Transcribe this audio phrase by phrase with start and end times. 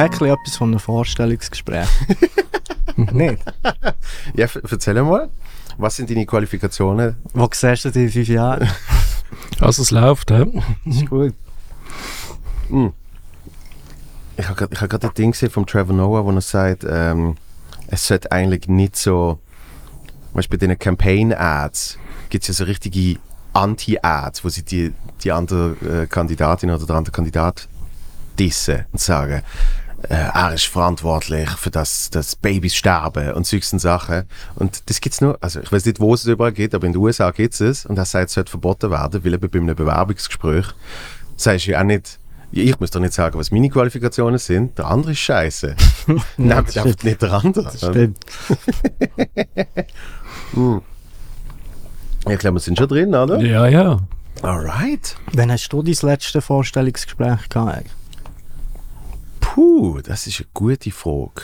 [0.00, 1.86] Hat ein etwas von einem Vorstellungsgespräch.
[2.96, 3.42] Nicht?
[4.34, 5.28] Ja, erzähl mal,
[5.76, 7.16] was sind deine Qualifikationen?
[7.34, 8.70] Wo siehst du dich in fünf Jahren?
[9.60, 10.46] Also es läuft, hä?
[10.86, 11.34] ist gut.
[14.36, 17.36] Ich habe gerade hab ein Ding gesehen von Trevor Noah, wo er sagt, ähm,
[17.88, 19.38] es sollte eigentlich nicht so,
[20.32, 21.98] weißt du, bei diesen Campaign-Ads
[22.30, 23.18] gibt es ja so richtige
[23.52, 27.68] Anti-Ads, wo sie die, die andere äh, Kandidatin oder der andere Kandidat
[28.38, 29.42] dissen und sagen,
[30.08, 34.24] äh, er ist verantwortlich für das, dass Babys sterben und solche Sachen.
[34.56, 37.02] Und das gibt's nur, also ich weiß nicht, wo es überall geht, aber in den
[37.02, 39.76] USA gibt es es und er sagt, es sollte verboten werden, weil eben bei einem
[39.76, 40.66] Bewerbungsgespräch
[41.36, 42.18] sagst du ja auch nicht,
[42.52, 45.76] ich muss doch nicht sagen, was meine Qualifikationen sind, der andere ist scheiße.
[46.36, 47.64] Nehmt das einfach nicht der andere.
[47.64, 48.18] Das stimmt.
[52.28, 53.40] Ich glaube, wir sind schon drin, oder?
[53.40, 53.98] Ja, ja.
[54.42, 55.16] Alright.
[55.32, 57.86] Wann hast du dein letztes Vorstellungsgespräch gehabt?
[59.54, 61.42] Puh, das ist eine gute Frage.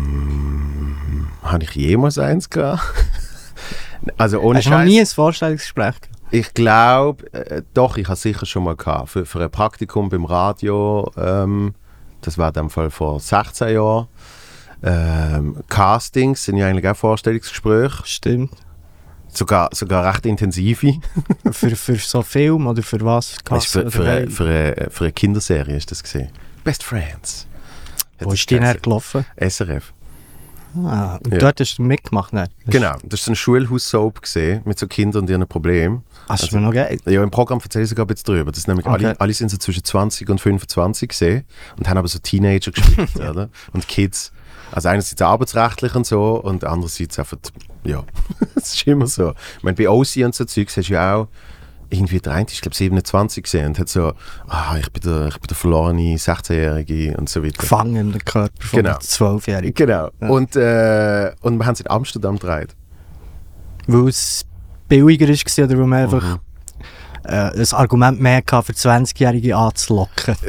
[0.00, 2.82] Ähm, Habe ich jemals eins gehabt?
[4.18, 4.88] also ohne Hast du noch Scheiß.
[4.88, 6.10] nie ein Vorstellungsgespräch gehabt?
[6.32, 9.08] Ich glaube, äh, doch, ich habe sicher schon mal gehabt.
[9.08, 11.74] Für, für ein Praktikum beim Radio, ähm,
[12.20, 14.06] das war in dem Fall vor 16 Jahren.
[14.82, 18.52] Ähm, Castings sind ja eigentlich auch Vorstellungsgespräche, Stimmt.
[19.36, 20.94] Sogar, sogar recht intensive.
[21.52, 23.36] für, für so Film oder für was?
[23.48, 26.30] Weißt, für, für, eine, für, eine, für eine Kinderserie ist das gesehen.
[26.64, 27.46] Best Friends.
[28.18, 29.24] Hat Wo ist die dann gelaufen?
[29.36, 29.92] SRF.
[30.76, 31.38] Ah, und Ja.
[31.38, 32.32] dort hast du mitgemacht.
[32.32, 36.04] Das Genau, das ist so ein Schulhaus-Soap gesehen mit so Kindern und ihren Problemen.
[36.28, 36.96] Hast du mir noch geil?
[37.06, 38.52] Ja, im Programm erzähle ich sogar ein bisschen drüber.
[38.52, 39.06] Das nämlich Okay.
[39.06, 41.44] alle, alle sind so zwischen 20 und 25 gesehen
[41.76, 43.48] und haben aber so Teenager gespielt, oder?
[43.72, 44.30] Und Kids.
[44.72, 47.38] Also einerseits arbeitsrechtlich und so und andererseits einfach,
[47.84, 48.02] ja,
[48.54, 49.32] es ist immer so.
[49.58, 51.28] Ich meine, bei OC und so Zeugs hast du ja auch
[51.92, 54.12] irgendwie der eine ist, glaube 27 gesehen und hat so,
[54.46, 57.60] ah, ich bin der, ich bin der verlorene 16-Jährige und so weiter.
[57.60, 58.90] Gefangen den Körper von Genau.
[58.90, 59.74] einem Zwölfjährigen.
[59.74, 60.08] Genau.
[60.20, 60.28] Ja.
[60.28, 62.76] Und, äh, und wir haben es in Amsterdam gedreht.
[63.88, 64.44] Weil es
[64.88, 66.38] billiger war oder weil man einfach Mhm.
[67.30, 70.34] Äh, ein Argument mehr hatte, für 20-Jährige anzulocken.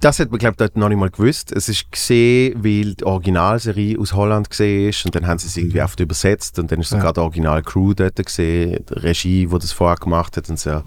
[0.00, 1.52] Das hat man, glaube ich, dort noch nicht mal gewusst.
[1.52, 5.56] Es ist gesehen, weil die Originalserie aus Holland gesehen ist und dann haben sie es
[5.56, 7.12] irgendwie oft übersetzt und dann ist sogar Ja.
[7.12, 10.82] die Original-Crew dort gesehen, die Regie, die das vorher gemacht hat und so.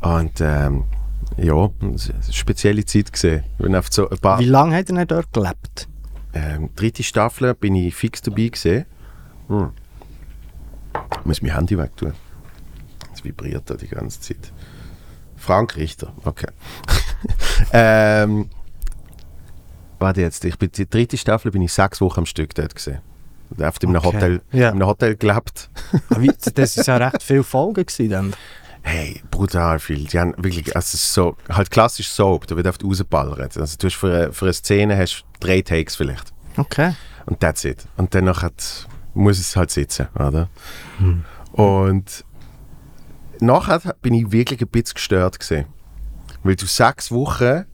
[0.00, 0.84] Und ähm,
[1.36, 3.44] ja, es eine spezielle Zeit gesehen.
[3.90, 5.88] So Wie lange hat er dort gelebt?
[6.34, 8.84] ähm, dritte Staffel bin ich fix dabei gesehen.
[9.48, 9.70] Hm.
[11.20, 12.12] Ich muss mein Handy weg tun.
[13.24, 14.52] Es vibriert da die ganze Zeit.
[15.36, 16.48] Frank Richter, okay.
[17.72, 18.48] ähm,
[19.98, 22.98] warte jetzt, ich bin die dritte Staffel bin ich sechs Wochen am Stück dort gesehen.
[23.56, 24.06] In einem Okay.
[24.06, 24.68] Hotel, Ja.
[24.68, 25.70] in einem Hotel gelebt.
[26.10, 26.18] Ah,
[26.54, 28.34] das ist ja recht viele Folgen gewesen dann.
[28.82, 30.04] Hey, brutal viel.
[30.06, 33.56] Die haben wirklich, also es ist so, halt klassisch Soap, da wird oft rausgeballert.
[33.56, 36.32] Also du hast für eine, für eine Szene hast du drei Takes vielleicht.
[36.56, 36.94] Okay.
[37.26, 37.86] Und that's it.
[37.96, 40.48] Und dann hat, muss es halt sitzen, oder?
[41.52, 42.24] Und
[43.44, 45.66] nachher bin ich wirklich ein bisschen gestört gesehen.
[46.42, 47.64] Weil du sechs Wochen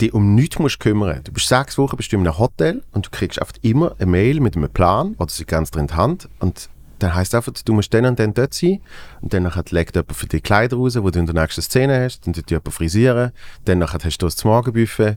[0.00, 1.22] dich um nichts musst kümmern.
[1.24, 4.06] Du bist sechs Wochen bist du in einem Hotel und du kriegst einfach immer eine
[4.06, 7.52] Mail mit einem Plan oder sie ganz drin in die Hand und dann heißt einfach,
[7.52, 8.80] du musst dann und dann dort sein
[9.20, 12.26] und dann legt jemand für die Kleider raus, die du in der nächsten Szene hast,
[12.26, 13.32] dann tut jemand frisieren,
[13.64, 15.16] dann hast du das Morgenbuffet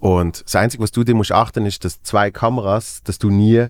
[0.00, 3.66] und das Einzige, was du dir musst achten, ist, dass zwei Kameras, dass du nie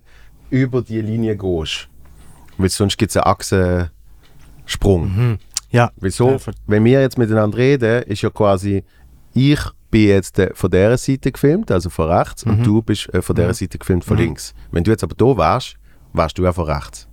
[0.51, 1.89] über die Linie gehst.
[2.59, 5.39] Weil sonst gibt es einen Achsensprung.
[5.71, 5.91] Ja.
[5.97, 6.31] Wieso?
[6.31, 8.85] Ja, Wenn wir jetzt miteinander reden, ist ja quasi,
[9.35, 12.53] ich bin jetzt äh, von dieser Seite gefilmt, also von rechts, Mhm.
[12.53, 14.55] und du bist äh, von dieser Seite gefilmt, von links.
[14.71, 15.77] Wenn du jetzt aber da wärst,
[16.13, 17.07] wärst du auch von rechts.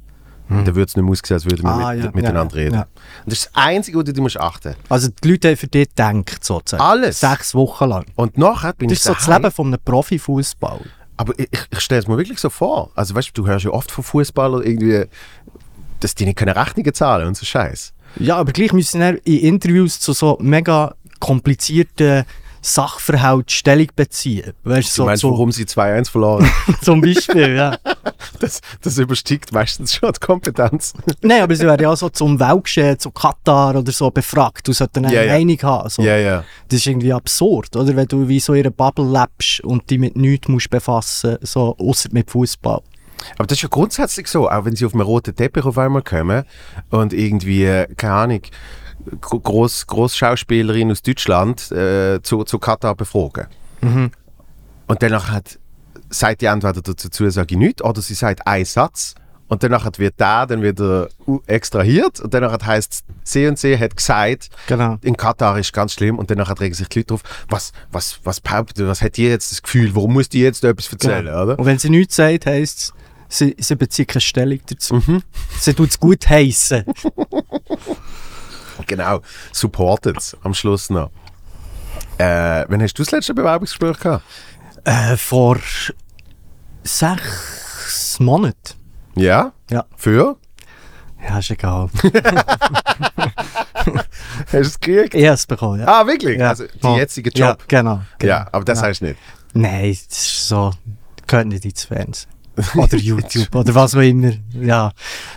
[0.47, 1.81] Und dann würde es nicht mehr aussehen, als würden wir Mhm.
[1.83, 2.75] Ah, mit, ja, miteinander ja, reden.
[2.75, 2.81] ja.
[2.81, 2.87] Und
[3.31, 6.43] das ist das Einzige, wo du musst achten Also die Leute haben für dich gedacht,
[6.43, 6.83] sozusagen.
[6.83, 7.19] Alles.
[7.19, 8.05] Sechs Wochen lang.
[8.15, 9.41] Und nachher bin Das ich ist so das daheim.
[9.41, 10.81] Leben von einem Profifußball.
[11.17, 12.91] Aber ich, ich, stelle es mir wirklich so vor.
[12.93, 15.05] Also weißt du, du hörst ja oft von Fußballern irgendwie,
[16.01, 17.93] dass die nicht keine Rechnungen zahlen und so Scheiß.
[18.17, 22.25] Ja, aber gleich müssen sie in Interviews zu so mega komplizierten
[22.65, 24.53] Sachverhalten Stellung beziehen.
[24.63, 26.49] Weißt Du so, meinst, so warum sie 2-1 verloren?
[26.81, 27.77] zum Beispiel, ja.
[28.39, 30.93] das, das übersteigt meistens schon die Kompetenz.
[31.21, 34.67] Nein, aber sie werden ja auch so zum Weltgeschehen, zu Katar oder so befragt.
[34.67, 35.31] Du solltest eine ja.
[35.31, 35.89] Meinung haben.
[35.89, 36.01] So.
[36.01, 36.43] Ja, ja.
[36.69, 37.95] Das ist irgendwie absurd, oder?
[37.95, 41.75] Wenn du wie so in einer Bubble lebst und dich mit nichts musst befassen, so,
[41.77, 42.81] außer mit Fußball.
[43.37, 46.01] Aber das ist ja grundsätzlich so, auch wenn sie auf einem roten Teppich auf einmal
[46.03, 46.43] kommen
[46.89, 48.41] und irgendwie, äh, keine Ahnung,
[49.21, 53.47] gro- gross, Großschauspielerin aus Deutschland äh, zu, zu Katar befragen.
[53.81, 54.11] Mhm.
[54.87, 55.59] Und danach hat,
[56.09, 59.15] sagt die entweder dazu, sage ich nichts, oder sie sagt einen Satz
[59.47, 63.77] und danach wird der dann wieder u- extrahiert und danach heißt es, C und C
[63.77, 64.97] hat gesagt, Genau.
[65.01, 68.41] in Katar ist ganz schlimm und danach regen sich die Leute drauf, was, was, was
[68.43, 71.43] was hat die jetzt das Gefühl, warum muss die jetzt da etwas erzählen, Genau.
[71.43, 71.59] oder?
[71.59, 72.93] Und wenn sie nichts sagt, heisst
[73.29, 74.95] es, sie, sie bezieht keine Stellung dazu.
[74.95, 75.21] Mhm.
[75.59, 76.83] Sie tut es gut heissen.
[78.87, 79.21] Genau,
[79.53, 81.09] supported am Schluss noch.
[82.17, 84.23] Äh, wann hast du das letzte Bewerbungsgespräch gehabt?
[84.83, 85.57] äh, vor
[86.83, 88.73] sechs Monaten.
[89.15, 89.51] Ja?
[89.69, 89.85] Ja.
[89.95, 90.37] Für?
[91.27, 91.89] Ja, ist egal.
[93.05, 95.13] Hast du es gekriegt?
[95.15, 95.87] ich habe es bekommen, ja.
[95.87, 96.37] Ah, wirklich?
[96.39, 96.49] ja.
[96.49, 97.63] Also, die jetzige Ja, Job?
[97.67, 98.01] genau.
[98.19, 98.33] genau.
[98.33, 98.87] Ja, aber das Ja.
[98.87, 99.17] heißt nicht.
[99.53, 100.71] Nein, das ist so,
[101.27, 102.29] gehört nicht ins Fernsehen.
[102.75, 104.31] Oder YouTube, oder was auch immer.
[104.53, 104.91] Ja.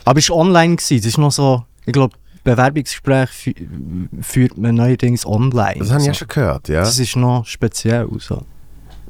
[0.05, 0.99] Aber es war online, gewesen.
[0.99, 5.75] das ist noch so, ich glaube, Bewerbungsgespräch fü- führt man neuerdings online.
[5.81, 6.11] Das habe ich so.
[6.11, 6.81] ja schon gehört, ja.
[6.81, 8.07] Das ist noch speziell.
[8.19, 8.45] So.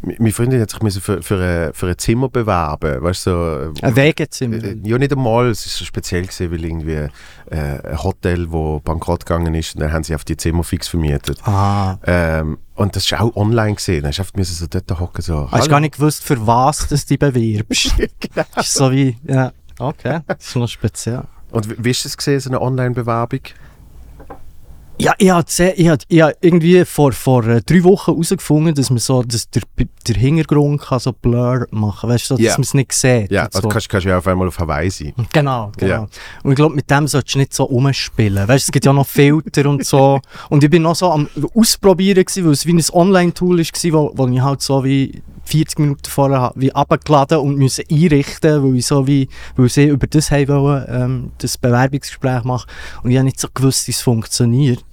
[0.02, 3.86] Meine Freundin hat sich müssen für, für, ein, für ein Zimmer bewerben, weißt du, so...
[3.86, 4.56] Ein Wegezimmer.
[4.62, 5.48] Äh, Ja, nicht einmal.
[5.48, 7.08] Es so speziell gewesen, weil irgendwie äh,
[7.50, 11.38] ein Hotel, wo bankrott gegangen ist, und dann haben sie auf die Zimmer fix vermietet.
[11.46, 11.98] Ah.
[12.06, 14.02] Ähm, und das ist auch online gesehen.
[14.02, 15.50] Dann hast du einfach müssen so dort hocken so.
[15.50, 17.94] Hast du gar nicht gewusst, für was du dich bewirbst.
[17.96, 18.46] genau.
[18.54, 21.24] Das ist so wie, ja, okay, das ist noch speziell.
[21.50, 23.40] Und wie, wie ist das gesehen, so eine Online-Bewerbung?
[25.00, 25.46] Ja, ich habe
[25.76, 29.48] ich hab, ich hab irgendwie vor, vor äh, drei Wochen herausgefunden, dass man so, dass
[29.48, 29.62] der,
[30.08, 33.30] der Hintergrund kann so blur machen weißt du, so, dass man es nicht sieht.
[33.30, 33.68] Ja, und also so.
[33.68, 35.14] kannst, kannst du ja auf einmal auf Hawaii sein.
[35.32, 35.92] Genau, genau.
[35.92, 36.08] Ja.
[36.42, 38.48] Und ich glaube, mit dem solltest du nicht so rumspielen.
[38.48, 40.20] Weißt du, es gibt ja noch Filter und so.
[40.48, 44.12] Und ich bin noch so am Ausprobieren, gewesen, weil es wie ein Online-Tool war, wo,
[44.16, 48.76] wo ich halt so wie 40 Minuten vorher hab wie abgeladen und müssen einrichten, weil
[48.76, 52.68] ich so wie, weil sie über das haben wollen, ähm, das Bewerbungsgespräch machen.
[53.02, 54.84] Und ich habe nicht so gewusst, wie es funktioniert.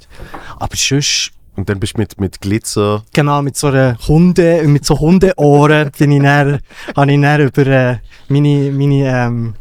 [0.59, 3.03] Aber sonst, Und dann bist du mit, mit Glitzer.
[3.13, 6.59] genau, mit so einer Hunde, mit so Hundeohren bin ich dann,
[6.95, 7.97] habe ich dann über äh,
[8.27, 9.53] meine, meine, ähm,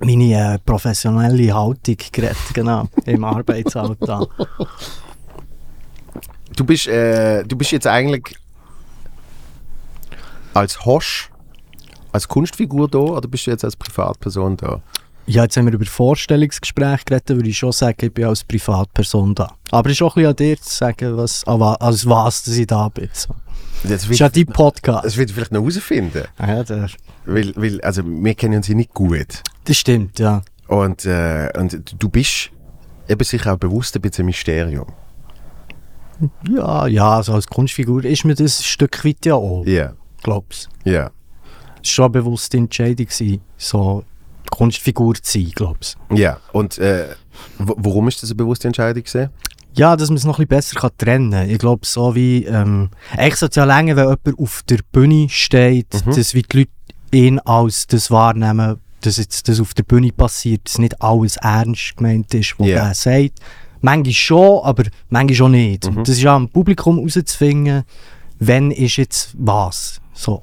[0.00, 4.26] meine äh, professionelle Haltung geredet, genau, im Arbeitsalltag.
[6.56, 8.36] Du bist, äh, du bist jetzt eigentlich
[10.52, 11.30] als Hosch,
[12.12, 14.80] als Kunstfigur da oder bist du jetzt als Privatperson da?
[15.26, 19.34] Ja, jetzt haben wir über Vorstellungsgespräche geredet, würde ich schon sagen, ich bin als Privatperson
[19.34, 19.54] da.
[19.70, 22.66] Aber es ist auch ein bisschen an dir zu sagen, was, als was dass ich
[22.66, 23.08] da bin.
[23.12, 23.34] So.
[23.82, 25.04] Das Das ist ja dein Podcast.
[25.04, 26.24] das wird vielleicht noch herausfinden.
[26.36, 26.88] Ah Ja, der,
[27.26, 29.42] Weil, weil, also wir kennen uns ja nicht gut.
[29.64, 30.42] das stimmt, ja.
[30.66, 32.50] Und, äh, und du bist
[33.08, 34.86] eben sicher auch bewusst ein bisschen ein Mysterium.
[36.50, 40.68] Ja, ja, also als Kunstfigur ist mir das ein Stück weit ja auch, Ja, glaubst
[40.84, 43.06] ja, Es war schon eine bewusste Entscheidung,
[43.56, 44.04] so
[44.50, 46.38] Kunstfigur zu sein, glaubst ja.
[46.52, 47.08] Und äh,
[47.58, 49.30] warum ist das eine bewusste Entscheidung gewesen?
[49.74, 51.48] Ja, dass man es noch ein bisschen besser kann trennen kann.
[51.50, 52.44] Ich glaube, so wie.
[52.44, 56.14] Ähm, eigentlich sollte es ja länger, wenn jemand auf der Bühne steht, Mhm.
[56.16, 56.70] dass wie die Leute
[57.12, 61.96] ihn als das wahrnehmen, dass jetzt das auf der Bühne passiert, dass nicht alles ernst
[61.96, 62.88] gemeint ist, was Ja.
[62.88, 63.38] er sagt.
[63.80, 65.88] Manchmal schon, aber manchmal schon nicht.
[65.90, 65.98] Mhm.
[66.00, 67.84] Das ist ja am Publikum herauszufinden,
[68.40, 70.00] wenn ist jetzt was.
[70.12, 70.42] So.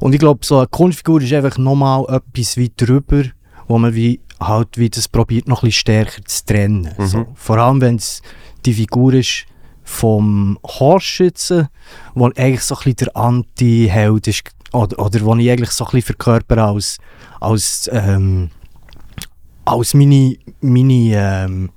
[0.00, 3.22] Und ich glaube, so eine Kunstfigur ist einfach nochmal etwas wie drüber,
[3.68, 6.94] wo man wie halt wie das probiert noch ein bisschen stärker zu trennen.
[6.98, 7.06] Mhm.
[7.06, 7.26] So.
[7.34, 8.22] Vor allem, wenn es
[8.64, 9.46] die Figur ist
[9.82, 11.68] vom Horschützen,
[12.14, 14.42] wo eigentlich so ein bisschen der Anti-Held ist,
[14.72, 16.98] oder, oder wo ich eigentlich so ein bisschen verkörper als,
[17.40, 18.50] als, ähm,
[19.64, 21.70] als meine, meine ähm,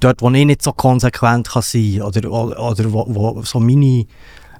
[0.00, 4.06] dort, wo ich nicht so konsequent kann sein oder, oder, oder wo, wo so meine,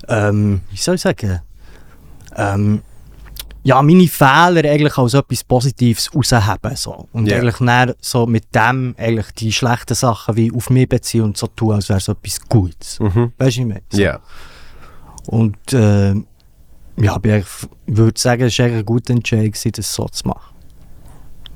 [0.09, 1.40] ähm, wie soll ich sagen,
[2.37, 2.83] ähm,
[3.64, 6.76] ja, meine Fehler eigentlich als etwas Positives rausheben.
[6.76, 7.09] So.
[7.12, 7.38] Und Ja.
[7.38, 11.47] eigentlich dann so mit dem eigentlich die schlechten Sachen wie auf mich beziehen und so
[11.49, 13.00] tun, als wäre es etwas Gutes.
[13.00, 13.33] Mhm.
[13.38, 13.83] Weißt du, ich meine?
[13.90, 14.00] So.
[14.00, 14.21] Ja.
[15.26, 16.14] Und äh,
[16.97, 17.47] ja, ich
[17.87, 20.54] würde sagen, es war eine gute Entscheidung, das so zu machen.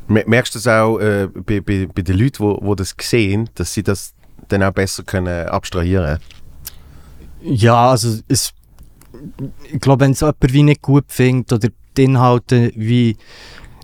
[0.08, 2.94] Mer- Merkst du das auch äh, bei, bei, bei den Leuten, die wo, wo das
[3.02, 4.14] sehen, dass sie das
[4.48, 6.18] dann auch besser können abstrahieren
[7.42, 8.52] Ja, also es,
[9.70, 13.16] ich glaube, wenn es jemand wie nicht gut findet oder die Inhalte wie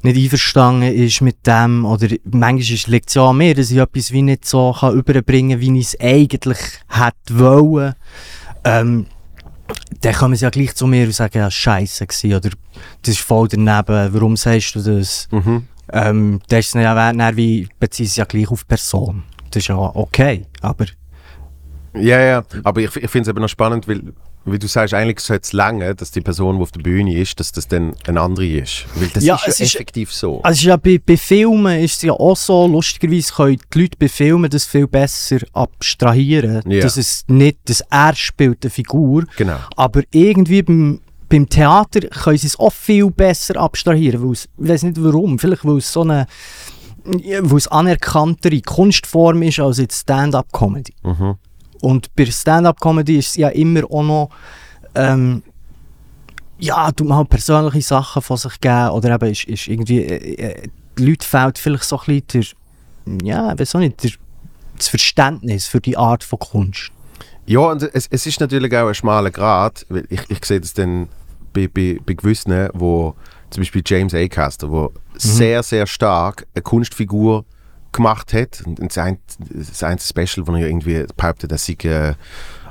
[0.03, 4.13] nicht einverstanden ist mit dem oder manchmal liegt es ja an mir, dass ich etwas
[4.13, 7.95] wie nicht so kann überbringen kann, wie ich es eigentlich hätte wollen.
[8.65, 9.07] Ähm,
[10.03, 12.51] dann kommen sie ja gleich zu mir und sagen, ja, scheiße gewesen, oder
[13.03, 15.27] das ist voll daneben, warum sagst du das?
[15.31, 15.67] Mhm.
[15.91, 19.23] Ähm, das ist ja dann wie, beziehen sie ja gleich auf Person.
[19.51, 20.87] Das ist ja okay, aber
[21.95, 22.45] Ja, ja.
[22.63, 24.03] Aber ich, ich finde es eben noch spannend, weil
[24.47, 27.41] wie du sagst, eigentlich sollte es länger, dass die Person, die auf der Bühne ist,
[27.41, 28.85] dass das dann eine andere ist.
[28.95, 30.43] Weil das Ja, ist es ja ist- effektiv so.
[30.43, 33.97] Also ist ja bei, bei Filmen ist es ja auch so, lustigerweise können die Leute
[33.99, 36.81] bei Filmen das viel besser abstrahieren, Ja.
[36.83, 39.57] dass es nicht, dass er spielt eine Figur, Genau.
[39.77, 45.03] aber irgendwie beim, beim Theater können sie es auch viel besser abstrahieren, ich weiß nicht
[45.03, 46.27] warum, vielleicht weil es so eine
[47.07, 50.95] weil es anerkanntere Kunstform ist als jetzt Stand-Up-Comedy.
[51.03, 51.35] Mhm.
[51.85, 54.31] Und bei Stand-Up-Comedy ist es ja immer auch noch,
[54.95, 55.43] ähm,
[56.59, 60.69] ja, du mal persönliche Sachen von sich geben oder eben ist, ist irgendwie, äh, äh,
[60.99, 62.55] die Leute fehlt vielleicht so ein bisschen
[63.07, 64.13] der, ja, weiß auch nicht, der,
[64.79, 66.91] das Verständnis für die Art von Kunst.
[67.45, 70.73] Ja, und es, es ist natürlich auch ein schmaler Grad, weil ich, ich sehe das
[70.73, 71.09] dann
[71.53, 73.15] bei, bei, bei gewissen, wo
[73.51, 77.45] zum Beispiel James Acaster, wo sehr, sehr stark eine Kunstfigur
[77.95, 78.63] gemacht hat.
[78.67, 82.17] Und das ein, das eine Special, wo er irgendwie behauptet, dass ich ein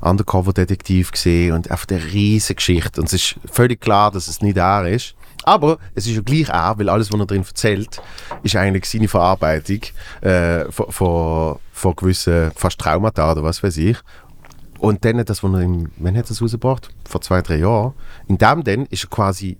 [0.01, 3.01] Undercover-Detektiv gesehen und einfach eine riesige Geschichte.
[3.01, 5.15] Und es ist völlig klar, dass es nicht er ist.
[5.45, 8.01] Aber es ist ja gleich er, weil alles, was er drin erzählt,
[8.43, 9.81] ist eigentlich seine Verarbeitung
[10.21, 13.97] äh, von, von, von gewissen fast Traumata oder was weiß ich.
[14.79, 16.89] Und dann, das, was er im, wann hat er das rausgebracht?
[17.07, 17.93] Vor zwei, drei Jahren.
[18.27, 19.57] In dem dann ist er quasi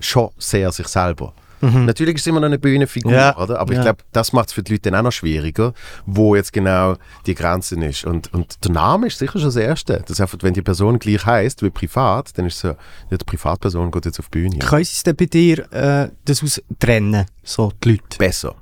[0.00, 1.32] schon sehr sich selber.
[1.60, 3.58] Natürlich ist es immer noch eine Bühnenfigur, Ja, oder?
[3.60, 3.82] aber ich ja.
[3.84, 5.72] glaube, das macht es für die Leute dann auch noch schwieriger,
[6.06, 6.96] wo jetzt genau
[7.26, 8.04] die Grenze ist.
[8.04, 10.02] Und, und der Name ist sicher schon das Erste.
[10.06, 13.24] Das einfach, wenn die Person gleich heißt wie privat, dann ist es so, ja, die
[13.24, 14.58] Privatperson geht jetzt auf die Bühne.
[14.58, 18.18] Können sie es denn bei dir äh, das aus trennen, so die Leute?
[18.18, 18.54] Besser.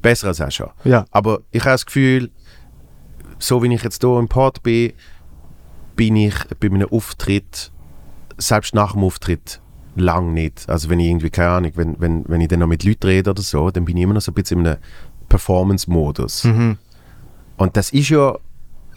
[0.00, 0.70] Besser als auch schon.
[0.84, 1.04] Ja.
[1.10, 2.30] Aber ich habe das Gefühl,
[3.38, 4.92] so wie ich jetzt hier im Pod bin,
[5.96, 7.72] bin ich bei einem Auftritt,
[8.38, 9.60] selbst nach dem Auftritt,
[9.96, 10.68] lang nicht.
[10.68, 13.30] Also wenn ich irgendwie, keine Ahnung, wenn, wenn, wenn ich dann noch mit Leuten rede
[13.30, 14.78] oder so, dann bin ich immer noch so ein bisschen in einem
[15.28, 16.44] Performance-Modus.
[16.44, 16.78] Mhm.
[17.56, 18.36] Und das ist ja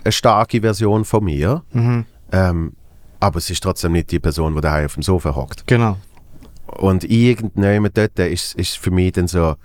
[0.03, 2.05] eine starke Version von mir, Mhm.
[2.31, 2.73] ähm,
[3.19, 5.67] aber es ist trotzdem nicht die Person, die daheim auf dem Sofa hockt.
[5.67, 5.97] Genau.
[6.67, 9.55] Und irgendjemand dort ist, ist für mich dann so,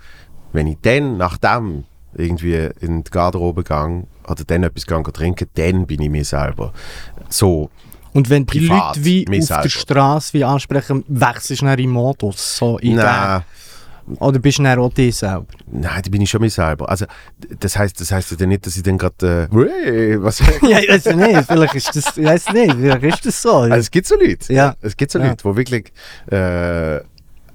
[0.53, 1.83] wenn ich dann nach dem
[2.17, 6.73] irgendwie in die Garderobe gehe oder dann etwas gehe trinken, dann bin ich mir selber.
[7.29, 7.69] So,
[8.15, 9.61] Und wenn die Privat, Leute wie auf selber.
[9.63, 13.43] der Straße wie ansprechen, wechselst du im Modus, so in nein,
[14.19, 15.45] Oder bist du dann auch dich selber?
[15.71, 16.87] nein, da bin ich schon mir selber.
[16.89, 17.05] Also,
[17.59, 20.89] das heißt, das heißt ja nicht, dass ich dann gerade, äh, «Wey, was ja, ich
[20.89, 23.53] weiß nicht, vielleicht ist das, ich weiß nicht, vielleicht ist das so.
[23.57, 24.53] Also es gibt so Leute.
[24.53, 24.75] Ja.
[24.81, 25.27] Es gibt so Ja.
[25.27, 25.91] Leute, wo wirklich
[26.31, 26.97] äh,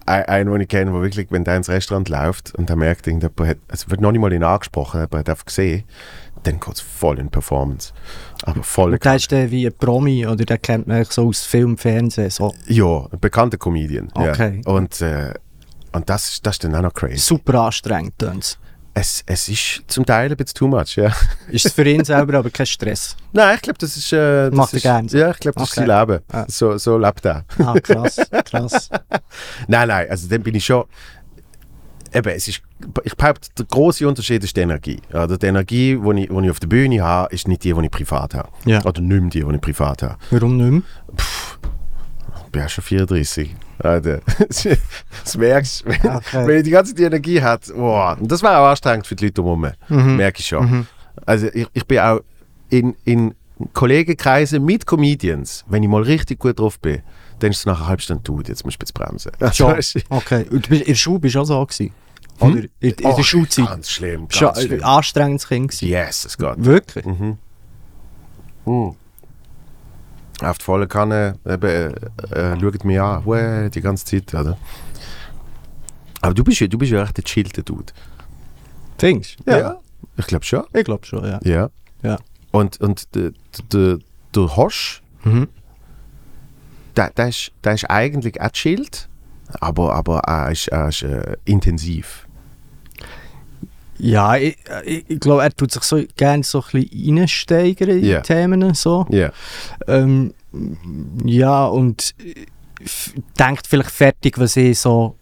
[0.06, 3.06] ein- einen, den ich kenne, wo wirklich, wenn der ins Restaurant läuft und er merkt,
[3.06, 5.84] irgendjemand hat, es wird noch nicht mal ihn angesprochen, aber er hat einfach gesehen,
[6.42, 7.92] dann geht es voll in Performance.
[8.42, 8.92] Aber voll.
[8.94, 12.30] Und der ist der wie ein Promi oder der kennt man so aus Film, Fernsehen,
[12.30, 14.08] so Ja, ein bekannter Comedian.
[14.14, 14.62] Okay.
[14.64, 14.72] Ja.
[14.72, 15.34] Und, äh,
[15.92, 17.18] und das, ist- das ist dann auch noch crazy.
[17.18, 18.18] super anstrengend.
[18.18, 18.58] tönt's.
[18.92, 21.12] Es, es ist zum Teil ein bisschen too much, ja.
[21.48, 23.16] Ist es für ihn selber aber kein Stress?
[23.32, 24.12] Nein, ich glaube, das ist.
[24.12, 25.16] Äh, das Macht er ist, gern so?
[25.16, 25.80] Ja, ich glaube, das Okay.
[25.82, 26.24] ist sein Leben.
[26.32, 26.44] Ah.
[26.48, 27.44] So, so lebt er.
[27.64, 28.90] Ah, krass, krass.
[29.68, 30.84] Nein, nein, also dann bin ich schon.
[32.12, 32.62] Eben, es ist,
[33.04, 35.00] ich behaupte, der große Unterschied ist die Energie.
[35.10, 37.80] Oder die Energie, die ich, die ich auf der Bühne habe, ist nicht die, die
[37.84, 38.48] ich privat habe.
[38.64, 38.84] Ja.
[38.84, 40.16] Oder nicht mehr die, die ich privat habe.
[40.30, 40.82] Warum nicht mehr?
[42.46, 43.54] Ich bin ja schon 34.
[43.78, 44.20] Alter.
[45.24, 46.46] Das merkst du, wenn, Okay.
[46.46, 47.62] wenn ich die ganze Zeit die Energie habe.
[47.74, 48.18] Wow.
[48.18, 49.70] Und das war auch anstrengend für die Leute drumherum.
[49.88, 50.16] Mhm.
[50.16, 50.86] Merke ich schon.
[51.26, 52.20] Also ich, ich bin auch
[52.70, 53.34] in, in
[53.72, 57.02] Kollegenkreisen mit Comedians, wenn ich mal richtig gut drauf bin,
[57.42, 59.32] dann ist es nach einer halben Stunde gut, jetzt musst du jetzt bremsen.
[59.40, 60.46] Also, weisst du, Okay.
[60.50, 61.92] Und in der Schule bist du auch so gewesen?
[62.38, 63.66] Oder in, in der oh, Schulzeit?
[63.66, 64.84] Ganz schlimm, ganz ein schlimm.
[64.84, 65.88] anstrengendes Kind gewesen?
[65.88, 66.54] Yes, es geht.
[66.64, 67.04] Wirklich?
[67.04, 67.38] Mhm.
[68.64, 68.94] Mhm.
[70.42, 71.62] Auf die volle Kanne eben,
[72.32, 74.34] äh, äh, schaut mich an, Uäh, die ganze Zeit.
[74.34, 74.56] Oder?
[76.22, 77.92] Aber du bist ja, du bist ja echt der chillte Dude.
[79.00, 79.78] Denkst du?
[80.16, 80.64] Ich glaube schon.
[80.72, 81.40] Ich glaube schon, ja.
[81.42, 81.70] Ja.
[82.02, 82.18] Ja.
[82.52, 83.32] Und, und der,
[84.34, 85.48] der Hosch, Mhm.
[86.96, 89.08] Der, der, ist, der ist eigentlich auch chillt,
[89.60, 92.26] aber, aber er ist, er ist äh, intensiv.
[93.98, 94.56] Ja, ich,
[94.86, 98.74] ich, glaube, er tut sich so gerne so ein bisschen reinsteigern in die Themen.
[98.74, 99.06] So.
[99.10, 99.30] Ja.
[99.86, 100.32] Ähm,
[101.24, 102.14] ja, und
[103.38, 105.16] denkt vielleicht fertig, was ich so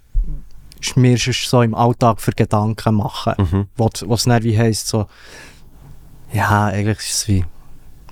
[0.94, 3.34] mir so im Alltag für Gedanken mache.
[3.36, 3.66] Mhm.
[3.76, 5.06] Was, was dann wie heisst, so,
[6.32, 7.44] ja, eigentlich ist es wie,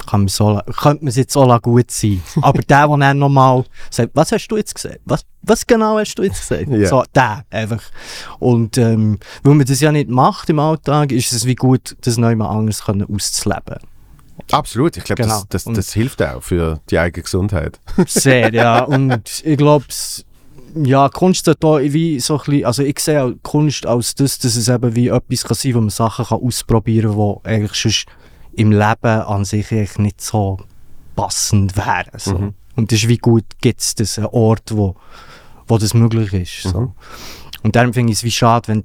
[0.06, 2.22] kann man so, könnte man es jetzt auch gut sein.
[2.42, 5.00] Aber der, der dann nochmal sagt, was hast du jetzt gesagt?
[5.04, 6.68] Was, was genau hast du jetzt gesagt?
[6.68, 6.88] Ja.
[6.88, 7.82] So, der einfach.
[8.38, 12.16] Und ähm, weil man das ja nicht macht im Alltag, ist es wie gut, das
[12.16, 13.78] noch mal anders können auszuleben.
[14.50, 14.96] Absolut.
[14.96, 15.42] Ich glaube, Genau.
[15.48, 17.80] das, das, das hilft auch für die eigene Gesundheit.
[18.06, 18.82] Sehr, ja.
[18.84, 19.86] Und ich glaube,
[20.84, 24.38] ja, Kunst hat da wie so ein bisschen, also ich sehe auch Kunst als das,
[24.38, 27.80] dass es eben wie etwas kann sein, wo man Sachen kann ausprobieren kann, die eigentlich
[27.80, 28.06] sonst
[28.56, 30.58] im Leben an sich nicht so
[31.14, 32.06] passend wäre.
[32.16, 32.38] So.
[32.38, 32.54] Mhm.
[32.74, 34.96] Und das ist wie gut, gibt es das einen Ort, wo,
[35.66, 36.72] wo das möglich ist.
[36.72, 36.80] So.
[36.80, 36.92] Mhm.
[37.62, 38.84] Und darum finde ich es wie schade, wenn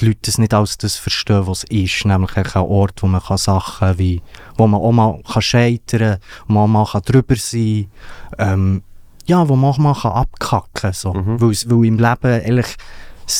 [0.00, 2.04] die Leute das nicht als das verstehen, was es ist.
[2.04, 4.20] Nämlich ein Ort, wo man kann Sachen wie,
[4.56, 7.88] wo man auch mal kann scheitern kann, wo man auch mal kann drüber sein
[8.36, 8.52] kann.
[8.52, 8.82] Ähm,
[9.26, 10.92] ja, wo man auch mal kann abkacken kann.
[10.92, 11.14] So.
[11.14, 11.40] Mhm.
[11.40, 12.76] Weil, weil im Leben ehrlich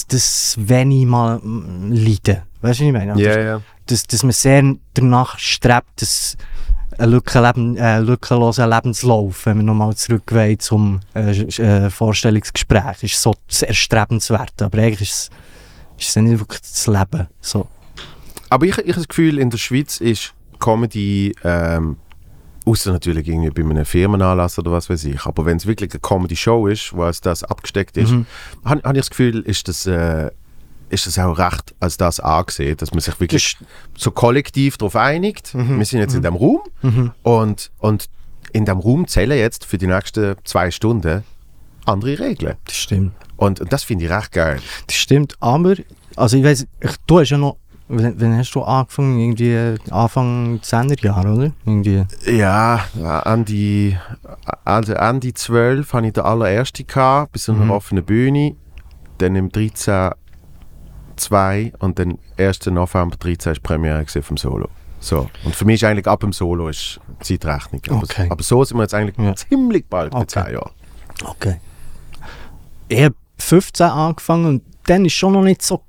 [0.08, 2.42] das wenig mal leiden.
[2.60, 3.20] Weißt du, was ich meine?
[3.20, 3.60] Ja, ja.
[3.86, 6.36] Dass, dass man sehr danach strebt, dass
[6.98, 13.34] ein lückenleben, äh, lückenloser Lebenslauf, wenn wir nochmal zurückgehen zum äh, äh, Vorstellungsgespräch, ist so
[13.48, 14.60] sehr strebenswert.
[14.62, 15.30] Aber eigentlich ist
[15.98, 17.26] es, ist es nicht wirklich das Leben.
[17.40, 17.66] So.
[18.48, 21.96] Aber ich, ich habe das Gefühl, in der Schweiz ist Comedy, ähm,
[22.64, 26.00] außer natürlich irgendwie bei einem Firmenanlass oder was weiß ich, aber wenn es wirklich eine
[26.00, 28.26] Comedy-Show ist, wo das abgesteckt ist, Mhm.
[28.64, 30.30] habe hab ich das Gefühl, ist das, äh,
[30.96, 33.56] ist das auch recht als das angesehen, dass man sich wirklich
[33.96, 35.54] so kollektiv darauf einigt.
[35.54, 37.12] Wir sind jetzt in dem Raum Mhm.
[37.22, 38.06] und, und
[38.52, 41.24] in dem Raum zählen jetzt für die nächsten zwei Stunden
[41.84, 42.56] andere Regeln.
[42.64, 43.12] Das stimmt.
[43.36, 44.58] Und, und das finde ich recht geil.
[44.86, 45.74] Das stimmt, aber,
[46.16, 46.66] also ich weiß,
[47.06, 47.56] du hast ja noch,
[47.88, 49.18] wann, hast du angefangen?
[49.20, 51.52] Irgendwie Anfang 10er Jahre, oder?
[51.66, 52.04] Irgendwie.
[52.26, 52.84] Ja,
[53.24, 53.96] an die,
[54.64, 57.70] also an die 12 hatte ich den allerersten gehabt, bis zu einer Mhm.
[57.70, 58.56] offenen Bühne.
[59.18, 60.10] Dann im 13
[61.16, 62.66] zwei und dann 1.
[62.66, 64.68] November 13 ist die Premiere vom Solo.
[65.00, 65.28] So.
[65.44, 67.80] Und für mich ist eigentlich ab dem Solo ist Zeitrechnung.
[67.88, 68.28] Aber, Okay.
[68.30, 69.34] aber so sind wir jetzt eigentlich Ja.
[69.34, 70.26] ziemlich bald bei Okay.
[70.44, 70.70] 10 Jahren.
[71.24, 71.60] Okay.
[72.88, 75.82] Ich habe 15 angefangen und dann ist schon noch nicht so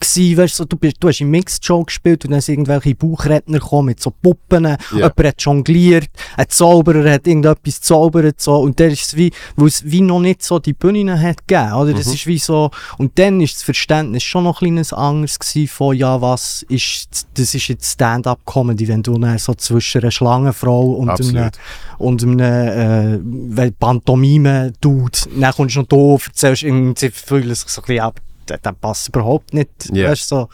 [0.00, 2.54] gewesen, weißt, du, so, du, bist, du hast im Mixed Show gespielt und dann sind
[2.54, 8.56] irgendwelche Bauchredner gekommen mit so Puppen, jemand hat jongliert, ein Zauberer hat irgendetwas gezaubert so,
[8.56, 11.92] und dann ist wie, weil es wie noch nicht so die Bühnen hat gegeben, oder?
[11.92, 12.12] Das Mhm.
[12.14, 15.96] ist wie so, und dann ist das Verständnis schon noch ein kleines anderes gewesen von,
[15.96, 21.08] ja, was ist, das ist jetzt Stand-Up-Comedy, wenn du dann so zwischen einer Schlangenfrau und
[21.10, 21.52] einem Absolut.
[21.98, 27.86] und einem äh, Pantomime-Dude, dann kommst du noch da, erzählst irgendwie, fühlen sich so ein
[27.86, 29.70] bisschen ab, das, das passt überhaupt nicht.
[29.92, 30.10] Ja.
[30.10, 30.48] Weißt, so,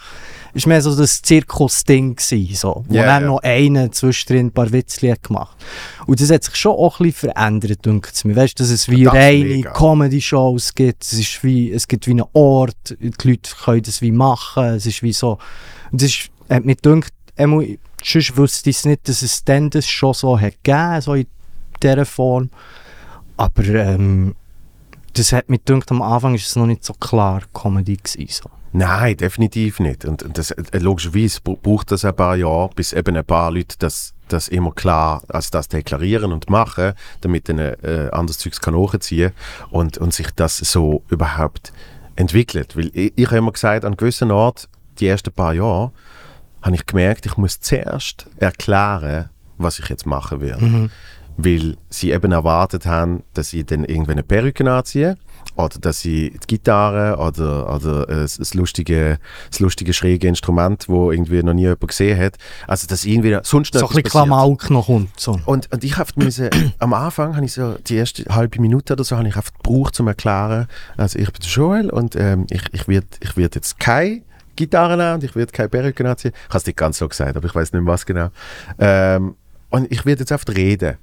[0.53, 3.27] ist mehr so das Zirkus-Ding gewesen, so, wo Ja, dann ja.
[3.29, 5.57] noch einer zwischendrin ein paar Witzchen hat gemacht.
[6.05, 8.35] Und das hat sich schon auch ein bisschen verändert, denke ich mir.
[8.35, 9.61] Weißt, dass es wie Das reine.
[9.61, 14.11] Comedy-Shows gibt, es, ist wie, es gibt wie einen Ort, die Leute können das wie
[14.11, 15.37] machen, es ist wie so,
[15.91, 19.69] und das ist, hat mir gedacht, einmal, sonst wüsste ich es nicht, dass es dann
[19.69, 21.27] das schon so hat gegeben, so in
[21.81, 22.49] dieser Form.
[23.37, 24.35] Aber ähm,
[25.13, 28.27] das hat mir gedacht, am Anfang ist es noch nicht so klar Comedy gewesen.
[28.29, 28.49] So.
[28.71, 30.05] Nein, definitiv nicht.
[30.05, 33.75] Und das, äh, logischerweise bra- braucht das ein paar Jahre, bis eben ein paar Leute
[33.77, 38.73] das, das immer klar als das deklarieren und machen, damit ein äh, anderes Zeugs kann
[38.75, 39.31] hochziehen
[39.69, 41.71] und, und sich das so überhaupt
[42.15, 42.75] entwickelt.
[42.75, 44.67] Weil ich, ich habe immer gesagt, an gewissen Ort,
[44.99, 45.91] die ersten paar Jahre,
[46.63, 50.89] habe ich gemerkt, ich muss zuerst erklären, was ich jetzt machen werde.
[51.37, 55.17] Weil sie eben erwartet haben, dass ich dann irgendwann eine Perücke anziehe
[55.55, 59.19] oder dass ich die Gitarre oder, oder äh, das, lustige,
[59.49, 62.37] das lustige schräge Instrument, wo irgendwie noch nie jemand gesehen hat.
[62.67, 64.11] Also dass irgendwie sonst noch So ein bisschen.
[64.11, 65.19] Klamauk noch kommt.
[65.19, 65.39] So.
[65.45, 69.03] Und, und ich habe müssen, am Anfang habe ich so die erste halbe Minute oder
[69.03, 70.67] so habe ich einfach gebraucht, um zu erklären,
[70.97, 74.21] also ich bin Joel und ähm, ich, ich werde ich werd jetzt keine
[74.55, 76.31] Gitarre nehmen und ich werde keine Perücke anziehen.
[76.33, 78.29] Ich habe es nicht ganz so gesagt, aber ich weiß nicht mehr was genau.
[78.79, 79.35] Ähm,
[79.69, 80.97] und ich werde jetzt einfach reden.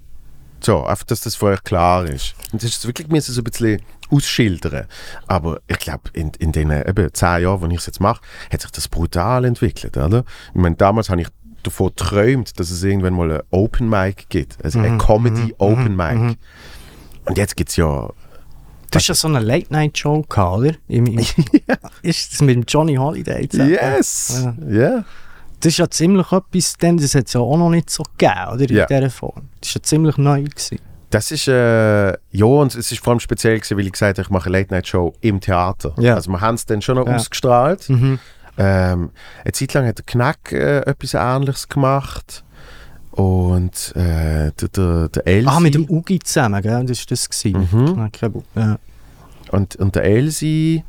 [0.63, 2.35] So, einfach, dass das für euch klar ist.
[2.53, 4.87] Und das ist wirklich müssen so ein bisschen ausschildern.
[5.27, 8.21] Aber ich glaube, in, in den eben zehn Jahren, wo ich es jetzt mache,
[8.53, 10.25] hat sich das brutal entwickelt, oder?
[10.55, 11.29] Ich meine, damals habe ich
[11.63, 14.63] davon geträumt, dass es irgendwann mal ein Open Mic gibt.
[14.65, 16.37] Also ein Comedy Open Mic.
[17.27, 18.11] Und jetzt gibt es ja
[18.91, 20.73] Du hast ja so eine Late-Night-Show gehabt, oder?
[20.89, 21.19] Im, im,
[22.03, 23.71] Ist das mit dem Johnny Holiday zusammen?
[23.71, 24.47] Yes!
[24.69, 24.81] Ja.
[24.81, 25.05] Ja.
[25.61, 28.49] Das ist ja ziemlich etwas, denn das hat es ja auch noch nicht so gegeben,
[28.55, 28.69] oder?
[28.71, 28.87] In Ja.
[28.87, 29.49] dieser Form.
[29.61, 30.79] Das ist ja ziemlich neu gewesen.
[31.11, 34.25] Das ist, äh, ja, und es ist vor allem speziell gewesen, weil ich gesagt habe,
[34.27, 35.93] ich mache eine Late-Night-Show im Theater.
[35.99, 36.15] Ja.
[36.15, 37.17] Also wir haben es dann schon noch Ja.
[37.17, 37.89] ausgestrahlt.
[37.91, 38.19] Mhm.
[38.59, 39.11] Ähm,
[39.45, 42.45] eine Zeit lang hat der Knack äh, etwas Ähnliches gemacht.
[43.11, 46.85] Und äh, der, der, der Elsie Ah, mit dem Ugi zusammen, gell?
[46.87, 47.29] Das war das.
[47.29, 47.69] Gewesen.
[47.73, 48.11] Mhm.
[48.33, 48.79] Bu- Ja.
[49.51, 50.85] und, und der Elsie.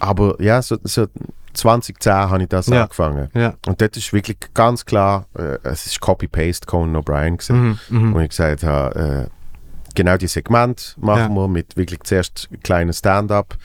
[0.00, 1.06] Aber ja, so, so
[1.54, 2.82] 2010 habe ich das Ja.
[2.82, 3.28] angefangen.
[3.34, 3.54] Ja.
[3.66, 7.78] Und dort ist wirklich ganz klar, äh, es ist Copy-Paste Conan O'Brien gewesen.
[7.88, 7.98] Mhm.
[8.08, 8.14] Mhm.
[8.14, 11.40] wo ich gesagt habe, äh, genau die Segment machen Ja.
[11.42, 13.56] wir mit wirklich zuerst kleinen Stand-up,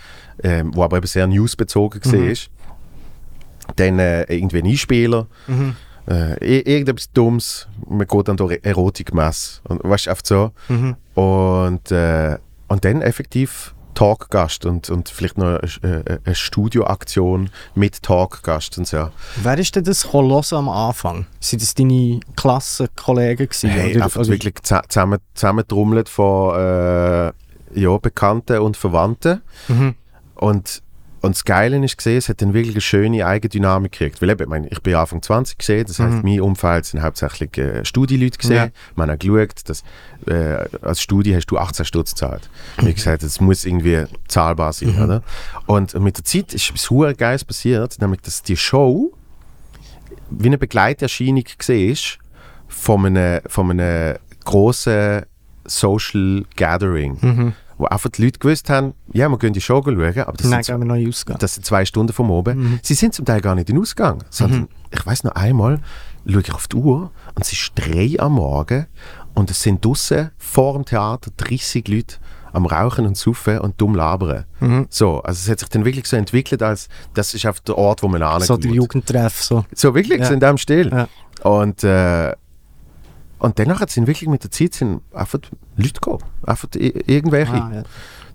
[0.44, 2.12] ähm, wo aber eben sehr newsbezogen Mhm.
[2.30, 2.36] war.
[3.76, 5.76] Dann äh, irgendwie ein Einspieler, Mhm.
[6.08, 10.52] äh, ir- irgendetwas Dummes, man geht dann durch Erotikmesse und weißt du, einfach so.
[10.70, 10.96] Mhm.
[11.16, 12.38] Und, äh,
[12.70, 19.10] und dann effektiv Talkgast und, und vielleicht noch eine, eine, Studioaktion mit Talkgast und so.
[19.38, 21.26] Wer ist denn das Koloss am Anfang?
[21.40, 23.72] Sind das deine Klassenkollegen gewesen?
[23.72, 24.06] Hey, oder?
[24.06, 27.32] einfach Also- wirklich zusammen, zusammentrommelt von äh,
[27.74, 29.42] ja, Bekannten und Verwandten.
[29.68, 29.96] Mhm.
[30.36, 30.84] Und,
[31.28, 34.22] und das Geile ist gesehen, es hat dann wirklich eine schöne Eigendynamik gekriegt.
[34.22, 36.22] Weil eben, ich, meine, ich bin Anfang 20 gesehen, das heißt, Mhm.
[36.24, 38.56] mein Umfeld sind hauptsächlich äh, Studieleute gesehen.
[38.56, 38.70] Ja.
[38.96, 39.84] Man hat geschaut, dass
[40.26, 42.50] äh, als Studie hast du 18 Stutz gezahlt.
[42.82, 45.04] Wie gesagt, es muss irgendwie zahlbar sein, Mhm.
[45.04, 45.24] oder?
[45.68, 49.14] Und mit der Zeit ist etwas hure Geiles passiert, nämlich, dass die Show
[50.30, 52.18] wie eine Begleiterscheinung gesehen ist
[52.68, 55.24] von einem, von einem grossen
[55.66, 57.18] Social Gathering.
[57.22, 57.54] Mhm.
[57.78, 60.64] Wo einfach die Leute gewusst haben, ja, wir gehen die Show schauen, aber das, Nein,
[60.64, 61.38] sind, ausgehen.
[61.40, 62.58] das sind zwei Stunden vom Oben.
[62.58, 62.80] Mhm.
[62.82, 65.80] Sie sind zum Teil gar nicht in den Ausgang, sondern ich weiß noch einmal,
[66.28, 68.88] schaue ich auf die Uhr und es ist drei am Morgen
[69.36, 72.16] und es sind draussen vor dem Theater 30 Leute
[72.54, 74.46] am Rauchen und Saufen und dumm labern.
[74.60, 74.88] Mhm.
[74.90, 78.02] So, also es hat sich dann wirklich so entwickelt, als das ist auf der Ort,
[78.02, 78.64] wo man So angeht.
[78.64, 79.44] der Jugendtreff.
[79.44, 79.66] So.
[79.76, 80.26] So wirklich, Ja.
[80.26, 80.90] so in dem Stil.
[80.92, 81.08] Ja.
[81.48, 82.34] Und, äh,
[83.38, 85.40] und danach sind wirklich mit der Zeit sind einfach
[85.78, 86.24] Leute gekommen.
[86.44, 87.54] Einfach irgendwelche.
[87.54, 87.84] Ah, ja.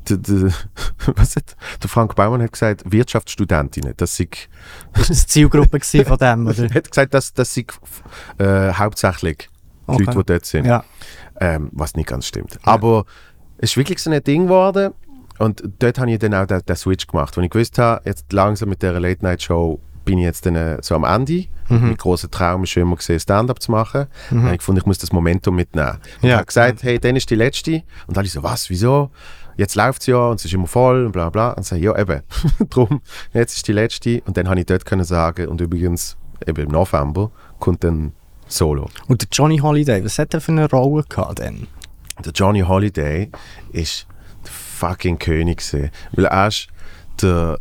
[0.08, 0.52] Der, der,
[1.16, 3.94] was hat, der Frank Baumann hat gesagt, Wirtschaftsstudentinnen.
[3.96, 4.48] Das sind,
[4.94, 6.64] Das war die Zielgruppe von dem, oder?
[6.64, 7.72] er hat gesagt, dass das sind
[8.38, 9.48] äh, hauptsächlich
[9.88, 10.04] die Okay.
[10.04, 10.64] Leute, die dort sind.
[10.64, 10.84] Ja.
[11.40, 12.58] Ähm, was nicht ganz stimmt.
[12.62, 13.04] Aber
[13.58, 14.92] es ist wirklich so ein Ding geworden.
[15.38, 17.36] Und dort habe ich dann auch den, den Switch gemacht.
[17.36, 20.94] Als ich gewusst habe, jetzt langsam mit dieser Late-Night-Show bin ich jetzt dann, äh, so
[20.94, 21.46] am Ende.
[21.68, 21.80] Mhm.
[21.88, 24.06] Mein grosser Traum ist schon immer gesehen, Stand-up zu machen.
[24.30, 25.98] Dann habe ich gefunden, ich muss das Momentum mitnehmen.
[26.22, 26.36] Und Ja.
[26.36, 27.82] habe gesagt, hey, dann ist die letzte.
[28.06, 29.10] Und alle so, was, wieso?
[29.56, 31.50] Jetzt läuft es ja und es ist immer voll und bla bla.
[31.50, 32.22] Und sage ich, ja eben,
[32.70, 33.00] drum,
[33.32, 34.20] jetzt ist die letzte.
[34.26, 38.12] Und dann habe ich dort können sagen, und übrigens, eben im November kommt dann
[38.48, 38.88] Solo.
[39.06, 41.66] Und der Johnny Holiday, was hat er für eine Rolle gehabt denn?
[42.24, 43.30] der Johnny Holiday
[43.72, 44.06] ist
[44.44, 45.90] der fucking König gewesen.
[46.12, 46.68] Weil er ist
[47.20, 47.58] der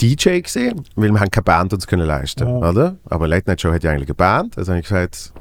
[0.00, 2.70] DJ gesehen, weil wir haben keine Band uns können leisten, Ja.
[2.70, 2.96] oder?
[3.06, 5.32] Aber Late Night Show hat ja eigentlich eine Band, also habe ich gesagt,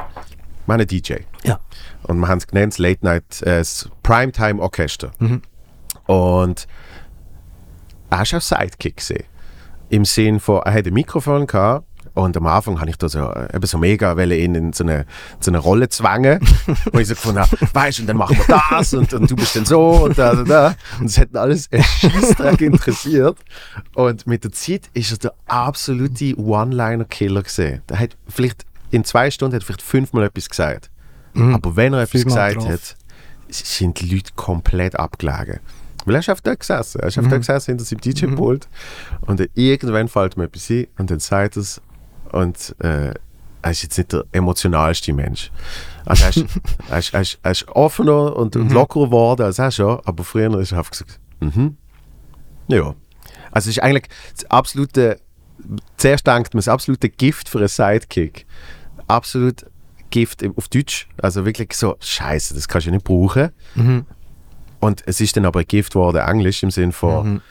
[0.66, 1.14] wir haben einen DJ.
[1.44, 1.60] Ja.
[2.04, 5.12] Und wir haben es genannt, Late Night, äh, das Primetime Orchester.
[5.20, 5.42] Mhm.
[6.08, 6.68] Und
[8.10, 9.24] er ist auch Sidekick gesehen.
[9.90, 11.87] Im Sinn von, er hatte ein Mikrofon gehabt
[12.18, 14.84] und am Anfang habe ich da so, äh, eben so mega wollte ihn in so
[14.84, 15.06] eine,
[15.40, 16.40] so eine Rolle zwängen.
[16.92, 19.36] wo ich so gefunden habe, weißt du, und dann machen wir das und, und du
[19.36, 20.76] bist dann so und da, da, da.
[21.00, 23.38] Und es hat alles Scheissdreck interessiert.
[23.96, 27.82] Und mit der Zeit ist er der absolute One-Liner-Killer gesehen.
[27.90, 30.90] Der hat vielleicht in zwei Stunden hat vielleicht fünfmal etwas gesagt.
[31.36, 32.74] Aber wenn er etwas Fünfmal gesagt drauf.
[32.74, 32.96] hat,
[33.50, 35.60] sind die Leute komplett abgelegen.
[36.06, 37.02] Weil er ist auf dort gesessen.
[37.02, 38.68] Er ist auf dort gesessen hinter seinem DJ-Pult.
[39.22, 41.82] Und dann irgendwann fällt mir etwas ein und dann sagt er es.
[42.32, 43.14] Und äh,
[43.62, 45.52] er ist jetzt nicht der emotionalste Mensch.
[46.06, 46.46] Also er, ist,
[46.90, 50.24] er, ist, er, ist, er ist offener und, und lockerer geworden als er schon, aber
[50.24, 51.78] früher ist er einfach gesagt, mhm.
[52.68, 52.96] Ja.
[53.52, 55.20] Also es ist eigentlich das absolute,
[55.98, 58.46] zuerst denkt man, das absolute Gift für einen Sidekick.
[59.08, 59.66] Absolut
[60.10, 61.08] Gift auf Deutsch.
[61.22, 63.52] Also wirklich so, scheiße, das kannst du nicht brauchen.
[63.76, 64.06] Mhm.
[64.80, 67.42] Und es ist dann aber ein Gift geworden, Englisch im Sinn von, Mhm.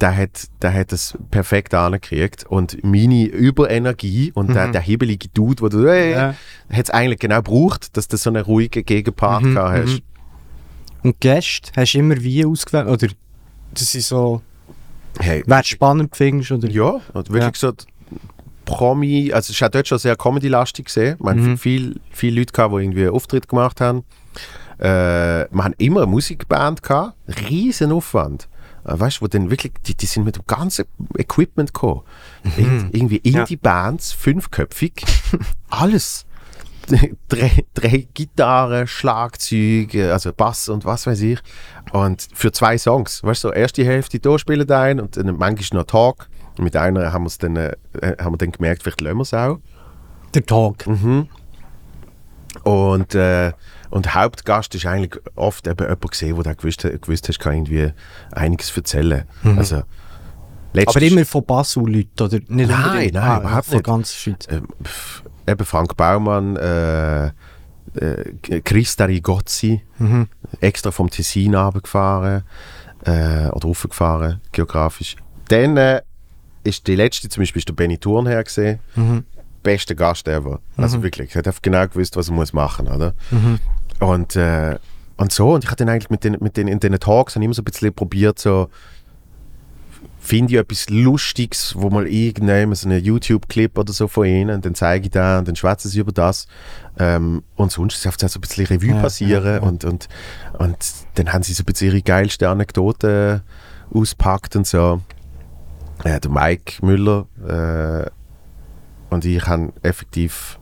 [0.00, 5.62] Der hat, der hat das perfekt angekriegt und meine Überenergie und der, der hebelige Dude,
[5.62, 6.12] wo du, hey, Mhm.
[6.18, 6.34] Ja.
[6.76, 9.92] hat es eigentlich genau gebraucht, dass du so einen ruhigen Gegenpart Mhm, gehabt hast.
[9.92, 10.00] mhm.
[11.02, 12.86] Und Gäste, hast du immer wie ausgewählt?
[12.88, 13.08] Oder
[13.74, 14.42] das ist so,
[15.18, 16.52] Hey, wer spannend findest?
[16.52, 16.68] Oder?
[16.68, 17.84] Ja, und wirklich so die
[18.64, 21.16] Promi, also es war auch dort schon sehr Comedy-lastig gesehen.
[21.20, 21.58] Wir Mhm.
[21.58, 24.04] viel, viele Leute gehabt, die irgendwie einen Auftritt gemacht haben.
[24.78, 24.84] Äh,
[25.50, 27.14] wir haben immer eine Musikband gehabt,
[27.50, 28.48] riesen Aufwand.
[28.84, 32.02] Äh, weißt du, wo dann wirklich, die, die sind mit dem ganzen Equipment gekommen.
[32.56, 33.40] Irgend, irgendwie Ja.
[33.40, 35.04] Indie-Bands, fünfköpfig,
[35.68, 36.26] alles.
[37.28, 41.38] drei, drei Gitarren, Schlagzeug, äh, also Bass und was weiß ich.
[41.92, 45.80] Und für zwei Songs, weißt du, so erste Hälfte da spielen ein und dann manchmal
[45.80, 46.28] noch Talk.
[46.58, 47.72] Mit einer haben, dann, äh,
[48.20, 49.58] haben wir dann gemerkt, vielleicht lassen wir es auch.
[50.34, 50.86] Der Talk.
[50.86, 51.28] Mhm.
[52.64, 53.52] Und, äh,
[53.90, 57.92] und Hauptgast ist eigentlich oft eben jemand gesehen, wo du gewusst, gewusst hast, kann irgendwie
[58.32, 59.24] einiges erzählen.
[59.56, 59.82] Also,
[60.86, 62.38] Aber immer von Basel-Leuten, oder?
[62.48, 63.14] Nicht Nein, unbedingt?
[63.14, 63.86] nein, Ah, überhaupt von nicht.
[63.86, 64.46] ganz Schweiz.
[64.50, 64.66] ähm,
[65.48, 70.28] eben Frank Baumann, äh, äh, Christa Rigozzi, Mhm.
[70.60, 72.44] extra vom Tessin runtergefahren
[73.04, 75.16] äh, oder raufgefahren, geografisch.
[75.48, 76.02] Dann äh,
[76.62, 78.78] ist die letzte zum Beispiel der Benny Thurnherr gesehen.
[78.94, 79.24] Mhm.
[79.62, 80.60] Bester Gast ever.
[80.76, 83.14] Also wirklich, er hat einfach genau gewusst, was er muss machen, oder?
[83.30, 83.58] Mhm.
[84.00, 84.78] Und, äh,
[85.16, 87.54] und so, und ich habe dann eigentlich mit den, mit den, in den Talks immer
[87.54, 88.68] so ein bisschen probiert, so
[90.18, 94.64] finde ich etwas Lustiges, wo mal irgendjemand so einen YouTube-Clip oder so von ihnen und
[94.64, 96.46] dann zeige ich da und dann schwätzen sie über das.
[96.98, 99.62] Ähm, und sonst ist es so ein bisschen Revue Ja, passieren ja, ja.
[99.62, 100.08] Und, und,
[100.58, 100.76] und
[101.14, 103.42] dann haben sie so ein bisschen ihre geilsten Anekdoten
[103.92, 105.00] auspackt und so.
[106.04, 108.10] Äh, der Mike Müller äh,
[109.12, 110.58] und ich haben effektiv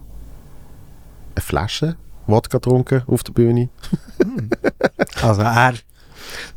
[1.35, 1.97] eine Flasche
[2.29, 3.69] Wodka getrunken auf der Bühne.
[5.23, 5.75] Also er,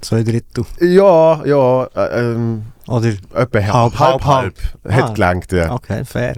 [0.01, 0.65] zwei Drittel.
[0.79, 4.55] Ja, ja, äh, ähm, Oder, etwa Halb, halb, halb, halb.
[4.87, 5.13] Hat Ah.
[5.13, 5.71] gelangt, ja.
[5.73, 6.35] okay, fair.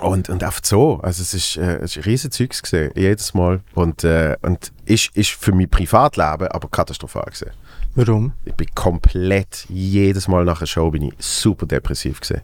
[0.00, 1.00] Und, und einfach so.
[1.00, 3.60] Also es ist, äh, es ist ein riesen Zeugs gesehen, jedes Mal.
[3.74, 7.52] Und, äh, und ist, ist für mein Privatleben aber katastrophal gesehen.
[7.94, 8.32] Warum?
[8.44, 12.42] Ich bin komplett, jedes Mal nach einer Show bin ich super depressiv gesehen.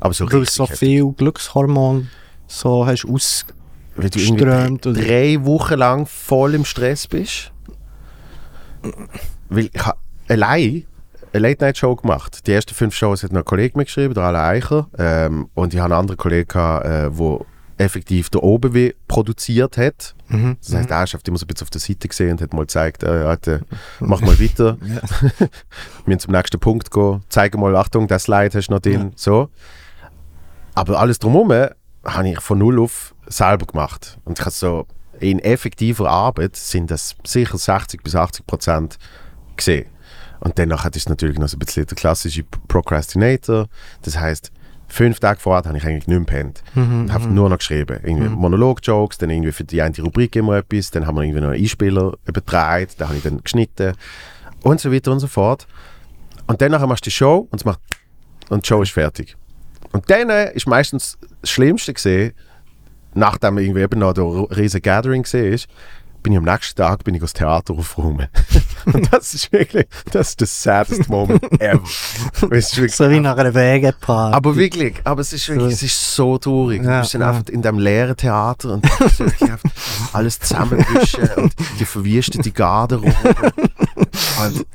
[0.00, 0.78] Aber so Weil so heftig.
[0.80, 2.08] viel Glückshormon
[2.48, 3.46] so hast aus...
[3.96, 7.52] Weil du irgendwie strömt oder- drei Wochen lang voll im Stress bist.
[9.48, 9.98] Weil ich habe
[10.28, 10.84] allein
[11.32, 12.46] eine Late-Night-Show gemacht.
[12.46, 14.88] Die ersten fünf Shows hat noch ein Kollege mitgeschrieben, der Alain Eicher.
[14.98, 17.38] Ähm, und ich hatte einen anderen Kollegen, gehabt, äh, der
[17.78, 20.14] effektiv der OBW produziert hat.
[20.28, 20.56] Mhm.
[20.60, 22.60] Das heißt, er ist immer so ein bisschen auf der Seite gesehen und hat mal
[22.62, 23.60] gezeigt, äh, Alter,
[24.00, 24.76] mach mal weiter.
[24.86, 25.00] Ja.
[25.30, 25.48] Wir
[26.06, 27.22] müssen zum nächsten Punkt gehen.
[27.28, 29.12] Zeige mal, Achtung, das Slide hast du noch drin.
[29.16, 29.48] So.
[30.74, 31.50] Aber alles drumherum
[32.04, 34.18] habe ich von null auf selber gemacht.
[34.24, 34.86] Und ich habe so
[35.18, 38.98] in effektiver Arbeit sind das sicher 60 bis 80 Prozent
[39.56, 39.86] gesehen.
[40.40, 43.66] Und danach ist es natürlich noch so ein bisschen der klassische Procrastinator.
[44.02, 44.50] Das heißt,
[44.88, 46.62] fünf Tage vorher habe ich eigentlich nicht mehr gepennt.
[46.74, 48.00] Mhm, habe nur noch geschrieben.
[48.02, 51.50] Irgendwie Monolog-Jokes, dann irgendwie für die eine Rubrik immer etwas, dann haben wir irgendwie noch
[51.50, 53.94] einen Einspieler übertragen, da habe ich dann geschnitten
[54.62, 55.66] und so weiter und so fort.
[56.46, 57.80] Und danach machst du die Show und es macht
[58.48, 59.36] und die Show ist fertig.
[59.92, 62.32] Und dann ist meistens das Schlimmste gesehen,
[63.14, 64.24] nachdem irgendwie eben noch der
[64.56, 65.66] riesige Gathering gesehen ist,
[66.22, 68.28] bin ich am nächsten Tag bin ich aufs Theater aufräumen.
[68.92, 71.80] und das ist wirklich, das ist der saddest Moment ever.
[72.50, 74.34] Ist wirklich- So wie nach einer Wegepaar.
[74.34, 76.82] aber wirklich, aber es ist wirklich, es ist so traurig.
[76.82, 77.30] Ja, du bist dann ja.
[77.30, 79.58] einfach in diesem leeren Theater und du
[80.12, 83.14] alles zusammenwischen und die verwüstete Garderobe.
[84.44, 84.66] und,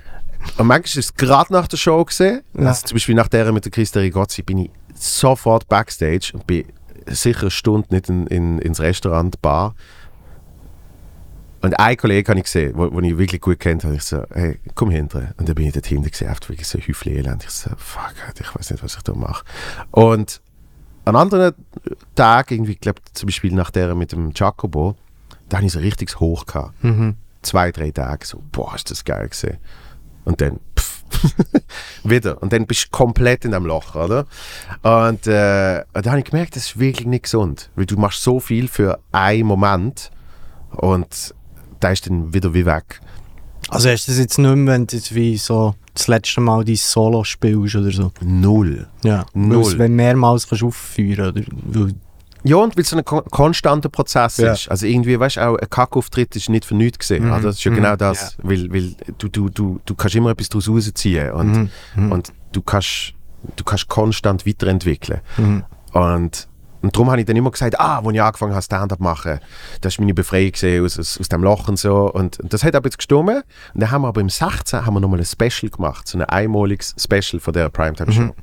[0.58, 2.70] und manchmal ist es gerade nach der Show gesehen, Ja.
[2.70, 6.66] also zum Beispiel nach der mit der Christa Rigozzi, bin ich sofort backstage und bin
[7.08, 9.76] sicher eine Stunde nicht in, in, ins Restaurant, Bar.
[11.62, 13.96] Und einen Kollegen habe ich gesehen, wo, wo ich wirklich gut kennt habe.
[13.96, 15.34] Ich so, hey, komm hinter.
[15.38, 17.44] Und dann bin ich dort hinten gesehen, einfach wirklich so Häufchen Elend.
[17.44, 19.44] Ich so, fuck, ich weiß nicht, was ich da mache.
[19.90, 20.42] Und
[21.06, 21.54] an anderen
[22.14, 24.96] Tagen, irgendwie, ich glaube zum Beispiel nach der mit dem Jacobo,
[25.50, 26.84] da habe ich so richtig hoch gehabt.
[26.84, 27.16] Mhm.
[27.42, 29.58] Zwei, drei Tage so, boah, ist das geil gesehen.
[30.24, 30.60] Und dann,
[32.04, 32.42] wieder.
[32.42, 34.26] Und dann bist du komplett in dem Loch, oder?
[34.84, 37.70] Und äh, da habe ich gemerkt, das ist wirklich nicht gesund.
[37.76, 40.12] Weil du machst so viel für einen Moment
[40.72, 41.34] und
[41.80, 43.02] da ist dann wieder wie weg.
[43.70, 46.64] Also hast du das jetzt nicht mehr, wenn du jetzt wie so das letzte Mal
[46.64, 48.12] dein Solo spielst oder so?
[48.22, 48.88] Null.
[49.04, 49.26] Ja.
[49.34, 49.66] Null.
[49.66, 51.42] Weil Wenn du mehrmals kannst aufführen oder?
[51.66, 51.96] Weil-
[52.48, 54.54] Ja, und weil es so ein kon konstanter Prozess Ja.
[54.54, 54.70] ist.
[54.70, 57.26] Also irgendwie, weißt du, auch ein Kackauftritt ist nicht für nichts gesehen.
[57.26, 57.32] Mhm.
[57.32, 57.42] oder?
[57.42, 57.76] Das ist ja Mhm.
[57.76, 58.38] genau das.
[58.44, 61.70] Weil, weil du, du, du, du kannst immer etwas daraus rausziehen und, Mhm.
[61.96, 62.12] Mhm.
[62.12, 63.14] und du, kannst,
[63.56, 65.22] du kannst konstant weiterentwickeln.
[65.38, 65.64] Mhm.
[65.94, 66.48] Und,
[66.82, 69.40] und darum habe ich dann immer gesagt, ah, als ich angefangen habe, Stand-up zu machen,
[69.82, 72.12] das war meine Befreiung gesehen aus, aus, aus dem Loch und so.
[72.14, 73.28] Und, und das hat aber jetzt gestimmt.
[73.28, 76.24] Und dann haben wir aber im 16 haben wir nochmal ein Special gemacht, so ein
[76.26, 78.22] einmaliges Special von der Primetime-Show.
[78.22, 78.34] Mhm.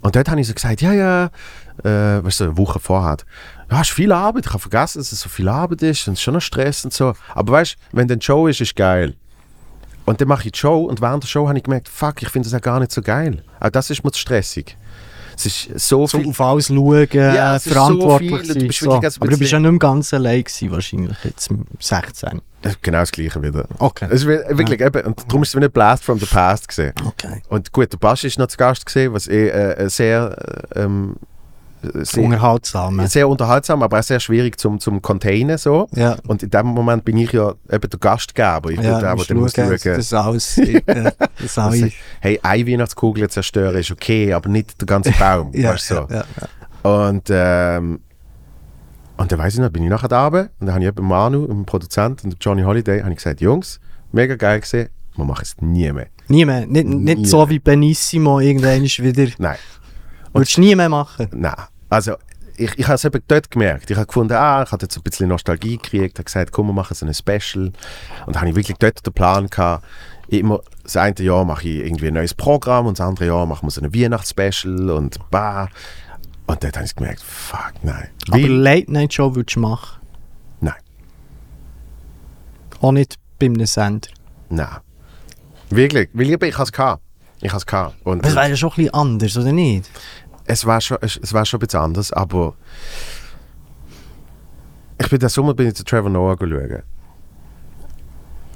[0.00, 1.30] Und dort habe ich so gesagt, ja, ja,
[1.84, 3.16] äh, weißt du, eine Woche vorher,
[3.70, 6.14] ja, es ist viel Arbeit, ich habe vergessen, dass es so viel Arbeit ist und
[6.14, 7.12] es ist schon noch Stress und so.
[7.34, 9.14] Aber weißt du, wenn dann Show ist, ist geil.
[10.06, 12.30] Und dann mache ich die Show und während der Show habe ich gemerkt, fuck, ich
[12.30, 13.42] finde das auch gar nicht so geil.
[13.60, 14.76] Auch das ist mir zu stressig.
[15.36, 16.28] Es ist so So viel...
[16.30, 19.00] auf alles schauen, Ja, äh, es ist so verantwortlich viel, du bist so.
[19.00, 22.40] ganz Aber du bist ja nicht mehr ganz allein gewesen, wahrscheinlich, jetzt mit 16.
[22.82, 23.66] Genau das Gleiche wieder.
[23.78, 24.06] Okay.
[24.10, 26.92] Es ist wirklich, eben, und darum ist es wie ein Blast from the Past gesehen.
[27.06, 27.40] Okay.
[27.50, 31.14] Und gut, der Basch ist noch zu Gast gesehen, was eh äh, sehr, äh, ähm,
[31.82, 33.06] sehr, Unterhaltsam.
[33.06, 35.86] sehr unterhaltsam, aber auch sehr schwierig zum, zum Containen so.
[35.94, 36.16] Ja.
[36.26, 38.70] Und in dem Moment bin ich ja eben der Gastgeber.
[38.70, 42.66] Ich bin Ja, der, du der muss schauen, das alles, das Also, alles hey, eine
[42.66, 45.50] Weihnachtskugel zerstören ist okay, aber nicht der ganze Baum.
[45.54, 46.08] ja, weißt so.
[46.10, 46.24] ja.
[46.82, 48.00] Und, ähm,
[49.16, 51.06] und dann weiss ich noch, bin ich nachher da oben und dann habe ich eben
[51.06, 53.80] Manu, dem Produzent und Johnny Holiday, habe ich gesagt, Jungs,
[54.12, 56.06] mega geil gesehen, wir machen es nie mehr.
[56.28, 56.66] Nie mehr.
[56.66, 57.50] Nicht, nicht Nie so mehr.
[57.50, 59.32] wie Benissimo irgendwann wieder.
[59.38, 59.56] Nein,
[60.32, 61.28] Würdest du nie mehr machen?
[61.32, 61.54] nein.
[61.90, 62.16] Also,
[62.58, 63.90] ich, ich habe es eben dort gemerkt.
[63.90, 66.72] Ich habe gefunden, ah, ich hatte jetzt ein bisschen Nostalgie gekriegt, habe gesagt, komm, wir
[66.72, 67.72] machen so ein Special.
[68.26, 69.84] Und da habe ich wirklich dort den Plan gehabt,
[70.28, 73.66] immer, das eine Jahr mache ich irgendwie ein neues Programm und das andere Jahr machen
[73.66, 75.68] wir so ein Weihnachtsspecial und bah.
[76.46, 78.08] Und dort habe ich gemerkt, fuck, nein.
[78.28, 80.00] Aber Weil- Late-Night-Show würdest du machen?
[80.60, 80.74] Nein.
[82.80, 84.08] Auch nicht bei einem Sender?
[84.50, 84.68] Nein.
[85.70, 87.02] Wirklich, weil ich, ich habe es gehabt.
[87.40, 87.96] Ich habe es gehabt.
[88.04, 89.88] Und es wäre ja schon ein bisschen anders, oder nicht?
[90.46, 92.54] es war schon, es, war schon ein bisschen anders, aber
[95.00, 96.82] ich bin den Sommer bin ich zu Trevor Noah schauen.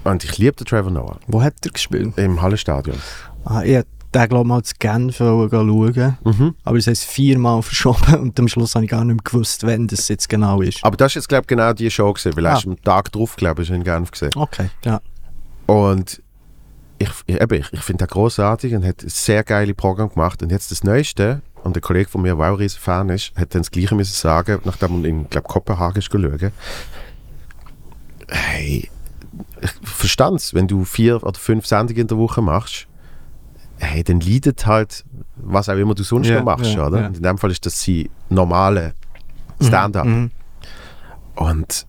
[0.05, 2.17] Und ich liebe den Trevor Noah Wo hat er gespielt?
[2.19, 2.97] im Hallenstadion.
[3.45, 3.83] Ah, ich
[4.15, 6.17] den glaube mal zu Genf schauen.
[6.25, 6.55] Mhm.
[6.65, 9.87] Aber es ist viermal verschoben und am Schluss habe ich gar nicht mehr gewusst, wann
[9.87, 10.83] das jetzt genau ist.
[10.85, 12.51] Aber das ist jetzt, glaube ich, genau die Show gewesen, weil Ah.
[12.55, 14.33] erst am Tag drauf, glaube ich, in Genf gesehen.
[14.35, 15.01] Okay, ja.
[15.67, 16.22] Und
[17.27, 20.43] ich, eben, ich, ich finde den großartig und hat ein sehr geile Programm gemacht.
[20.43, 23.33] Und jetzt das Neueste, und der Kollege von mir, der auch ein riesen Fan ist,
[23.37, 26.53] hat dann das Gleiche müssen sagen, nachdem er in, glaube Kopenhagen ist schauen.
[28.29, 28.91] Hey,
[29.61, 32.87] ich verstand es, wenn du vier oder fünf Sendungen in der Woche machst,
[33.79, 35.05] hey, dann leidet halt,
[35.37, 37.07] was auch immer du sonst Ja, noch machst, ja, oder?
[37.07, 38.95] Und in dem Fall ist das sie normale
[39.61, 40.07] Stand-up.
[40.07, 40.31] Mhm.
[41.35, 41.87] Und d-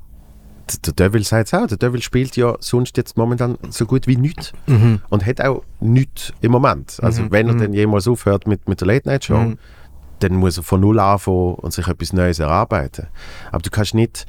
[0.86, 4.15] der Devil sagt es auch, der Devil spielt ja sonst jetzt momentan so gut wie
[4.17, 5.02] nichts Mhm.
[5.10, 6.99] und hat auch nichts im Moment.
[7.02, 7.60] Also Mhm, wenn er mhm.
[7.60, 9.58] dann jemals aufhört mit, mit der Late-Night-Show, Mhm.
[10.19, 13.08] dann muss er von Null anfangen und sich etwas Neues erarbeiten.
[13.52, 14.26] Aber du kannst nicht,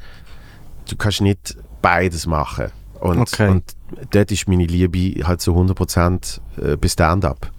[0.88, 2.66] du kannst nicht beides machen.
[3.00, 3.48] Und, Okay.
[3.50, 3.64] und
[4.10, 7.50] dort ist meine Liebe halt so 100% äh, bei Stand-up.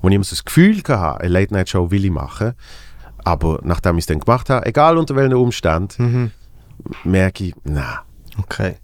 [0.00, 2.52] Wo ich immer so das Gefühl hatte, eine Late-Night-Show will ich machen,
[3.24, 6.30] aber nachdem ich es dann gemacht habe, egal unter welchen Umständen, Mhm.
[7.04, 7.84] merke ich, nein.
[8.38, 8.76] Okay.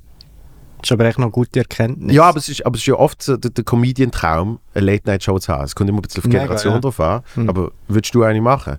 [0.79, 2.15] Das ist aber echt noch eine gute Erkenntnis.
[2.15, 5.39] Ja, aber es ist, aber es ist ja oft so der, der Comedian-Traum, eine Late-Night-Show
[5.41, 5.65] zu haben.
[5.65, 6.81] Es kommt immer ein bisschen auf die Mega, Generation ja.
[6.81, 7.23] drauf an.
[7.35, 7.49] Hm.
[7.49, 8.79] Aber würdest du eine machen?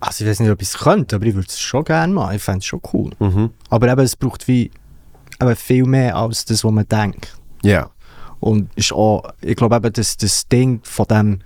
[0.00, 2.36] Also ich weiß nicht, ob ich es könnte, aber ich würde es schon gerne machen.
[2.36, 3.12] Ich fände es schon cool.
[3.20, 3.50] Mhm.
[3.70, 4.70] Aber eben, es braucht wie
[5.40, 7.34] eben viel mehr als das, was man denkt.
[7.62, 7.90] Ja.
[8.40, 11.38] Und ist auch, ich glaube eben, das, das Ding von dem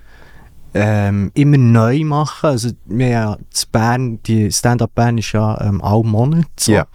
[0.75, 5.61] ähm, immer neu machen, also wir haben ja in Bern, die Stand-Up Bern ist ja
[5.61, 6.73] ähm, alle Monate so.
[6.73, 6.87] Ja.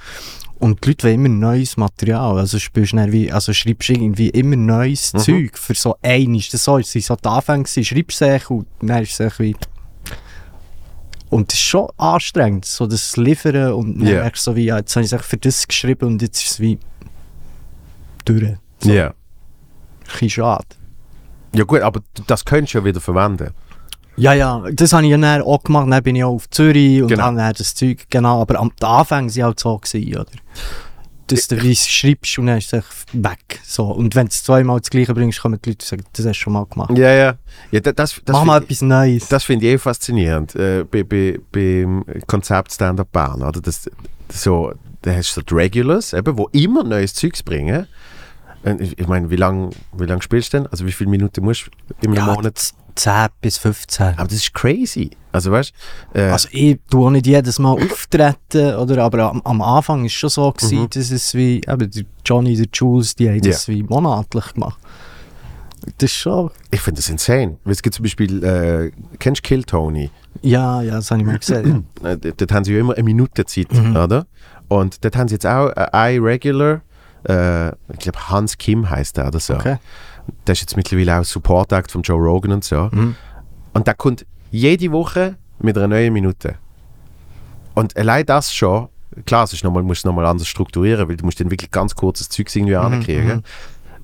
[0.64, 5.12] Und die Leute wollen immer neues Material, also spielst wie, also schreibst irgendwie immer neues
[5.12, 5.20] Mhm.
[5.20, 9.20] Zeug für so einiges, das so, es so die Anfänge, schreibst es und dann ist
[9.20, 9.58] es wie
[11.30, 14.22] und das ist schon anstrengend, so das Liefern und dann Ja.
[14.22, 16.52] merkst du so wie, ja, jetzt habe ich es für das geschrieben und jetzt ist
[16.52, 16.80] es wie
[18.24, 18.54] durch.
[18.80, 18.90] So.
[18.90, 19.08] Ja.
[19.08, 19.14] Ein
[20.06, 20.66] bisschen schade.
[21.54, 23.50] Ja gut, aber das könntest du ja wieder verwenden.
[24.16, 25.88] Ja, ja, das habe ich ja dann auch gemacht.
[25.90, 27.24] Dann bin ich auch auf Zürich und Genau.
[27.24, 28.42] habe dann das Zeug, genau.
[28.42, 30.26] Aber am die Anfänge waren halt so, gewesen, oder?
[31.28, 33.60] Dass du wie schreibst und dann ist es weg.
[33.64, 33.86] So.
[33.86, 36.42] Und wenn du zweimal das Gleiche bringst, kommen die Leute und sagen, das hast du
[36.42, 36.96] schon mal gemacht.
[36.98, 37.36] Ja, ja.
[37.72, 39.30] ja da- das das Mach mal etwas Neues.
[39.30, 43.42] das finde ich eh faszinierend äh, bei, bei, beim Konzept Stand-Up Bern.
[43.42, 43.62] Oder?
[43.62, 43.90] Das,
[44.30, 47.88] so, da hast du die Regulars, eben, wo immer neues Zeugs bringen.
[48.80, 50.68] Ich meine, wie lange wie lang spielst du denn?
[50.68, 52.74] Also wie viele Minuten musst du im ja, Monat?
[52.96, 54.06] Z- 10 bis 15.
[54.18, 55.12] Aber das ist crazy.
[55.32, 55.74] Also weißt
[56.14, 59.04] du, äh, Also ich tue auch nicht jedes Mal auftreten, oder?
[59.04, 60.90] aber am, am Anfang war es schon so, gewesen, Mhm.
[60.90, 64.80] dass es wie, eben der Johnny, der Jules, die haben das wie monatlich gemacht.
[65.98, 67.58] Das ist schon, ich finde das insane.
[67.66, 70.10] Es gibt zum Beispiel, äh, kennst du Kill Tony?
[70.42, 71.86] ja, ja, das habe ich mal gesehen.
[72.04, 73.96] Äh, d- dort haben sie ja immer eine Minute Zeit, Mhm.
[73.96, 74.26] oder?
[74.70, 76.82] Und dort haben sie jetzt auch äh, ein Regular,
[77.28, 79.56] äh, ich glaube Hans Kim heißt der oder so.
[79.56, 79.78] Okay.
[80.48, 82.90] Der ist jetzt mittlerweile auch Support Act von Joe Rogan und so.
[82.92, 83.16] Mhm.
[83.74, 86.56] Und der kommt jede Woche mit einer neuen Minute.
[87.74, 88.88] Und allein das schon,
[89.26, 91.72] klar, es ist noch mal, musst du nochmal anders strukturieren, weil du musst dann wirklich
[91.72, 93.44] ganz kurzes Zeug irgendwie Mhm, ankriegen.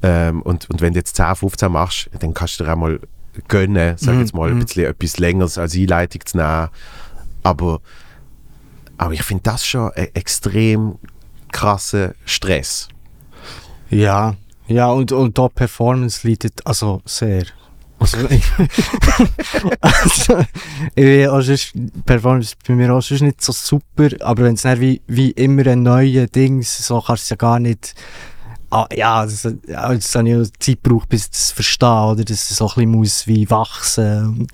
[0.02, 3.00] Ähm, und, und wenn du jetzt 10, 15 machst, dann kannst du dir auch mal
[3.48, 4.66] gönnen, sag Mhm, jetzt mal, ein mhm.
[4.66, 6.70] bisschen etwas Längeres als Einleitung zu nehmen.
[7.44, 7.80] Aber,
[8.98, 10.96] aber ich finde das schon ein extrem
[11.52, 12.90] krasser Stress.
[13.90, 14.36] Ja,
[14.70, 17.44] ja, und, und da Performance leidet also sehr.
[17.98, 18.18] Also,
[19.82, 20.46] also,
[20.96, 21.74] ich auch sonst,
[22.06, 25.68] Performance ist bei mir auch sonst nicht so super, aber wenn es wie, wie immer
[25.68, 27.96] ein neues Ding so kannst du es ja gar nicht.
[28.72, 32.24] Ah, ja, das, ja, das habe ich auch Zeit gebraucht, bis ich das verstehe, oder?
[32.24, 34.52] Dass es so ein bisschen muss wie wachsen und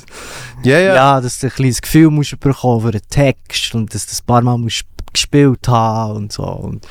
[0.63, 4.11] Ja, ja, dass du ein das Gefühl musst bekommen für einen Text und dass du
[4.11, 6.43] das ein paar Mal musst gespielt haben und so.
[6.43, 6.87] Und,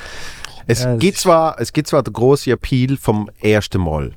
[0.66, 4.12] Es, Ja, ist- zwar, es gibt zwar den grossen Appeal vom ersten Mal.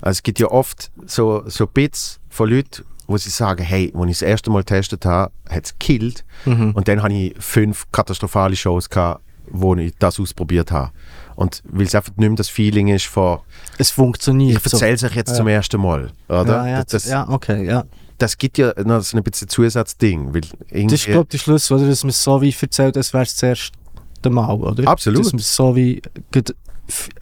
[0.00, 4.10] Also es gibt ja oft so, so Bits von Leuten, wo sie sagen, hey, als
[4.10, 6.24] ich das erste Mal getestet habe, hat es gekillt.
[6.44, 6.72] mhm.
[6.72, 10.92] Und dann habe ich fünf katastrophale Shows gehabt, wo ich das ausprobiert habe.
[11.34, 13.38] Und weil es einfach nicht mehr das Feeling ist von,
[13.78, 14.58] es funktioniert.
[14.64, 15.36] ich erzähle es euch jetzt Ja.
[15.36, 16.10] zum ersten Mal.
[16.28, 16.44] Oder?
[16.46, 17.84] Ja, ja, das, ja, okay, ja.
[18.18, 20.34] das gibt ja noch so ein bisschen Zusatzding.
[20.34, 21.86] Weil Das ist, glaube ich, der Schluss, oder?
[21.86, 23.77] Dass man es so wie erzählt, als wäre es das erste
[24.26, 24.88] Mal, oder?
[24.88, 25.24] Absolut.
[25.24, 26.02] Dass man so wie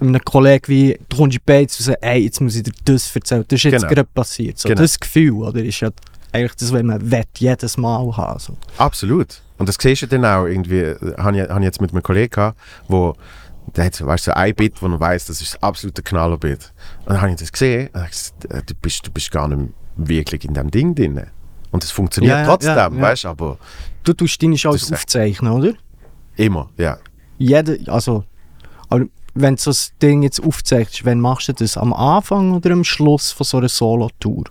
[0.01, 2.73] einem Kollegen wie, du kommst in die Beiz und sagst, ey, jetzt muss ich dir
[2.85, 3.45] das erzählen.
[3.49, 3.89] Das ist jetzt Genau.
[3.95, 4.59] gerade passiert.
[4.59, 4.81] So, Genau.
[4.83, 5.63] Das Gefühl, oder?
[5.65, 5.91] Ist ja
[6.33, 8.39] eigentlich das, was man will, jedes Mal haben.
[8.39, 8.57] So.
[8.79, 9.43] Absolut.
[9.59, 12.03] Und das siehst du dann auch irgendwie, äh, habe ich, hab ich jetzt mit einem
[12.03, 12.59] Kollegen gehabt,
[12.89, 13.15] wo
[13.75, 16.73] der hat weißt, so ein Bit, wo er weiß, das ist das absolute Knallerbit.
[17.01, 19.73] Und dann habe ich das gesehen und gesagt, äh, du bist, du bist gar nicht,
[19.97, 21.21] wirklich in dem Ding drin.
[21.73, 23.01] Und es funktioniert Ja, trotzdem, ja, ja.
[23.01, 23.59] weißt du, aber
[24.05, 25.73] Du tust deine ist- aufzeichnen, oder?
[26.37, 26.99] Immer, ja.
[27.39, 28.25] Jeder, also,
[29.35, 31.77] wenn du so ein Ding jetzt aufzeichnest, wann machst du das?
[31.77, 34.45] Am Anfang oder am Schluss von so einer Solo-Tour?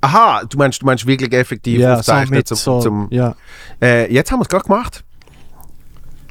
[0.00, 3.34] Aha, du meinst, du meinst wirklich effektiv so aufzeichnen mit zum, so, zum ja,
[3.82, 5.04] äh, Jetzt haben wir es gerade gemacht.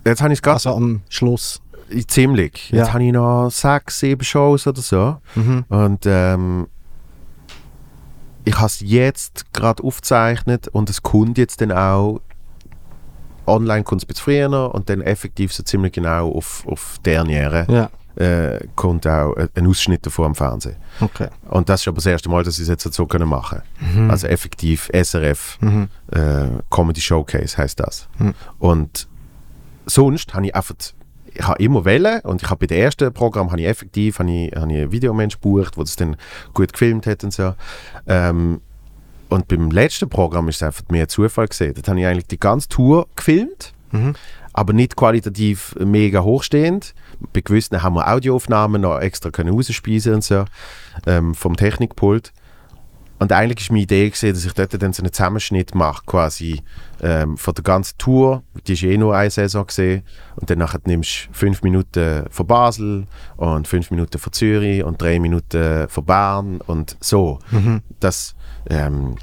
[0.05, 1.61] Jetzt habe ich es gerade also am Schluss.
[2.07, 2.69] ziemlich.
[2.69, 2.93] Jetzt Ja.
[2.93, 5.17] habe ich noch sechs, sieben Shows oder so.
[5.35, 5.65] Mhm.
[5.67, 6.67] Und ähm,
[8.45, 12.21] ich habe es jetzt gerade aufgezeichnet und es kommt jetzt dann auch
[13.47, 17.65] online kommt es ein bisschen früher und dann effektiv so ziemlich genau auf, auf derniere
[17.69, 17.89] Ja,
[18.23, 20.75] äh, kommt auch ein- Ausschnitt davon am Fernsehen.
[21.01, 21.27] okay.
[21.49, 24.09] Und das ist aber das erste Mal, dass ich es jetzt so können machen Mhm.
[24.09, 25.87] Also effektiv SRF Mhm.
[26.11, 28.07] äh, Comedy Showcase heißt das.
[28.19, 28.33] Mhm.
[28.59, 29.07] Und
[29.85, 30.75] sonst habe ich einfach,
[31.33, 34.31] ich habe immer wählen und ich habe bei dem ersten Programm habe ich effektiv habe
[34.31, 36.15] ich, habe ich einen Videomensch gebucht, der das dann
[36.53, 37.53] gut gefilmt hat und so.
[38.07, 38.61] Ähm,
[39.29, 41.73] und beim letzten Programm ist es einfach mehr Zufall gesehen.
[41.75, 44.15] Dort habe ich eigentlich die ganze Tour gefilmt, Mhm.
[44.53, 46.93] aber nicht qualitativ mega hochstehend.
[47.33, 50.43] Bei gewissen haben wir Audioaufnahmen noch extra können rausspeisen und so
[51.05, 52.33] ähm, vom Technikpult.
[53.19, 56.61] Und eigentlich ist meine Idee gewesen, dass ich dort dann so einen Zusammenschnitt mache, quasi
[57.01, 58.43] ähm, von der ganzen Tour.
[58.67, 60.03] Die ist eh nur eine Saison gesehen.
[60.35, 63.07] Und dann nachher nimmst du fünf Minuten von Basel
[63.37, 67.39] und fünf Minuten von Zürich und drei Minuten von Bern und so.
[67.49, 67.81] Mhm.
[67.99, 68.35] Das,
[68.69, 69.15] ähm,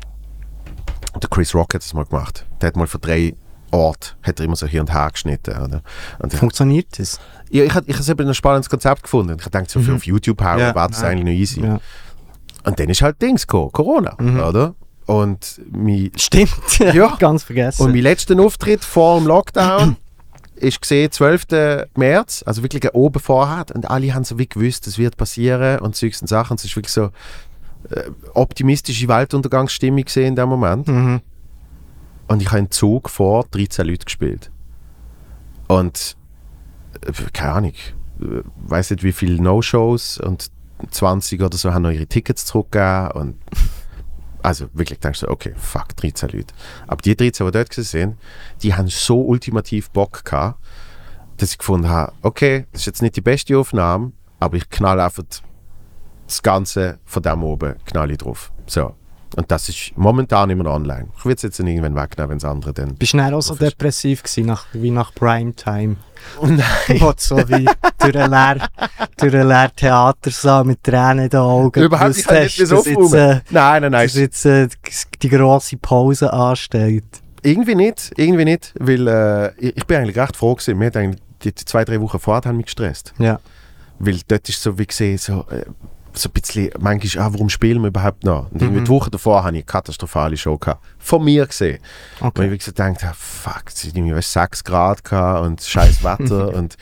[1.22, 2.44] der Chris Rock hat das mal gemacht.
[2.60, 3.34] Der hat mal von drei
[3.70, 5.50] Orten hat er immer so hier und her geschnitten.
[5.60, 5.82] Oder?
[6.20, 7.18] Und Funktioniert das?
[7.50, 9.36] ja, ich, ich, ich habe eben ein spannendes Konzept gefunden.
[9.38, 9.96] Ich dachte, so viel Mhm.
[9.96, 11.08] auf YouTube hauen, Ja, war das ja.
[11.08, 11.60] eigentlich noch easy.
[11.62, 11.80] Ja.
[12.64, 14.40] Und dann ist halt Dings gekommen, Corona, Mhm.
[14.40, 14.74] oder?
[15.06, 17.16] Und mein, Stimmt, Ja.
[17.18, 17.82] ganz vergessen.
[17.82, 19.96] und mein letzter Auftritt vor dem Lockdown
[20.56, 21.86] ist gesehen 12.
[21.96, 23.66] März, also wirklich oben vorher.
[23.74, 26.56] Und alle haben so wie gewusst, das wird passieren und und Sachen.
[26.56, 27.10] Es ist wirklich so
[27.90, 30.88] äh, optimistische Weltuntergangsstimmung gesehen in dem Moment.
[30.88, 31.20] mhm.
[32.26, 34.50] Und ich habe einen Zug vor 13 Leuten gespielt.
[35.68, 36.16] Und
[37.06, 37.72] äh, keine Ahnung,
[38.22, 38.24] äh,
[38.66, 40.50] weiß nicht wie viele No-Shows und
[40.90, 43.10] 20 oder so haben noch ihre Tickets zurückgegeben.
[43.12, 43.36] Und
[44.42, 46.54] also wirklich denkst du, okay, fuck, 13 Leute.
[46.86, 48.18] Aber die 13, die dort sind,
[48.62, 50.58] die haben so ultimativ Bock gehabt,
[51.36, 55.00] dass ich gefunden habe, okay, das ist jetzt nicht die beste Aufnahme, aber ich knall
[55.00, 55.24] einfach
[56.26, 58.52] das Ganze von dem oben knall ich drauf.
[58.66, 58.94] So.
[59.36, 61.08] Und das ist momentan immer online.
[61.18, 62.94] Ich würde es jetzt nicht irgendwann wegnehmen, wenn es andere dann.
[62.94, 65.96] Bist du dann auch so depressiv gewesen, nach, wie nach Primetime?
[66.40, 66.64] Oh nein!
[67.00, 67.66] Wo so wie
[67.98, 72.68] durch einen leeren, leeren Theatersaal mit Tränen in den Augen Überhaupt nicht, nicht hast, mehr
[72.68, 74.06] dass jetzt, äh, Nein, nein, nein.
[74.06, 74.68] dass jetzt äh,
[75.20, 77.04] die grosse Pause ansteht.
[77.42, 80.80] Irgendwie nicht, irgendwie nicht, weil äh, ich, bin eigentlich recht froh gewesen.
[80.80, 83.12] Eigentlich die, die zwei, drei Wochen vorher haben mich gestresst.
[83.18, 83.38] Ja.
[83.98, 85.64] Weil dort ist so wie gesehen, so, äh,
[86.16, 88.50] so ein bisschen, manchmal, ah, warum spielen wir überhaupt noch?
[88.52, 88.84] Und Mhm.
[88.84, 90.84] die Woche davor hatte ich eine katastrophale Show gehabt.
[90.98, 91.78] Von mir gesehen.
[92.20, 92.42] Wo ich Okay.
[92.42, 96.76] wirklich so gedacht habe, fuck, es sind irgendwie 6 Grad gehabt und scheiß Wetter und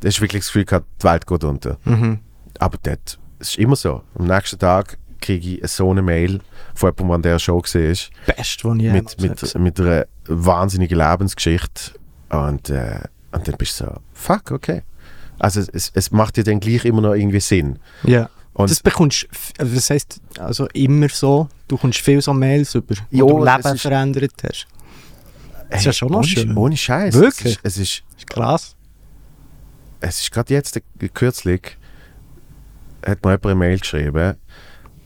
[0.00, 1.78] da ist wirklich das Gefühl gehabt, die Welt geht unter.
[1.84, 2.20] Mhm.
[2.58, 4.02] Aber dort, es ist immer so.
[4.18, 6.40] Am nächsten Tag kriege ich so eine Mail
[6.74, 7.62] von jemandem, der an dieser Show war.
[7.62, 11.92] Best, was ich mit, mit, mit einer wahnsinnigen Lebensgeschichte.
[12.28, 13.00] Und, äh,
[13.32, 14.82] und dann bist du so, fuck, okay.
[15.38, 17.78] Also es, es macht dir dann gleich immer noch irgendwie Sinn.
[18.04, 18.28] Ja.
[18.54, 19.26] Und das bekommst
[19.58, 23.44] also das heisst also immer so, du kommst viel so Mails über, Ja, wo du
[23.44, 24.66] Leben verändert hast.
[25.70, 26.56] Das ist ja schon noch ohne, schön.
[26.56, 27.14] Ohne Scheiß.
[27.14, 27.58] Wirklich?
[27.64, 28.76] Es ist, es ist, Das ist krass.
[30.00, 30.82] es ist gerade jetzt, äh,
[31.12, 31.76] kürzlich,
[33.04, 34.34] hat mir jemand eine Mail geschrieben,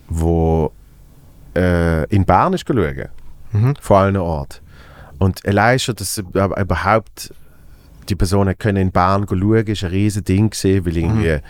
[0.08, 0.72] wo
[1.56, 3.08] äh, in Bern ist schauen.
[3.52, 3.74] Mhm.
[3.80, 4.58] Vor allen Orten.
[5.18, 7.32] Und allein schon, dass über- überhaupt
[8.10, 11.40] die Person hat können in Bern schauen, ist ein riesen Ding gewesen, weil irgendwie äh,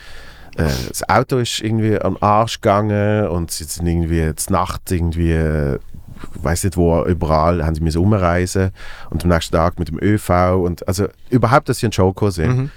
[0.89, 5.79] das Auto ist irgendwie am Arsch gegangen und sie sind irgendwie zur Nacht irgendwie äh,
[6.35, 8.71] weiß nicht wo, überall haben sie müssen umreisen
[9.11, 10.31] und am nächsten Tag mit dem ÖV
[10.65, 12.57] und also überhaupt, dass sie einen Show sind.
[12.57, 12.71] Mhm.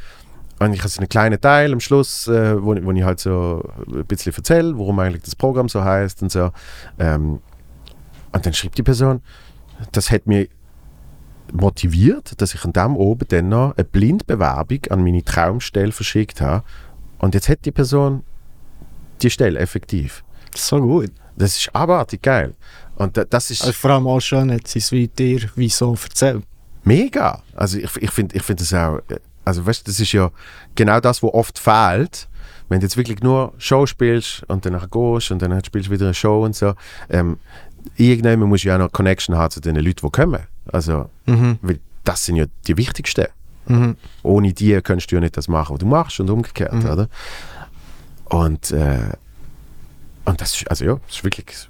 [0.60, 3.68] Und ich habe so einen kleinen Teil am Schluss, äh, wo, wo ich halt so
[3.92, 6.52] ein bisschen erzähle, warum eigentlich das Programm so heißt und so.
[7.00, 7.40] Ähm,
[8.32, 9.22] und dann schreibt die Person,
[9.92, 10.50] das hat mich
[11.52, 16.64] motiviert, dass ich an dem oben dann noch eine Blindbewerbung an meine Traumstelle verschickt habe.
[17.22, 18.24] Und jetzt hat die Person
[19.22, 20.24] die Stelle effektiv.
[20.56, 21.12] So gut.
[21.38, 22.54] Das ist abartig geil.
[22.96, 25.70] Und da, das ist Also vor allem auch schön, hat sie es wie dir wie
[25.70, 26.44] so erzählt.
[26.84, 27.42] mega.
[27.56, 30.30] Also ich, ich finde ich find das auch, äh, also weißt du, das ist ja
[30.76, 32.28] genau das, was oft fehlt.
[32.70, 36.06] Wenn du jetzt wirklich nur Show spielst und dann gehst und dann spielst du wieder
[36.06, 36.74] eine Show und so,
[37.10, 37.38] ähm,
[37.98, 40.42] irgendwann musst du ja auch noch Connection haben zu den Leuten, die kommen.
[40.72, 41.60] Also, Mhm.
[41.62, 43.26] weil das sind ja die wichtigsten.
[43.68, 43.96] Mhm.
[44.24, 46.90] Ohne die kannst du ja nicht das machen, was du machst und umgekehrt, Mhm.
[46.90, 47.10] oder?
[48.26, 49.12] Und, äh,
[50.26, 51.70] und das ist, also ja, das ist wirklich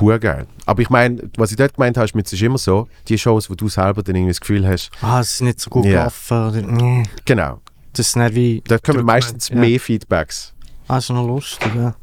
[0.00, 0.46] Hure geil.
[0.66, 3.54] Aber ich meine, was ich dort gemeint habe, ist, ist immer so, die Shows, wo
[3.54, 5.90] du selber dann irgendwie das Gefühl hast, Ah, es ist nicht so gut Ja.
[6.08, 6.48] gelaufen.
[6.48, 7.60] Oder, nee, genau,
[7.92, 8.62] das ist nicht wie...
[8.66, 9.56] da kommen meistens ja.
[9.56, 10.52] mehr Feedbacks.
[10.88, 11.94] Ah, ist noch lustig, ja.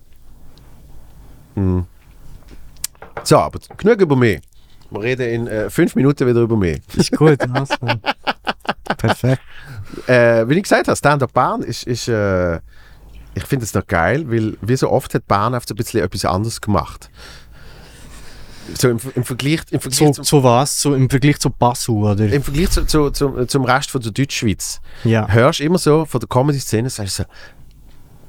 [1.55, 1.86] Mhm.
[3.24, 4.41] So, aber genug über mich.
[4.94, 6.82] Wir reden in äh, fünf Minuten wieder über mich.
[6.96, 7.76] Ist gut, also.
[8.98, 9.41] Perfekt.
[10.08, 12.56] Äh, wie ich gesagt habe, Stand-Up Bahn ist, ist äh,
[13.36, 16.26] ich finde es noch geil, weil wie so oft hat Bahn oft ein bisschen etwas
[16.26, 17.10] anderes gemacht.
[18.76, 20.82] So im, im Vergleich, im Vergleich, So, zum, zu was?
[20.82, 22.32] So Im Vergleich zu Basel, oder?
[22.32, 25.28] im Vergleich zu, zu, zum, zum Rest von der Deutschschweiz Ja.
[25.28, 27.30] hörst du immer so von der Comedy-Szene, sagst du so,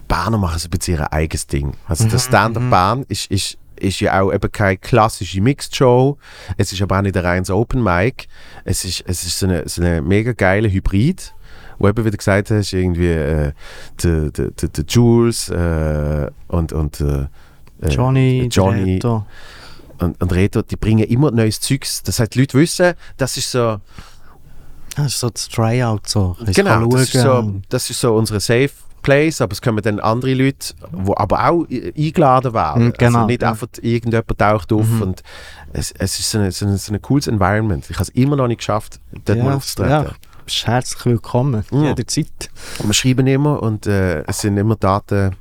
[0.09, 1.75] Bahner machen so ein bisschen ihr eigenes Ding.
[1.87, 6.19] Also der Stand-Up Bahn ist, ist, ist ja auch eben keine klassische Mixed-Show.
[6.57, 8.27] Es ist aber auch nicht ein reines Open Mic.
[8.65, 11.35] Es ist, es ist so eine, so eine mega geile Hybrid,
[11.79, 13.53] wo eben, wie du gesagt hast, irgendwie äh,
[14.03, 17.27] der, der, der, der Jules äh, und, und äh,
[17.83, 19.27] äh, Johnny, Johnny Reto.
[19.99, 22.03] und, und Reto, die bringen immer neues Zeugs.
[22.03, 23.81] Das heißt, die Leute wissen, das ist so,
[24.97, 26.09] Das ist so das Tryout.
[26.09, 26.37] So.
[26.47, 28.71] Ich Genau, das ist, so, das ist so unsere Safe
[29.05, 32.85] Place, aber es kommen dann andere Leute, die aber auch eingeladen werden.
[32.87, 33.51] Mhm, genau, also nicht ja.
[33.51, 35.03] einfach irgendjemand taucht auf Mhm.
[35.03, 35.23] und
[35.73, 37.85] es, es ist so ein so eine, so ein cooles Environment.
[37.89, 39.91] Ich habe es immer noch nicht geschafft, dort Ja, mal aufzutreten.
[39.93, 40.07] ja.
[40.45, 41.65] Bist herzlich willkommen.
[41.71, 41.83] Ja.
[41.91, 42.51] Jederzeit.
[42.83, 45.37] Wir schreiben immer und äh, es sind immer Daten,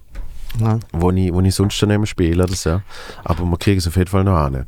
[0.59, 0.79] Ja.
[0.93, 2.81] wo ich, wo ich sonst nicht mehr spiele oder so.
[3.23, 4.65] Aber wir kriegen es auf jeden Fall noch an.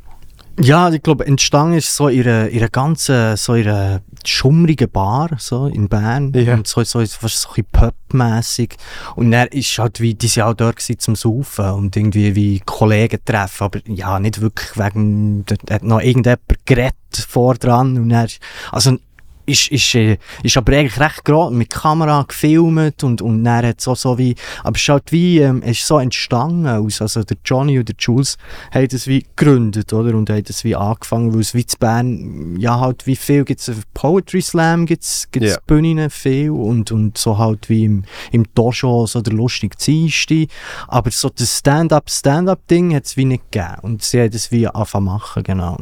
[0.60, 5.90] Ja, ich glaube, entstanden ist so ihre, ihre ganze, so ihre schummrige Bar, so in
[5.90, 6.32] Bern.
[6.34, 6.54] Ja.
[6.54, 8.78] Und so, so, fast so ein Pub-mässig.
[9.16, 12.62] Und dann ist halt wie, die sind auch dort gewesen zum Saufen und irgendwie wie
[12.62, 13.66] Kollegen treffen.
[13.66, 16.96] Aber ja, nicht wirklich wegen, da hat noch irgendjemand geredet
[17.28, 17.98] vor dran.
[17.98, 18.30] Und dann,
[18.72, 18.98] also,
[19.46, 23.82] ist, ist, äh, ist aber eigentlich recht groß mit Kamera gefilmt und, und dann hat
[23.82, 27.24] so, so wie, aber es ist halt wie, ähm, es ist so entstanden aus, also
[27.24, 28.38] der Johnny und der Jules
[28.72, 32.56] haben das wie gegründet, oder, und haben das wie angefangen, weil es wie zu Bern,
[32.60, 35.58] ja halt wie viel gibt's es, Poetry Slam gibt's, gibt's Ja.
[35.68, 40.48] Bühnen viel und, und so halt wie im, im Dojo so der lustige Dienste,
[40.88, 44.68] aber so das Stand-up, Stand-up-Ding hat es wie nicht gegeben und sie haben das wie
[44.68, 45.78] angefangen machen, genau.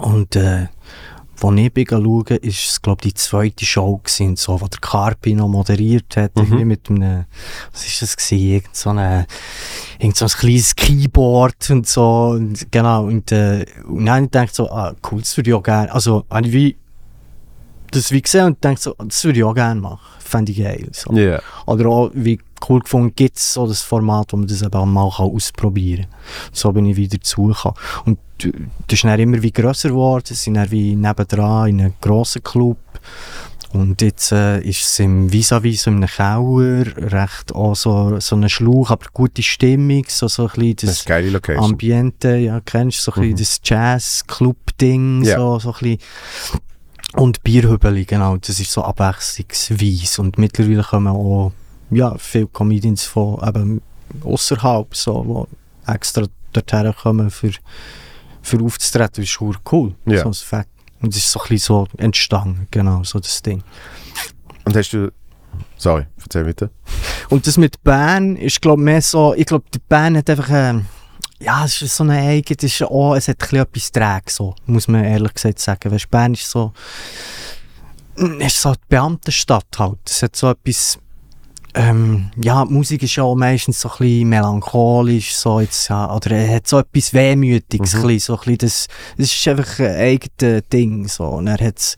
[0.00, 0.68] Und, äh,
[1.40, 5.34] wo ich bin schauen, ist es, glaube die zweite Show gewesen, so, wo der Carpi
[5.34, 6.42] noch moderiert hat, Mhm.
[6.42, 7.24] irgendwie mit einem,
[7.72, 9.26] was ist das gewesen, irgend so eine,
[9.98, 14.52] irgend so ein kleines Keyboard und so, und, genau, und, äh, und dann habe ich
[14.52, 16.76] so, ah, cool, das würde ich auch gerne, also, habe ich wie,
[17.90, 20.88] das wie gesehen und gedacht so, das würde ich auch gerne machen, fände ich geil,
[20.92, 21.12] so.
[21.14, 21.40] Ja.
[21.66, 25.10] Oder auch, wie cool gefunden, gibt es so das Format, wo man das eben mal
[25.16, 26.50] kann ausprobieren kann.
[26.52, 27.78] So bin ich wieder zugekommen.
[28.04, 31.94] Und das ist dann immer wie grösser geworden, es sind dann wie nebendran in einem
[32.00, 32.78] grossen Club.
[33.70, 38.34] Und jetzt äh, ist es im Vis-a-vis, so in einem Keller, recht auch so, so
[38.34, 41.58] ein Schlauch, aber gute Stimmung, so, so ein bisschen Das das eine.
[41.58, 43.34] Ambiente, ja, kennst du, so ein Mhm.
[43.34, 45.36] bisschen das Jazz-Club-Ding, Ja.
[45.36, 45.98] so, so ein bisschen.
[47.14, 50.22] Und Bierhübeli, genau, das ist so abwechslungsweise.
[50.22, 51.52] Und mittlerweile kommen auch,
[51.90, 53.82] ja, viele Comedians von eben
[54.24, 55.46] außerhalb, so, wo
[55.86, 56.24] extra
[56.54, 57.50] dorthin kommen, für,
[58.48, 59.94] für aufzutreten, ist verdammt cool.
[60.06, 60.22] Ja.
[60.22, 60.70] So ein Fakt.
[61.00, 63.62] Und es ist so ein bisschen so entstanden, genau, so das Ding.
[64.64, 65.12] Und hast du.
[65.76, 66.70] Sorry, erzähl bitte.
[67.28, 70.86] Und das mit Bern ist, glaube mehr so, ich glaube, die Bern hat einfach, ähm,
[71.40, 74.54] ja, es ist so eine eigene, es ist auch, es hat ein etwas träge, so,
[74.66, 75.92] muss man ehrlich gesagt sagen.
[75.92, 76.72] Weißt, Bern ist so,
[78.16, 79.98] ist so die Beamtenstadt halt.
[80.04, 80.98] Es hat so etwas,
[81.78, 86.12] ähm, ja, die Musik ist ja auch meistens so ein bisschen melancholisch, so jetzt, ja,
[86.14, 88.02] oder er hat so etwas Wehmütiges, Mhm.
[88.02, 91.24] bisschen, so ein bisschen, das, das ist einfach ein eigenes Ding, so.
[91.24, 91.96] Und er hat,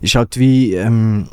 [0.00, 1.28] ist halt wie, ähm,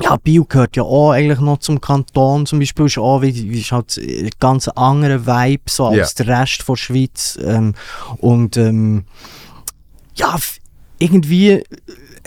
[0.00, 3.60] ja, Biel gehört ja auch eigentlich noch zum Kanton zum Beispiel, ist auch wie, wie
[3.60, 6.24] ist halt ein ganz anderer Vibe so als Ja.
[6.24, 7.74] der Rest der Schweiz ähm,
[8.18, 9.04] und ähm,
[10.14, 10.36] ja,
[10.98, 11.64] irgendwie äh,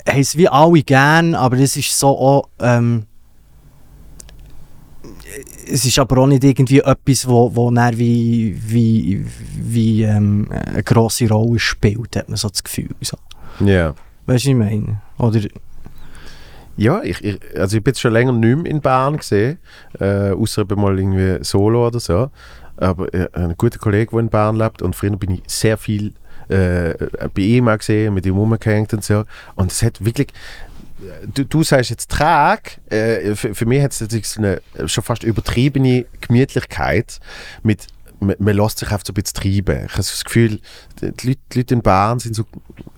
[0.08, 3.04] haben es wie alle gern, aber es ist so auch, ähm,
[5.66, 10.82] es ist aber auch nicht irgendwie etwas, wo, wo dann wie, wie, wie ähm, eine
[10.82, 12.90] grosse Rolle spielt, hat man so das Gefühl.
[13.00, 13.16] So.
[13.60, 13.94] Ja.
[14.26, 15.00] Weißt du, was ich meine?
[15.18, 15.40] Oder,
[16.76, 19.58] Ja, ich, ich, also ich bin jetzt schon länger nicht mehr in Bern gesehen,
[19.98, 22.30] äh, außer mal irgendwie solo oder so.
[22.76, 26.12] Aber äh, ein guter Kollege, der in Bern lebt und früher bin ich sehr viel
[26.48, 26.94] äh,
[27.34, 29.24] bei ihm gesehen, mit ihm rumgehängt und so.
[29.54, 30.28] Und es hat wirklich,
[31.34, 36.06] du, du sagst jetzt Trag, äh, für, für mich hat es eine schon fast übertriebene
[36.20, 37.20] Gemütlichkeit
[37.62, 37.86] mit
[38.22, 39.84] man, man lässt sich einfach so ein bisschen treiben.
[39.86, 40.60] Ich habe das Gefühl,
[41.00, 42.44] die Leute, die Leute in Bern sind so,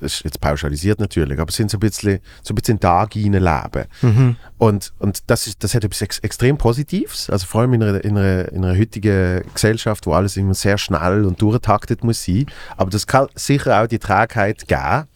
[0.00, 2.80] das ist jetzt pauschalisiert natürlich, aber sind so ein bisschen, so ein bisschen in den
[2.80, 3.84] Tag hineinleben.
[4.02, 4.36] Mhm.
[4.58, 8.04] Und, und das, ist, das hat etwas ex extrem Positives, also vor allem in einer,
[8.04, 12.46] in, einer, in einer heutigen Gesellschaft, wo alles immer sehr schnell und durchtaktet muss sein.
[12.76, 15.08] Aber das kann sicher auch die Trägheit geben,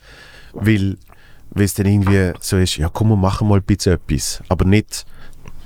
[0.53, 0.97] weil,
[1.51, 4.65] weil es dann irgendwie so ist, ja komm, wir machen mal ein bisschen etwas, aber
[4.65, 5.05] nicht,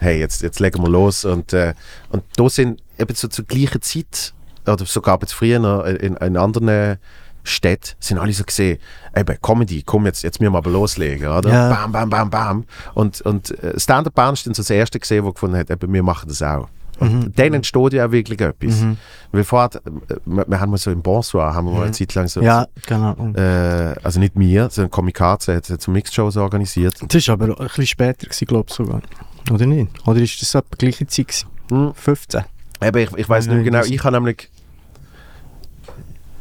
[0.03, 1.25] hey, jetzt, jetzt legen wir los.
[1.25, 1.75] Und, äh,
[2.11, 4.35] und da sind eben so zur gleichen Zeit,
[4.67, 6.99] oder sogar jetzt früher noch in, in anderen
[7.45, 8.79] Städten, sind alle so gesehen,
[9.17, 11.51] eben Comedy, komm, jetzt, jetzt müssen wir aber loslegen, oder?
[11.51, 11.69] Ja.
[11.71, 12.65] Bam, bam, bam, bam.
[12.95, 15.93] Und, und äh, Stand-Up Band ist dann so das erste gesehen, wo gefunden hat, eben,
[15.93, 16.69] wir machen das auch.
[17.01, 17.33] Und Mhm.
[17.35, 18.81] dann entsteht ja auch wirklich etwas.
[18.83, 18.97] Mhm.
[19.33, 22.15] Weil vorher, äh, wir, wir haben mal so im Bonsoir, haben wir mal eine Zeit
[22.15, 23.17] lang so, Ja, genau.
[23.35, 26.95] äh, also nicht wir, sondern Komikaze hat, hat so Mixed-Shows organisiert.
[27.09, 29.03] Das war aber ein bisschen später, glaube ich sogar.
[29.51, 30.07] Oder nicht?
[30.07, 31.26] Oder ist das etwa gleiche Zeit?
[31.28, 31.49] Gewesen?
[31.70, 31.95] Hm.
[31.95, 32.45] 15?
[32.82, 33.82] Eben, ich, ich weiß nicht mehr genau.
[33.84, 34.51] Ich habe nämlich.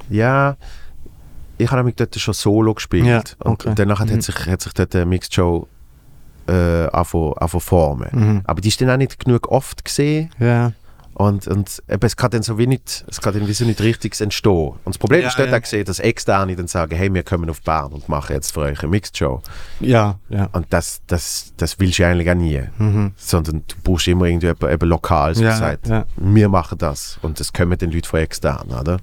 [0.10, 0.58] Ja.
[1.58, 3.06] Ich habe nämlich dort schon Solo gespielt.
[3.06, 3.70] Ja, und, okay.
[3.70, 4.12] und danach Mhm.
[4.12, 5.68] hat, sich, hat sich dort eine Mixed Show
[6.48, 8.10] äh, angefangen formen.
[8.12, 8.42] Mhm.
[8.46, 10.32] Aber die ist dann auch nicht genug oft gesehen.
[10.40, 10.74] Ja.
[11.22, 13.80] Und, und eben, es kann dann so wie nicht, es kann dann wie so nicht
[13.80, 14.70] richtig entstehen.
[14.70, 15.58] Und das Problem Ja, ist dort ja.
[15.58, 18.62] auch gesehen, dass Externe dann sagen, hey, wir kommen auf Bern und machen jetzt für
[18.62, 19.40] euch eine Mixed Show.
[19.80, 20.50] Ja, ja.
[20.52, 22.64] Und das, das, das willst du eigentlich auch nie.
[22.80, 23.12] Mhm.
[23.18, 25.88] Sondern du brauchst immer irgendwie eben, eben lokal, so Ja, gesagt.
[25.90, 26.06] ja.
[26.16, 27.20] Wir machen das.
[27.22, 28.98] Und das kommen dann Leute von extern, oder?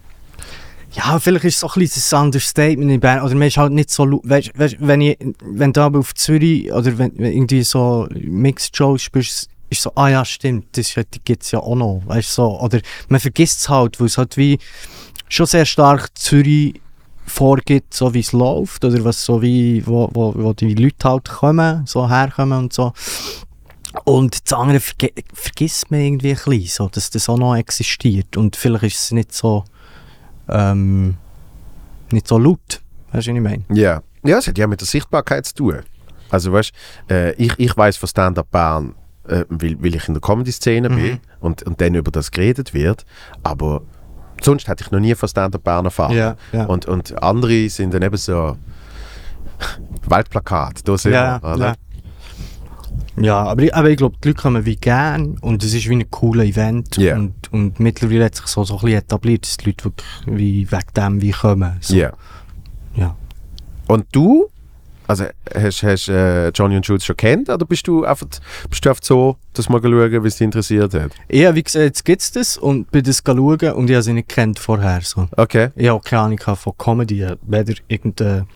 [0.90, 3.22] Ja, vielleicht ist es so ein bisschen ein Understatement in Bern.
[3.22, 4.20] Oder man ist halt nicht so...
[4.24, 9.02] Weißt, weißt, wenn, ich, wenn du aber auf Zürich oder wenn, wenn irgendwie so Mixed-Shows
[9.02, 10.94] spielst, ist so, ah ja, stimmt, das
[11.24, 12.02] gibt es ja auch noch.
[12.06, 14.58] Weißt, so, oder man vergisst es halt, weil es halt wie
[15.28, 16.80] schon sehr stark Zürich
[17.26, 21.28] vorgibt, so wie es läuft, oder was so wie, wo, wo, wo die Leute halt
[21.28, 22.92] kommen, so herkommen und so.
[24.04, 28.36] Und das andere verge vergisst man irgendwie ein bisschen, so, dass das auch noch existiert.
[28.36, 29.64] Und vielleicht ist es nicht so,
[30.48, 31.16] ähm,
[32.10, 32.80] nicht so laut.
[33.12, 33.64] Weißt du, was ich meine?
[33.72, 34.02] Ja.
[34.24, 35.78] Ja, es hat ja mit der Sichtbarkeit zu tun.
[36.30, 36.72] Also weißt
[37.08, 38.94] äh, ich, ich weiß von Stand-Up Bern,
[39.28, 41.18] äh, weil, weil ich in der Comedy-Szene bin Mhm.
[41.40, 43.04] und, und dann über das geredet wird,
[43.42, 43.82] aber
[44.40, 46.16] sonst hätte ich noch nie von Stand-Up Bern erfahren.
[46.16, 46.64] Ja, ja.
[46.66, 48.56] Und, und andere sind dann eben so
[50.06, 51.74] Waldplakat, da sind Ja, wir, oder?
[53.16, 53.42] ja.
[53.44, 56.10] Aber ich, aber ich glaube, die Leute kommen wie gern und es ist wie ein
[56.10, 56.96] cooler Event.
[56.96, 57.16] Ja.
[57.16, 60.70] Und, und mittlerweile hat sich so, so ein bisschen etabliert, dass die Leute wirklich wie
[60.70, 61.76] wegen dem wie kommen.
[61.80, 61.94] So.
[61.96, 62.12] Ja.
[62.94, 63.16] Ja.
[63.86, 64.48] Und du,
[65.08, 68.26] also hast du äh, Johnny und Schulz schon kennt oder bist du einfach,
[68.68, 71.12] bist du einfach so, dass mal schauen, wie es dich interessiert hat?
[71.12, 74.12] Habe wie gesagt, jetzt gibt es das und bin das schauen und ich habe sie
[74.12, 75.00] nicht kennt vorher.
[75.00, 75.26] So.
[75.36, 75.70] Okay.
[75.76, 78.46] Ich habe keine Ahnung von Comedy, weder irgendein...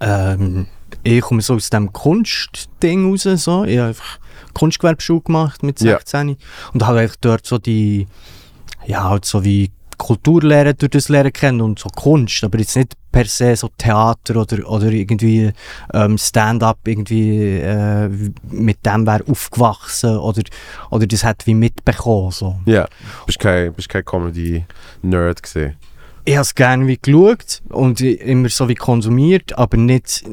[0.00, 0.66] Ähm,
[1.02, 3.22] ich komme so aus dem Kunstding raus.
[3.22, 3.64] So.
[3.64, 4.18] Ich habe einfach
[4.54, 5.98] Kunstgewerbeschule gemacht mit Ja.
[5.98, 6.36] 16
[6.74, 8.06] und habe eigentlich dort so die...
[8.86, 12.92] Ja, halt so wie Kulturlehre durch das Lehren kennen und so Kunst, aber jetzt nicht
[13.16, 15.50] per se so Theater oder, oder irgendwie
[15.94, 18.10] ähm, Stand-up irgendwie äh,
[18.50, 20.42] mit dem wäre aufgewachsen oder,
[20.90, 22.30] oder das hat wie mitbekommen.
[22.30, 22.56] So.
[22.66, 22.86] Ja.
[23.24, 25.76] Bist kein, bist kein Comedy-Nerd gesehen.
[26.26, 30.24] Ich habe es gerne wie geschaut und immer so wie konsumiert, aber nicht,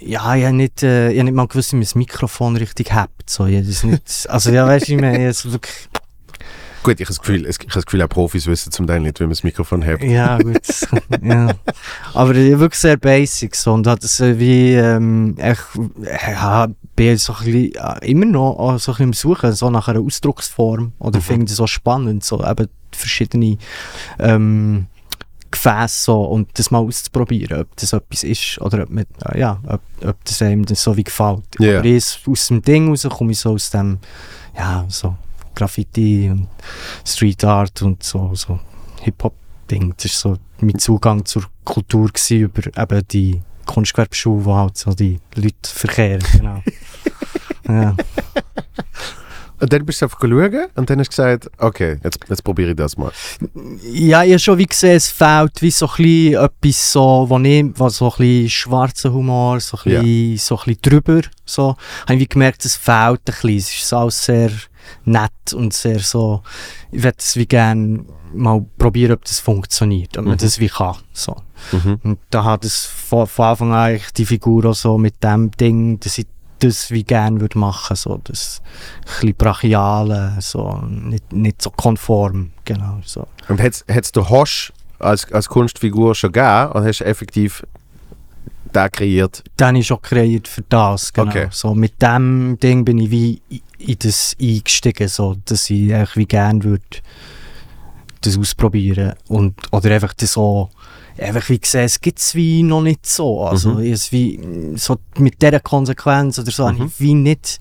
[0.00, 2.94] ja, ich habe nicht, äh, ich hab nicht mal gewusst, wie man das Mikrofon richtig
[2.94, 3.28] hebt.
[3.28, 5.88] So, ich nicht, also ja, weißt du, ich meine, ich wirklich,
[6.82, 9.20] Gut, ich habe das Gefühl, ich habe das Gefühl, auch Profis wissen zum Teil nicht,
[9.20, 10.02] wie man das Mikrofon hat.
[10.02, 10.60] ja gut,
[11.22, 11.54] ja.
[12.12, 15.58] Aber ich wirklich sehr basic so, und hat es wie, ähm, ich
[16.28, 16.66] ja,
[16.96, 19.88] bin so ein bisschen, äh, immer noch äh, so ein bisschen am Suchen, so nach
[19.88, 21.22] einer Ausdrucksform oder Mhm.
[21.22, 23.58] finde es so spannend, so eben verschiedene
[24.18, 24.86] ähm,
[25.52, 29.60] Gefäße so, und das mal auszuprobieren, ob das etwas ist oder ob, mit, äh, ja,
[29.66, 31.44] ob, ob das einem das so wie gefällt.
[31.60, 31.78] Ja.
[31.78, 33.98] Aber ich, aus dem Ding raus komme ich so aus dem,
[34.56, 35.14] ja, so
[35.54, 36.48] Graffiti und
[37.06, 38.58] Street Art und so, so
[39.02, 39.94] Hip-Hop-Ding.
[39.96, 44.92] Das war so mein Zugang zur Kultur gewesen, über eben die Kunstgewerbeschule, wo halt so
[44.92, 46.22] die Leute verkehren.
[46.32, 46.62] Genau.
[47.68, 47.96] ja.
[49.62, 52.70] Und dann bist du einfach schauen und dann hast du gesagt, okay, jetzt, jetzt probiere
[52.70, 53.12] ich das mal.
[53.92, 57.66] Ja, ich habe schon wie gesehen, es fehlt wie so ein etwas so, wo ich,
[57.76, 62.14] was so ein bisschen schwarzer Humor, so ein bisschen, so ein bisschen drüber, so, habe
[62.14, 64.50] ich wie gemerkt, es fehlt ein bisschen, es ist alles sehr
[65.04, 66.42] nett und sehr so,
[66.90, 68.04] ich würde es wie gerne
[68.34, 70.38] mal probieren, ob das funktioniert, ob man Mhm.
[70.38, 71.36] das wie kann, so.
[71.72, 71.98] Mhm.
[72.02, 76.00] Und da hat es von, von Anfang an die Figur auch so mit dem Ding,
[76.00, 76.26] dass ich
[76.60, 78.62] das wie gerne würde machen, so das
[79.20, 83.26] ein brachiale, so, nicht, nicht so konform, genau, so.
[83.48, 87.66] Und hättest du Hosch als, als Kunstfigur schon gegeben und hast effektiv
[88.74, 89.42] den kreiert?
[89.58, 91.30] Den ich schon kreiert für das, genau.
[91.30, 91.48] Okay.
[91.50, 93.42] So, mit dem Ding bin ich wie
[93.88, 96.82] in das eingestiegen, so, dass ich eigentlich wie gerne würde
[98.20, 100.70] das ausprobieren und, oder einfach das so,
[101.18, 103.92] einfach wie gesehen, es gibt es wie noch nicht so, also Mhm.
[103.92, 104.40] es wie,
[104.76, 106.84] so mit dieser Konsequenz oder so, habe Mhm.
[106.86, 107.58] ich wie nicht,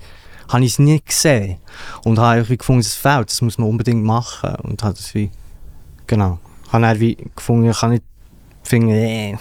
[0.49, 1.57] habe ich es nicht gesehen
[2.03, 5.31] und habe irgendwie gefunden, es fehlt, das muss man unbedingt machen und habe das wie,
[6.05, 6.37] genau,
[6.71, 8.03] habe dann wie gefunden, ich kann nicht
[8.63, 9.37] finden, äh,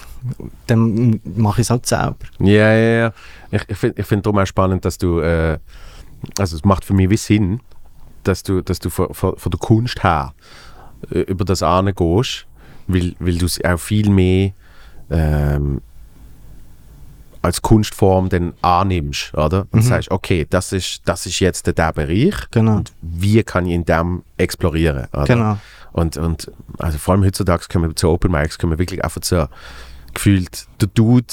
[0.66, 2.16] dann mache ich es halt selber.
[2.38, 3.12] Ja, ja, ja.
[3.50, 5.58] Ich, ich finde ich find auch spannend, dass du, äh,
[6.38, 7.60] also es macht für mich wie Sinn,
[8.24, 10.34] dass du, dass du von, von, von der Kunst her
[11.10, 11.62] äh, über das
[11.92, 12.46] gehst,
[12.86, 14.52] weil, weil du es auch viel mehr
[15.10, 15.80] ähm,
[17.42, 19.66] als Kunstform dann annimmst, oder?
[19.70, 19.88] Und Mhm.
[19.88, 23.84] sagst, okay, das ist, das ist jetzt der, Bereich Genau, und wie kann ich in
[23.86, 25.24] dem explorieren, oder?
[25.24, 25.58] genau.
[25.92, 29.22] Und, und also vor allem heutzutage können wir zu Open Mics können wir wirklich einfach
[29.24, 29.46] so
[30.14, 31.24] gefühlt der Dude,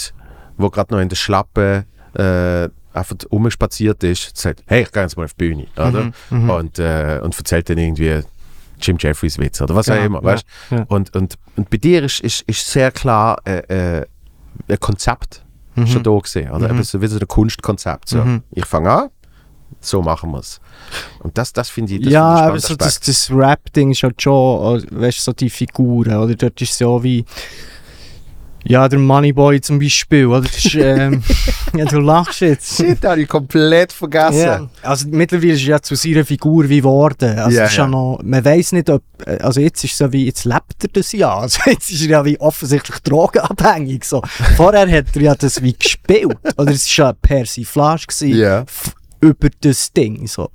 [0.57, 5.17] der gerade noch in der Schlappe äh, einfach rumspaziert ist, sagt, hey, ich gehe jetzt
[5.17, 6.05] mal auf die Bühne, oder?
[6.05, 6.49] Mhm, mhm.
[6.49, 8.21] Und, äh, und erzählt dann irgendwie
[8.81, 10.85] Jim Jeffries Witz oder was auch Genau, immer, ja, weißt ja.
[10.87, 14.05] Und, und, und bei dir ist, ist, ist sehr klar äh, äh,
[14.67, 15.43] ein Konzept
[15.85, 16.73] schon da gesehen, oder?
[16.73, 16.83] Mhm.
[16.83, 18.09] So wie so ein Kunstkonzept.
[18.09, 18.23] So.
[18.23, 18.43] Mhm.
[18.51, 19.09] Ich fange an,
[19.79, 20.59] so machen wir es.
[21.19, 24.03] Und das, das finde ich, das ja, aber ich so spannend das, das Rap-Ding ist
[24.03, 26.35] halt schon, äh, weißt du, so die Figuren, oder?
[26.35, 27.25] Dort ist es ja wie,
[28.63, 30.41] ja, der Moneyboy zum Beispiel, oder?
[30.41, 31.23] Das ist, ähm,
[31.75, 32.77] ja, du lachst jetzt.
[32.77, 34.39] Shit, habe ich komplett vergessen.
[34.39, 37.37] Ja, also mittlerweile ist er ja zu seiner Figur wie geworden.
[37.39, 37.67] Also ja.
[37.67, 37.87] ja.
[37.87, 39.03] noch, man weiß nicht, ob,
[39.41, 41.37] also jetzt ist so wie, jetzt lebt er das ja.
[41.47, 44.03] Also jetzt ist er ja wie offensichtlich drogenabhängig.
[44.03, 44.21] So.
[44.57, 46.37] Vorher hat er ja das wie gespielt.
[46.57, 48.93] Oder es war ja eine Persiflage f-
[49.27, 50.27] über das Ding.
[50.27, 50.49] So.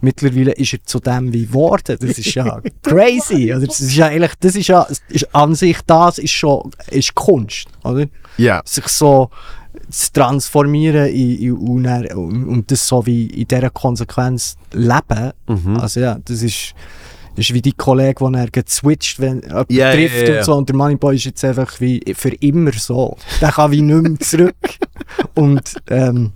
[0.00, 1.96] Mittlerweile ist er zu dem wie geworden.
[2.00, 3.52] Das ist ja crazy.
[3.54, 7.14] Oder das ist ja eigentlich, das ist ja, ist an sich das ist schon, ist
[7.14, 8.06] Kunst, oder?
[8.36, 8.62] Ja.
[8.64, 9.30] sich so
[9.90, 15.32] zu transformieren in, in, und, und, das so wie in dieser Konsequenz leben.
[15.46, 15.76] Mhm.
[15.78, 16.74] Also ja, das ist,
[17.36, 20.38] ist wie die Kollege, der er switcht, wenn Ja, ja, trifft ja, ja.
[20.38, 20.54] und so.
[20.54, 23.16] Und der Moneyboy ist jetzt einfach wie für immer so.
[23.40, 24.56] Der kann wie nicht mehr zurück.
[25.34, 26.32] und ähm,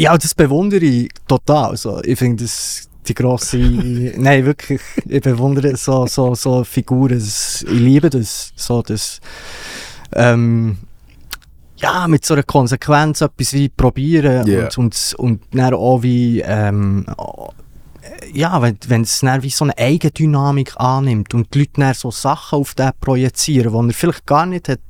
[0.00, 1.76] ja, das bewundere ich total.
[1.76, 2.00] So.
[2.02, 3.58] Ich finde das die grosse,
[4.16, 9.20] nein wirklich, ich bewundere so, so, so Figuren, das, ich liebe das, so das,
[10.14, 10.78] ähm,
[11.76, 14.64] ja, mit so einer Konsequenz etwas wie probieren Ja.
[14.64, 17.06] und, und, und dann auch wie, ähm,
[18.32, 22.10] ja, wenn, wenn es dann wie so eine Eigendynamik annimmt und die Leute dann so
[22.10, 24.80] Sachen auf den projizieren, die er vielleicht gar nicht hat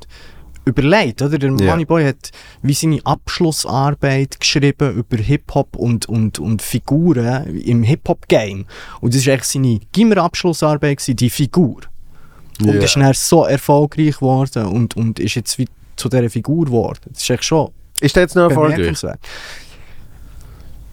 [0.65, 1.39] überlegt, oder?
[1.39, 1.71] Der Ja.
[1.73, 2.31] Moneyboy hat
[2.63, 8.67] wie seine Abschlussarbeit geschrieben über Hip-Hop und, und, und Figuren im Hip-Hop-Game.
[9.01, 11.81] Und das war eigentlich seine Gimmer-Abschlussarbeit, die Figur.
[12.61, 12.83] Und Ja.
[12.83, 17.01] ist dann so erfolgreich geworden und, und ist jetzt wie zu dieser Figur geworden.
[17.11, 18.97] Das ist echt schon Ist der jetzt noch erfolgreich?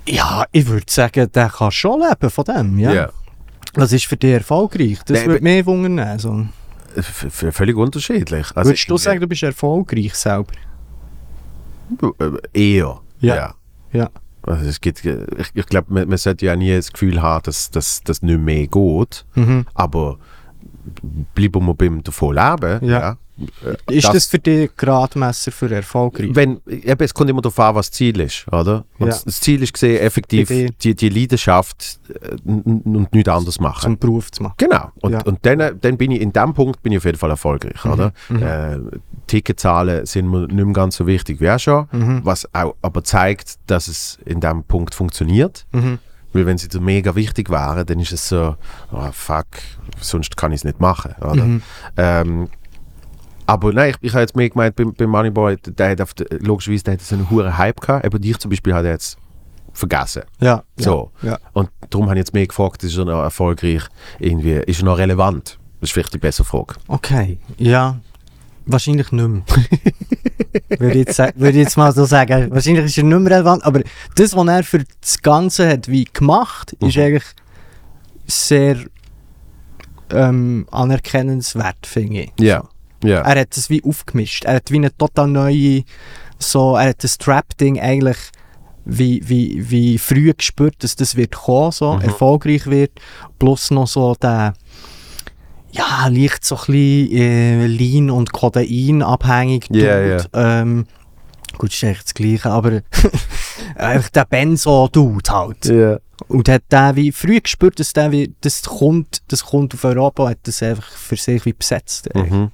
[0.09, 2.93] Ja, ich würde sagen, der kann schon leben von dem, ja.
[2.93, 3.09] Ja.
[3.73, 4.99] Was ist für dich erfolgreich?
[5.05, 6.17] Das würde mich wundern.
[6.17, 6.45] So.
[6.95, 8.47] Völlig unterschiedlich.
[8.55, 10.53] Also Würdest du sagen, du bist erfolgreich selber?
[12.19, 13.01] Äh, Eher.
[13.19, 13.35] Ja.
[13.35, 13.55] ja.
[13.93, 14.09] Ja.
[14.43, 17.43] Also es gibt, äh, ich, ich glaube, man, man sollte ja nie das Gefühl haben,
[17.43, 19.25] dass das dass nicht mehr geht.
[19.35, 19.65] Mhm.
[19.73, 20.17] Aber
[21.35, 22.85] bleiben wir beim davon leben.
[22.85, 23.11] Ja.
[23.11, 23.15] Äh,
[23.89, 26.29] Ist das, für dich Gradmesser für erfolgreich?
[26.33, 28.83] wenn, eben, es kommt immer darauf an, was das Ziel ist, oder?
[28.99, 29.05] Ja.
[29.05, 30.73] das- das Ziel ist gesehen, effektiv Idee.
[30.81, 33.81] die, die Leidenschaft äh, und nichts anderes machen.
[33.83, 34.55] Zum Beruf zu machen.
[34.57, 34.91] Genau.
[35.01, 35.21] Und, Ja.
[35.23, 38.11] und dann, dann bin ich in dem Punkt bin ich auf jeden Fall erfolgreich, oder?
[38.29, 38.41] Mhm.
[38.43, 38.77] Äh,
[39.27, 42.21] Ticketzahlen sind mir nicht mehr ganz so wichtig wie auch schon, Mhm.
[42.23, 45.65] was auch aber zeigt, dass es in dem Punkt funktioniert.
[45.73, 45.99] Mhm.
[46.33, 48.55] Weil wenn sie dir mega wichtig wären, dann ist es so,
[48.91, 49.45] oh, fuck,
[50.01, 51.43] sonst kann ich es nicht machen, oder?
[51.45, 51.61] Mhm.
[51.95, 52.49] Ähm,
[53.47, 56.27] aber nein, ich, ich habe jetzt mehr gemeint, beim, beim Moneyboy, der hat auf der,
[56.39, 59.17] logischerweise der hat so einen hohen Hype gehabt, aber dich zum Beispiel hat er jetzt
[59.73, 60.23] vergessen.
[60.39, 60.63] Ja.
[60.77, 61.11] So.
[61.21, 61.39] Ja.
[61.53, 63.83] Und darum habe ich jetzt mehr gefragt, ist er noch erfolgreich,
[64.19, 65.57] irgendwie, ist er noch relevant?
[65.79, 66.75] Das ist vielleicht die bessere Frage.
[66.87, 67.39] Okay.
[67.57, 67.99] Ja.
[68.65, 69.43] Wahrscheinlich nicht mehr.
[70.79, 72.51] würde, ich jetzt, würde ich jetzt mal so sagen.
[72.51, 73.81] Wahrscheinlich ist er nicht mehr relevant, aber
[74.15, 77.01] das, was er für das Ganze hat wie gemacht, ist Mhm.
[77.03, 77.23] eigentlich
[78.25, 78.77] sehr
[80.09, 82.31] ähm, anerkennenswert, finde ich.
[82.39, 82.63] Ja.
[83.03, 83.21] Ja.
[83.21, 84.45] Er hat es wie aufgemischt.
[84.45, 85.83] Er hat wie eine total neue,
[86.39, 88.17] so, er hat das Trap-Ding eigentlich
[88.85, 92.01] wie, wie, wie früh gespürt, dass das wird kommen, so, Mhm.
[92.01, 92.91] erfolgreich wird.
[93.37, 94.53] Plus noch so der,
[95.71, 99.67] ja, leicht so ein bisschen äh, Lean- und Kodein abhängig.
[99.71, 100.29] Ja, Dude.
[100.33, 100.85] Ähm,
[101.57, 102.81] gut, ist eigentlich das Gleiche, aber
[103.75, 105.65] einfach der Benzo-Dude halt.
[105.65, 105.97] ja.
[106.29, 110.29] Und hat der wie früh gespürt, dass der wie, das kommt, das kommt auf Europa,
[110.29, 112.09] hat das einfach für sich wie besetzt.
[112.15, 112.49] Mhm.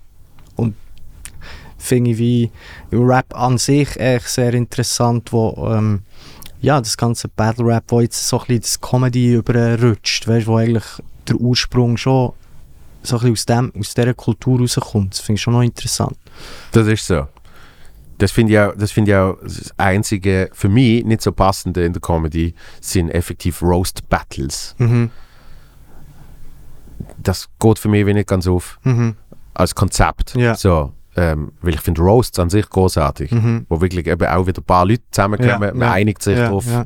[1.77, 2.51] Finde ich wie
[2.93, 6.03] Rap an sich echt sehr interessant, wo ähm,
[6.61, 10.55] ja, das ganze Battle Rap, wo jetzt so ein bisschen das Comedy überrutscht, weißt, wo
[10.55, 10.85] eigentlich
[11.27, 12.31] der Ursprung schon
[13.01, 15.13] so ein aus, dem, aus dieser Kultur rauskommt.
[15.13, 16.17] Das finde ich schon noch interessant.
[16.71, 17.27] Das ist so.
[18.17, 21.83] Das finde ich, auch, das find ich auch das einzige, für mich nicht so passende
[21.83, 24.75] in der Comedy, sind effektiv Roast Battles.
[24.77, 25.09] Mhm.
[27.21, 29.15] Das geht für mich wie nicht ganz auf Mhm.
[29.53, 30.35] Als Konzept.
[30.35, 30.55] Ja.
[30.55, 33.31] So, ähm, weil ich finde Roasts an sich großartig.
[33.31, 33.65] Mhm.
[33.69, 35.91] Wo wirklich eben auch wieder ein paar Leute zusammenkommen, Ja, man ja.
[35.91, 36.65] einigt sich Ja, drauf.
[36.67, 36.85] ja.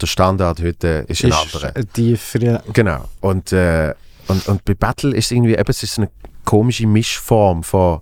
[0.00, 1.76] Der Standard heute ist ein Ist anderer.
[1.76, 2.62] ein tiefer, ja.
[2.72, 3.04] Genau.
[3.20, 3.94] Und, äh,
[4.28, 6.10] und, und bei Battle ist irgendwie eben, es ist eine
[6.44, 8.00] komische Mischform von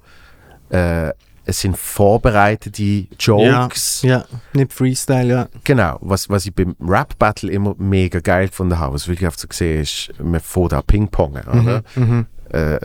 [0.70, 1.10] äh,
[1.44, 4.02] es sind vorbereitete Jokes.
[4.02, 5.48] Ja, nicht Freestyle, ja.
[5.64, 9.48] Genau, was, was ich beim Rap-Battle immer mega geil gefunden habe, was wirklich oft so
[9.48, 11.82] gesehen ist, man fährt da Ping-Pongen, oder?
[11.96, 12.26] Mhm.
[12.50, 12.78] Äh,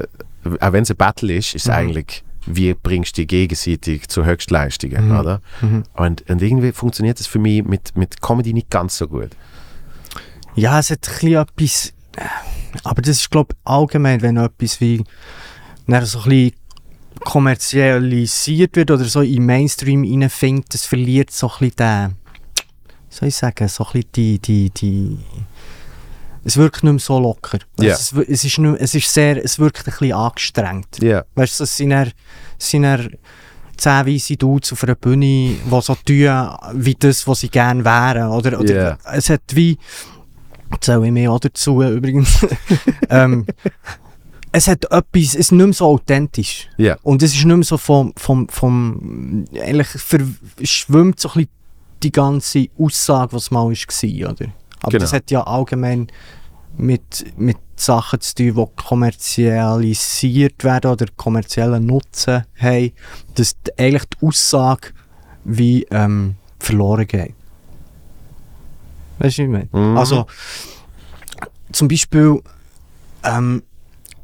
[0.59, 1.73] auch wenn es ein Battle ist, ist es Mhm.
[1.73, 5.19] eigentlich, wie bringst du dich gegenseitig zu Höchstleistungen, Mhm.
[5.19, 5.41] oder?
[5.61, 5.83] Mhm.
[5.95, 9.31] Und, und irgendwie funktioniert das für mich mit, mit Comedy nicht ganz so gut.
[10.55, 11.93] Ja, es hat ein bisschen etwas.
[12.83, 15.03] Aber das ist, glaube ich, allgemein, wenn etwas wie
[15.87, 16.53] dann so ein bisschen
[17.19, 22.15] kommerzialisiert wird oder so in Mainstream reinfindet, das verliert so ein bisschen den.
[23.09, 24.39] soll ich sagen, so ein bisschen die.
[24.39, 25.17] die, die
[26.45, 27.57] es wirkt nicht mehr so locker.
[27.79, 27.93] Ja.
[27.93, 31.01] Es, es, es, ist nicht, es ist sehr, es wirkt ein bisschen angestrengt.
[31.01, 31.25] Ja.
[31.33, 32.11] Weißt du, es sind dann,
[32.59, 33.09] sind dann
[33.75, 36.49] zehn weisse Dudes auf einer Bühne, die so tun,
[36.83, 38.29] wie das, was sie gerne wären.
[38.29, 38.97] Oder, oder Ja.
[39.11, 39.77] es hat wie,
[40.79, 42.45] zähle ich mir auch dazu übrigens,
[43.09, 43.47] ähm,
[44.51, 46.69] es hat etwas, es ist nicht mehr so authentisch.
[46.77, 46.95] Ja.
[47.01, 51.49] Und es ist nicht mehr so vom, vom, vom eigentlich verschwimmt so ein bisschen
[52.03, 54.45] die ganze Aussage, was mal war, oder?
[54.85, 55.01] Aber Genau.
[55.03, 56.07] das hat ja allgemein
[56.77, 62.91] mit, mit Sachen zu tun, die kommerzialisiert werden oder kommerziellen Nutzen haben,
[63.33, 64.89] dass die, eigentlich die Aussage
[65.43, 67.33] wie ähm, verloren geht.
[69.17, 69.69] Weißt du, wie ich meine?
[69.71, 69.97] Mhm.
[69.97, 70.27] Also,
[71.71, 72.41] zum Beispiel,
[73.23, 73.63] ähm,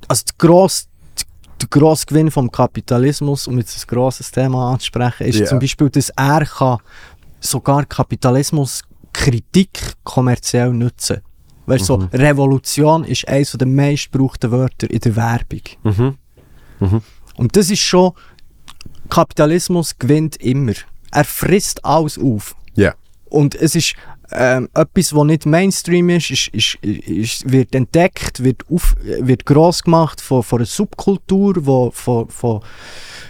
[0.08, 0.86] also der grosse,
[1.60, 5.46] der grosse Gewinn vom Kapitalismus, um jetzt ein grosses Thema anzusprechen, ist Ja.
[5.48, 6.78] zum Beispiel, dass er kann
[7.40, 7.86] sogar
[9.14, 11.22] Kapitalismuskritik kommerziell nutzen
[11.68, 12.10] Weißt du, Mhm.
[12.12, 15.62] so, Revolution ist eines der meistgebrauchten Wörter in der Werbung.
[15.84, 16.18] Mhm.
[16.80, 17.02] Mhm.
[17.38, 18.14] Und das ist schon,
[19.10, 20.74] Kapitalismus gewinnt immer.
[21.12, 22.56] Er frisst alles auf.
[22.76, 22.96] Ja.
[23.26, 23.94] Und es ist
[24.34, 29.84] ähm, etwas, was nicht Mainstream ist, ist, ist, ist, wird entdeckt, wird, auf, wird gross
[29.84, 32.62] gemacht von, von einer Subkultur, die von, von,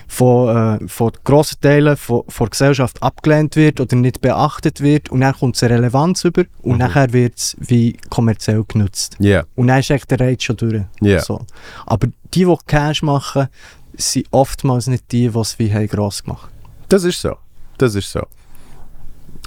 [0.08, 5.10] von, äh, von grossen Teilen von, von der Gesellschaft abgelehnt wird oder nicht beachtet wird.
[5.10, 6.78] Und dann kommt es eine Relevanz über und Mhm.
[6.78, 9.16] nachher wird es wie kommerziell genutzt.
[9.20, 9.44] Ja.
[9.56, 10.84] Und dann ist echt der Reiz schon durch.
[11.02, 11.22] Ja.
[11.22, 11.46] So.
[11.86, 13.48] Aber die, die Cash machen,
[13.96, 16.50] sind oftmals nicht die, die es wie haben gross gemacht
[16.90, 17.36] Das ist so.
[17.78, 18.22] Das ist so.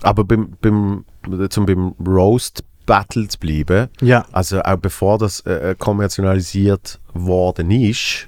[0.03, 1.05] Aber beim, beim,
[1.51, 4.27] zum beim Roast Battle zu bleiben, Ja.
[4.33, 8.27] also auch bevor das äh, äh, kommerzialisiert worden ist,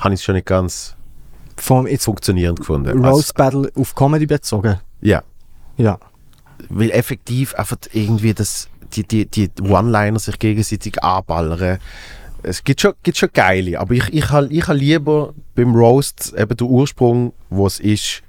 [0.00, 0.94] habe ich es schon nicht ganz
[1.56, 3.04] Vom funktionierend gefunden.
[3.04, 4.68] Roast Battle auf Comedy bezogen.
[4.68, 5.22] Also, ja,
[5.76, 5.98] Ja.
[6.70, 11.78] weil effektiv einfach irgendwie das, die, die, die One-Liner sich gegenseitig anballern.
[12.42, 16.32] Es gibt schon, gibt schon geile, aber ich, ich habe ich ha lieber beim Roast
[16.38, 18.22] eben den Ursprung, wo es ist,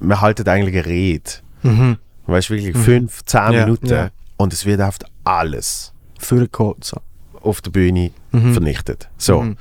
[0.00, 1.30] man haltet eigentlich eine Rede.
[1.62, 1.96] Mhm.
[2.26, 2.80] Weißt du, wirklich Mhm.
[2.82, 4.10] fünf, zehn Ja, Minuten ja.
[4.36, 6.76] und es wird oft alles Vorgekommen.
[6.82, 6.98] So.
[7.42, 8.54] auf der Bühne Mhm.
[8.54, 9.10] vernichtet.
[9.18, 9.42] So.
[9.42, 9.56] Mhm.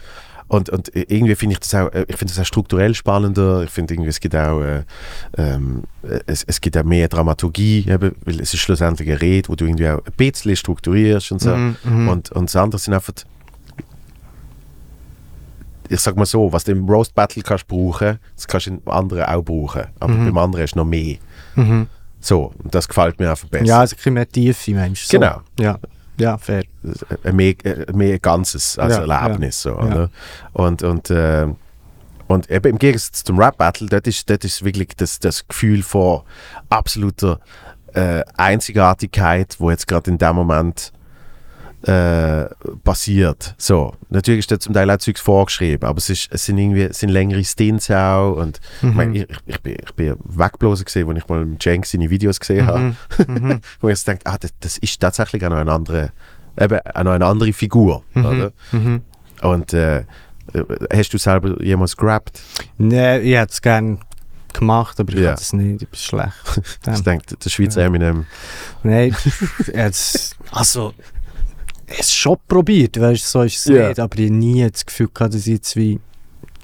[0.47, 3.64] Und, und irgendwie finde ich das auch, äh, ich finde das auch strukturell spannender.
[3.64, 4.84] Ich finde irgendwie, es gibt auch, äh,
[5.38, 9.49] ähm, äh, es, es gibt auch mehr Dramaturgie, eben, weil es ist schlussendlich eine Rede,
[9.49, 11.53] wo du irgendwie auch ein bisschen strukturierst und so.
[11.55, 12.07] Mhm, mhm.
[12.07, 13.14] Und, und das andere sind einfach,
[15.89, 18.82] ich sag mal so, was du im Roast Battle kannst brauchen, das kannst du im
[18.88, 19.84] anderen auch brauchen.
[19.99, 20.26] Aber Mhm.
[20.28, 21.18] beim anderen ist noch mehr.
[21.55, 21.88] Mhm.
[22.24, 23.65] So, und das gefällt mir einfach besser.
[23.65, 25.03] Ja, also ein mehr Tiefe, Mensch.
[25.03, 25.19] So.
[25.19, 25.41] Genau.
[25.59, 25.78] Ja.
[26.17, 26.63] Ja, fair.
[27.24, 29.61] ein mehr, äh, mehr Ganzes als Ja, Erlebnis.
[29.61, 29.76] So, ja.
[29.76, 30.09] Oder?
[30.53, 31.47] Und, und, äh,
[32.28, 36.21] und eben im Gegensatz zum Rap-Battle, dort ist, dort ist wirklich das, das Gefühl von
[36.69, 37.39] absoluter
[37.93, 40.93] äh, Einzigartigkeit, wo jetzt gerade in dem Moment
[41.84, 42.45] äh,
[42.84, 43.55] passiert.
[43.57, 46.84] So, natürlich ist da zum Teil auch Zeugs vorgeschrieben, aber es, ist, es sind irgendwie
[46.84, 48.95] es sind längere Stints auch und ich, Mhm.
[48.95, 52.39] mein, ich, ich, bin, ich bin weggeblasen gesehen, als ich mal mit Jenks seine Videos
[52.39, 52.95] gesehen habe Mhm.
[53.27, 53.61] Mhm.
[53.81, 56.11] wo ich denke, ah, das, das ist tatsächlich auch noch eine andere,
[56.59, 58.03] eben auch noch eine andere Figur.
[58.15, 58.51] Oder?
[58.71, 59.01] Mhm.
[59.41, 60.05] Und äh, äh,
[60.93, 62.41] hast du selber jemals gerappt?
[62.77, 63.97] Nee, ich hätte es gerne
[64.53, 65.31] gemacht, aber ich Ja.
[65.34, 65.81] kann es nicht.
[65.81, 66.34] Ich bin schlecht.
[66.93, 67.88] Ich denke, der Schweizer Ja.
[67.88, 68.25] Eminem.
[68.84, 69.15] Nein,
[69.73, 70.93] jetzt, also,
[71.99, 73.87] es schon probiert, weißt so ist es Ja.
[73.89, 75.99] nicht, aber ich habe nie das Gefühl gehabt, dass ich jetzt wie,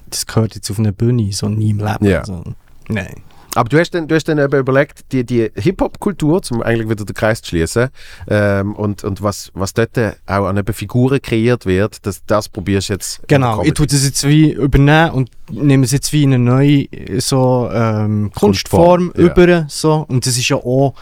[0.08, 2.04] das gehört jetzt auf eine Bühne, so nie im Leben.
[2.04, 2.24] Ja.
[2.24, 2.42] So.
[2.88, 3.22] Nein.
[3.56, 7.04] Aber du hast dann, du hast dann eben überlegt, die, die Hip-Hop-Kultur, um eigentlich wieder
[7.04, 7.88] den Kreis zu schließen,
[8.28, 12.90] ähm, und, und was, was dort auch an eben Figuren kreiert wird, das, das probierst
[12.90, 13.22] du jetzt.
[13.26, 16.86] Genau, ich tue das jetzt wie übernehmen und nehme es jetzt wie in eine neue
[17.18, 19.32] so, ähm, Kunstform Kunstform, ja.
[19.32, 19.66] über.
[19.68, 20.06] So.
[20.08, 20.94] Und das ist ja auch,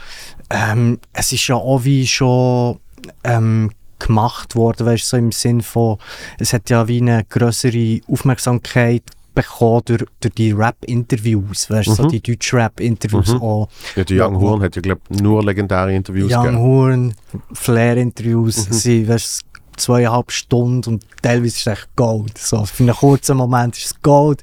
[0.48, 2.78] ähm, es ist ja auch wie schon
[3.24, 5.99] ähm, gemacht worden, weißt du, so im Sinn von,
[6.38, 9.03] es hat ja wie eine größere Aufmerksamkeit
[9.34, 12.09] bekommen durch, durch die Rap-Interviews, weißt du, so Mhm.
[12.09, 13.42] die Deutsch-Rap-Interviews Mhm.
[13.42, 13.68] auch.
[13.94, 16.59] Ja, der Young Horn hat ja, glaube ich, nur legendäre Interviews Young gegeben.
[16.62, 17.14] Horn,
[17.53, 18.72] Flair-Interviews, Mhm.
[18.72, 22.36] sie, weißt, du, zweieinhalb Stunden und teilweise ist es echt Gold.
[22.36, 24.42] So, für einen kurzen Moment ist es Gold.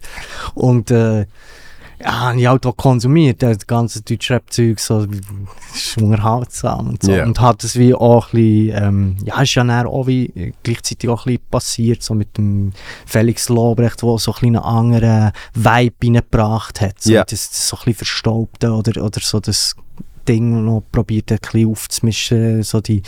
[0.54, 1.26] Und äh,
[2.02, 5.18] ja, habe ich halt auch konsumiert, das ganze Deutschrap-Zeug, so, das
[5.76, 7.12] ist unterhaltsam und so.
[7.12, 7.24] Ja.
[7.24, 11.10] Und hat es wie auch ein bisschen, ähm, ja, ist ja dann auch wie gleichzeitig
[11.10, 12.74] auch ein bisschen passiert, so mit dem
[13.06, 17.02] Felix Lobrecht, der so ein bisschen einen anderen Vibe reingebracht hat.
[17.02, 17.24] So, Ja.
[17.24, 19.76] das, das so ein bisschen verstaubte oder, oder so das
[20.28, 23.04] Ding noch probiert ein bisschen aufzumischen, so die,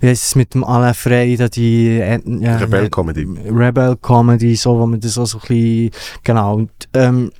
[0.00, 3.26] wie heisst es mit dem Alain Frey, die äh, äh, Rebell-Comedy.
[3.50, 5.90] Rebel Comedy, so, wo man das auch so ein bisschen,
[6.24, 7.30] genau, und, ähm,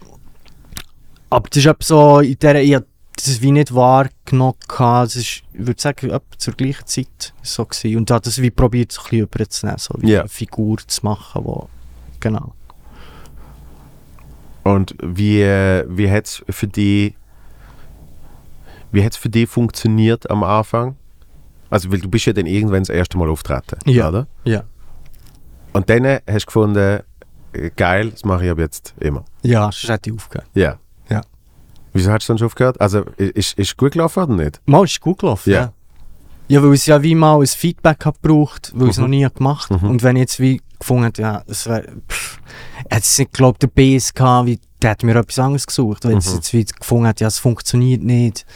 [1.30, 2.76] aber das ist etwa so, in der, ich
[3.16, 7.96] das wie nicht wahrgenommen, das ist, ich würde sagen, etwa zur gleichen Zeit so gewesen.
[7.96, 10.20] und habe das wie probiert, so ein bisschen überzunehmen, so wie Ja.
[10.20, 11.68] eine Figur zu machen, wo,
[12.20, 12.54] genau.
[14.62, 17.14] Und wie, wie hat es für dich
[18.90, 20.96] wie hat's für dich funktioniert am Anfang?
[21.68, 24.08] Also, weil du bist ja dann irgendwann das erste Mal auftreten, Ja.
[24.08, 24.26] oder?
[24.44, 24.64] Ja.
[25.74, 27.00] Und dann hast du gefunden,
[27.52, 29.24] äh, geil, das mache ich ab jetzt immer.
[29.42, 30.48] Ja, sonst hätte ich aufgehört.
[30.54, 30.78] Ja.
[31.98, 32.80] Wieso hast du dann schon aufgehört?
[32.80, 34.60] Also, ist ist gut gelaufen oder nicht?
[34.66, 35.60] Mal ist gut gelaufen, Ja.
[35.60, 35.72] ja.
[36.50, 39.02] Ja, weil es ja wie mal ein Feedback hat gebraucht, weil ich es Mhm.
[39.02, 39.90] noch nie gemacht Mhm.
[39.90, 41.84] Und wenn ich jetzt wie gefunden hätte, ja, das wäre,
[42.90, 46.04] jetzt ich glaube der BSK, wie, der hat mir etwas anderes gesucht.
[46.04, 46.34] Wenn ich Mhm.
[46.36, 48.46] jetzt wie gefunden hätte, ja, es funktioniert nicht.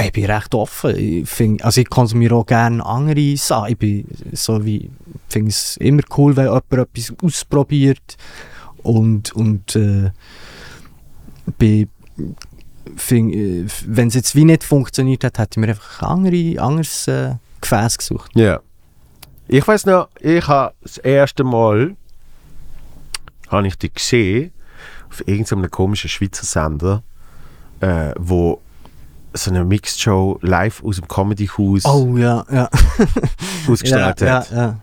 [0.00, 0.96] Ich bin recht offen.
[0.96, 3.72] Ich find, also ich konsumiere auch gerne andere Sachen.
[3.72, 4.90] Ich bin so wie,
[5.28, 8.16] finde es immer cool, wenn jemand etwas ausprobiert.
[8.84, 10.10] Und, und, äh,
[11.58, 11.88] bin,
[12.96, 17.34] wenn es jetzt wie nicht funktioniert hat, hätte ich mir einfach ein andere, anderes äh,
[17.60, 18.30] Gefäß gesucht.
[18.34, 18.60] Ja.
[19.48, 21.96] Ich weiß noch, ich habe das erste Mal
[23.48, 24.52] habe ich dich gesehen
[25.10, 27.02] auf irgendeinem komischen Schweizer Sender,
[27.80, 28.60] äh, wo
[29.34, 32.68] so eine Mixed Show live aus dem Comedy House Oh ja, ja.
[33.68, 34.50] ausgestrahlt ja, hat.
[34.50, 34.80] Ja.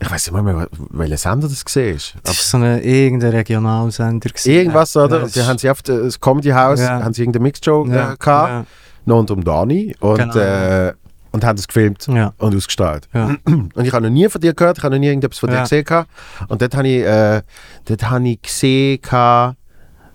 [0.00, 2.14] Ich weiß nicht mehr, welcher Sender das gesehen ist.
[2.22, 4.28] Das war so ein irgendein Regionalsender.
[4.28, 4.50] gewesen.
[4.52, 5.18] Irgendwas, oder?
[5.18, 7.02] Ja, Und die haben sie auf das Comedy House, Ja.
[7.02, 8.64] haben sie irgendeine Mixed Show ja, äh, gehabt, ja,
[9.06, 10.36] noch unter dem Dani und, Genau.
[10.38, 10.92] äh,
[11.32, 13.08] und haben das gefilmt ja, und ausgestrahlt.
[13.44, 15.60] Und ich habe noch nie von dir gehört, ich habe noch nie irgendetwas von dir
[15.60, 15.84] gesehen.
[15.84, 16.08] gehabt.
[16.48, 17.42] Und dort habe ich, äh,
[17.84, 19.56] dort habe ich gesehen, gehabt,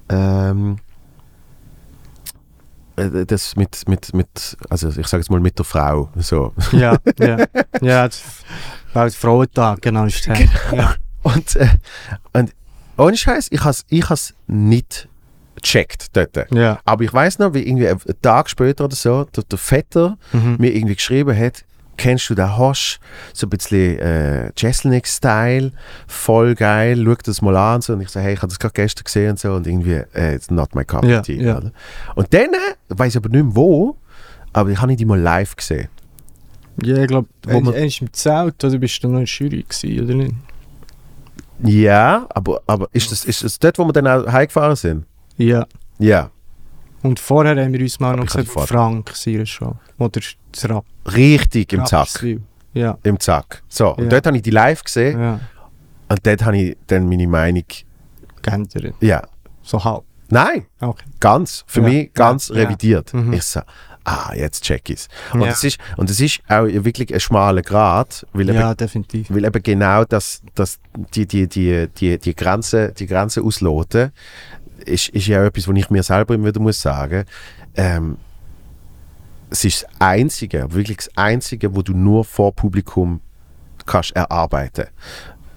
[0.10, 0.83] ähm, äh,
[2.96, 6.10] das mit, mit, mit, also ich sage jetzt mal mit der Frau.
[6.18, 6.54] So.
[6.72, 7.38] ja, ja.
[7.82, 8.22] ja das
[8.94, 10.06] war der Frauentag, genau.
[10.06, 10.38] Ist der.
[10.72, 10.96] Ja.
[11.24, 11.68] Und, äh,
[12.34, 12.52] und
[12.98, 15.08] ohne Scheiß, ich has ich has nicht
[15.56, 16.52] gecheckt dort.
[16.54, 16.80] ja.
[16.86, 20.58] Aber ich weiß noch, wie irgendwie einen Tag später oder so, der, der Vetter Mhm.
[20.60, 21.64] mir irgendwie geschrieben hat,
[21.98, 23.00] kennst du den Hosch?
[23.34, 25.72] So ein bisschen äh, Jesselnick-Style,
[26.08, 27.76] voll geil, schau das mal an.
[27.76, 27.94] Und, so.
[27.94, 29.54] und ich so, hey, ich habe das gerade gestern gesehen und so.
[29.54, 31.42] Und irgendwie, äh, it's not my cup of Ja, tea.
[31.42, 31.58] ja.
[31.58, 31.72] Oder?
[32.16, 33.98] Und dann, äh, weiß ich aber nicht mehr wo,
[34.54, 35.88] aber ich habe die mal live gesehen.
[36.84, 40.04] Ja, ich glaube, Wo man- ist im Zelt, oder bist du noch in Jury gewesen,
[40.06, 40.36] oder nicht?
[41.64, 45.06] Ja, aber, aber ist, das, ist das dort, wo wir dann auch heimgefahren sind?
[45.38, 45.66] Ja.
[46.00, 46.32] Ja,
[47.04, 48.68] Und vorher haben wir uns mal noch ich hab gesagt.
[48.70, 49.76] Frank seine Show.
[50.00, 50.86] Oder das Rap.
[51.16, 52.00] richtig im Zack.
[52.02, 52.42] Rapswil.
[52.74, 52.98] Ja.
[53.04, 53.62] Im Zack.
[53.70, 54.10] So, und Ja.
[54.10, 55.40] dort habe ich die live gesehen Ja.
[56.10, 57.64] und dort habe ich dann meine Meinung,
[58.42, 58.96] Geändert.
[59.02, 59.22] ja,
[59.62, 60.04] So halb.
[60.30, 61.06] nein, Okay.
[61.20, 63.14] ganz, für Ja, mich ganz revidiert.
[63.14, 63.34] Mhm.
[63.34, 63.62] Ich so,
[64.06, 65.08] ah, jetzt check ich's.
[65.34, 69.28] Und es ist und es ist auch wirklich ein schmaler Grad, weil eben, Ja, definitiv.
[69.30, 70.80] weil eben genau das, das
[71.14, 74.12] die, die, die, die, die Grenze, die Grenze ausloten,
[74.86, 77.26] ist, ist ja auch etwas, was ich mir selber immer wieder muss sagen.
[77.76, 78.18] Ähm,
[79.50, 83.22] es ist das Einzige, wirklich das Einzige, wo du nur vor Publikum
[83.86, 84.88] kannst erarbeiten.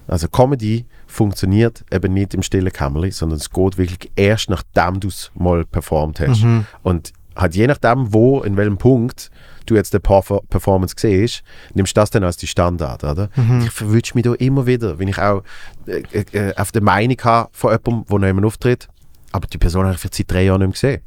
[0.07, 5.09] Also Comedy funktioniert eben nicht im stillen Kämmerlein, sondern es geht wirklich erst nachdem du
[5.09, 6.43] es mal performt hast.
[6.43, 6.66] Mhm.
[6.83, 9.31] Und halt je nachdem, wo, in welchem Punkt
[9.66, 11.43] du jetzt die Perfor Performance siehst,
[11.74, 13.31] nimmst du das dann als die Standard, oder?
[13.35, 13.62] Mhm.
[13.62, 15.43] Ich verwünsche mich da immer wieder, wenn ich auch
[15.87, 16.03] äh,
[16.33, 18.89] äh, auf der Meinung habe von jemandem, der noch jemand auftritt,
[19.37, 21.03] aber die Person habe ich seit drei Jahren nicht mehr gesehen.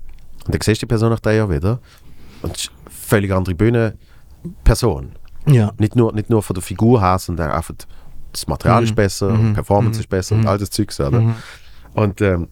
[0.45, 1.79] Und dann siehst du die Person nach drei Jahren wieder
[2.41, 5.11] und es ist eine völlig andere Bühnenperson.
[5.47, 5.71] Ja.
[5.77, 7.75] Nicht nur, nicht nur von der Figur her, sondern von
[8.31, 8.87] das Material Mhm.
[8.87, 9.47] ist besser, Mhm.
[9.47, 10.01] die Performance Mhm.
[10.01, 10.41] ist besser Mhm.
[10.41, 11.19] und all das Zeugs, oder?
[11.21, 11.35] Mhm.
[11.93, 12.47] Und ähm,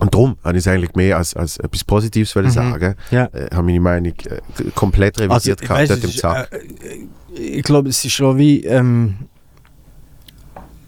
[0.00, 2.50] Und darum habe ich es eigentlich mehr als, als etwas Positives wollen Mhm.
[2.50, 2.94] sagen.
[3.12, 3.26] Ja.
[3.26, 4.40] Äh, habe meine Meinung äh,
[4.74, 6.50] komplett revidiert ich gehabt im ist, Zack.
[6.52, 8.64] äh, ich glaube, es ist schon wie.
[8.64, 9.14] Ähm,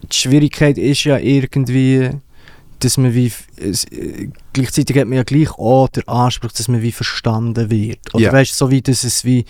[0.03, 2.11] die Schwierigkeit ist ja irgendwie,
[2.81, 3.33] dass man wie.
[3.57, 7.99] Es, äh, gleichzeitig hat man ja gleich auch den Anspruch, dass man wie verstanden wird.
[8.15, 8.33] Oder Ja.
[8.33, 9.45] weißt du, so wie das es wie.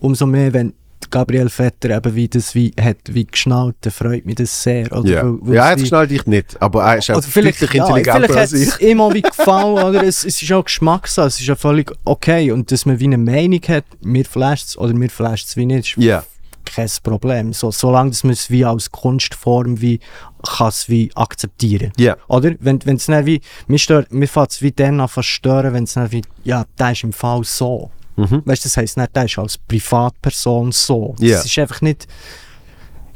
[0.00, 0.72] Umso mehr, wenn
[1.10, 4.90] Gabriel Vetter eben wie das wie hat wie geschnallt, dann freut mich das sehr.
[4.92, 5.10] Oder?
[5.10, 7.86] ja, Weil- weil ja jetzt schnell dich nicht, aber er ist auch vielleicht, deutlich ja,
[7.86, 8.68] intelligenter vielleicht als hat ich.
[8.68, 10.02] es immer wie gefallen, oder?
[10.04, 12.50] Es, es ist auch Geschmackssache, es ist ja völlig okay.
[12.52, 15.66] Und dass man wie eine Meinung hat, mir flasht es oder mir flasht es wie
[15.66, 16.24] nicht, ist Ja,
[16.64, 17.52] kein Problem.
[17.52, 20.00] So, solange dass man es wie als Kunstform wie,
[20.42, 21.92] kann es wie akzeptieren.
[21.96, 22.54] ja, Oder?
[22.60, 25.84] Wenn es dann wie, mir, stört, mir fängt es wie dann an zu stören, wenn
[25.84, 27.90] es dann wie, ja, der ist im Fall so.
[28.16, 28.42] mhm.
[28.44, 31.14] Weißt du, das heisst nicht, der ist als Privatperson so.
[31.18, 31.40] Das Ja.
[31.40, 32.06] ist einfach nicht.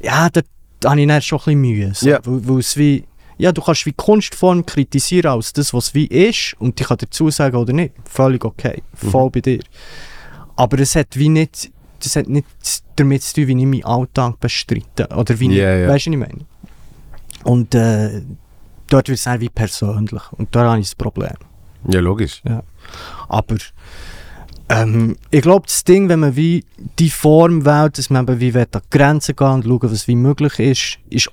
[0.00, 0.40] Ja, da,
[0.80, 1.94] da habe ich dann schon ein bisschen Mühe.
[1.94, 2.20] So, Ja.
[2.24, 3.04] weil, es wie.
[3.38, 7.28] Ja, du kannst wie Kunstform kritisieren als das, was wie ist und ich kann dazu
[7.30, 7.92] sagen oder nicht.
[8.06, 8.82] Völlig okay.
[9.02, 9.10] Mhm.
[9.10, 9.60] Voll bei dir.
[10.56, 11.70] Aber es hat wie nicht.
[12.00, 12.46] Das hat nicht
[12.96, 15.08] damit zu tun, wie ich meinen Alltag bestreite.
[15.14, 15.88] Oder wie Ja, ich, ja.
[15.88, 16.46] Weißt du, was ich meine?
[17.44, 18.22] Und äh,
[18.88, 20.22] dort wird es dann wie persönlich.
[20.32, 21.34] Und da habe ich das Problem.
[21.88, 22.42] ja, logisch.
[23.28, 23.56] Aber
[24.68, 26.64] ähm, ich glaube, das Ding, wenn man wie
[26.98, 30.16] die Form wählt, dass man eben wie an die Grenzen gehen und schauen, was wie
[30.16, 31.30] möglich ist, ist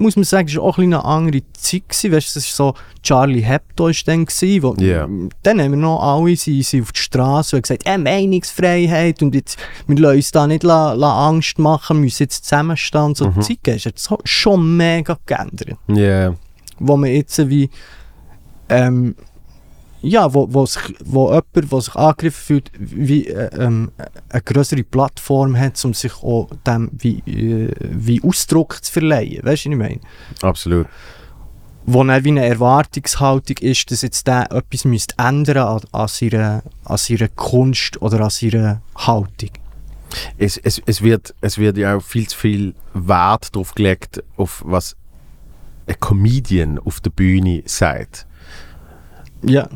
[0.00, 1.88] muss man sagen, es war auch ein bisschen eine andere Zeit.
[1.88, 2.12] Gewesen.
[2.12, 5.06] Weißt, das war so, Charlie Hebdo war dann, gewesen, wo, Ja.
[5.42, 9.34] dann haben wir noch alle sind, sind auf die Straße und gesagt, äh, Meinungsfreiheit und
[9.34, 13.14] jetzt, wir lassen uns da nicht la, la Angst machen, wir müssen jetzt zusammenstehen.
[13.14, 13.40] So, Mhm.
[13.40, 16.34] Die Zeit ist so, schon mega geändert Ja,
[16.78, 17.68] wo man jetzt wie
[18.68, 19.14] ähm,
[20.02, 23.92] ja, wo, wo, sich, wo jemand, der sich angegriffen fühlt, wie äh, ähm,
[24.28, 29.44] eine größere Plattform hat, um sich auch dem wie, äh, wie Ausdruck zu verleihen.
[29.44, 30.00] Weißt du, was ich meine?
[30.42, 30.86] absolut.
[31.86, 36.62] Wo dann wie eine Erwartungshaltung ist, dass jetzt der etwas müsste ändern an, an, seiner,
[36.84, 39.50] an seiner Kunst oder an seiner Haltung.
[40.38, 44.62] Es, es, es, wird, es wird ja auch viel zu viel Wert darauf gelegt, auf
[44.66, 44.96] was
[45.86, 48.26] ein Comedian auf der Bühne sagt.
[49.42, 49.68] Ja.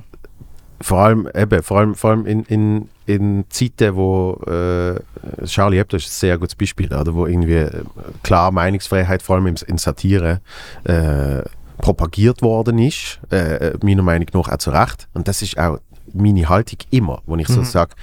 [0.85, 5.01] Vor allem, eben, vor allem, vor allem in, in, in Zeiten, wo äh,
[5.47, 7.85] Charlie Hebdo ist ein sehr gutes Beispiel, oder, wo irgendwie äh,
[8.23, 10.43] klar Meinungsfreiheit, vor allem in, in Satire,
[10.85, 11.41] äh,
[11.79, 15.09] propagiert worden ist, äh, meiner Meinung nach auch zu Recht.
[15.15, 15.79] Und das ist auch
[16.13, 17.65] meine Haltung immer, wo ich so Mhm.
[17.65, 17.95] sage,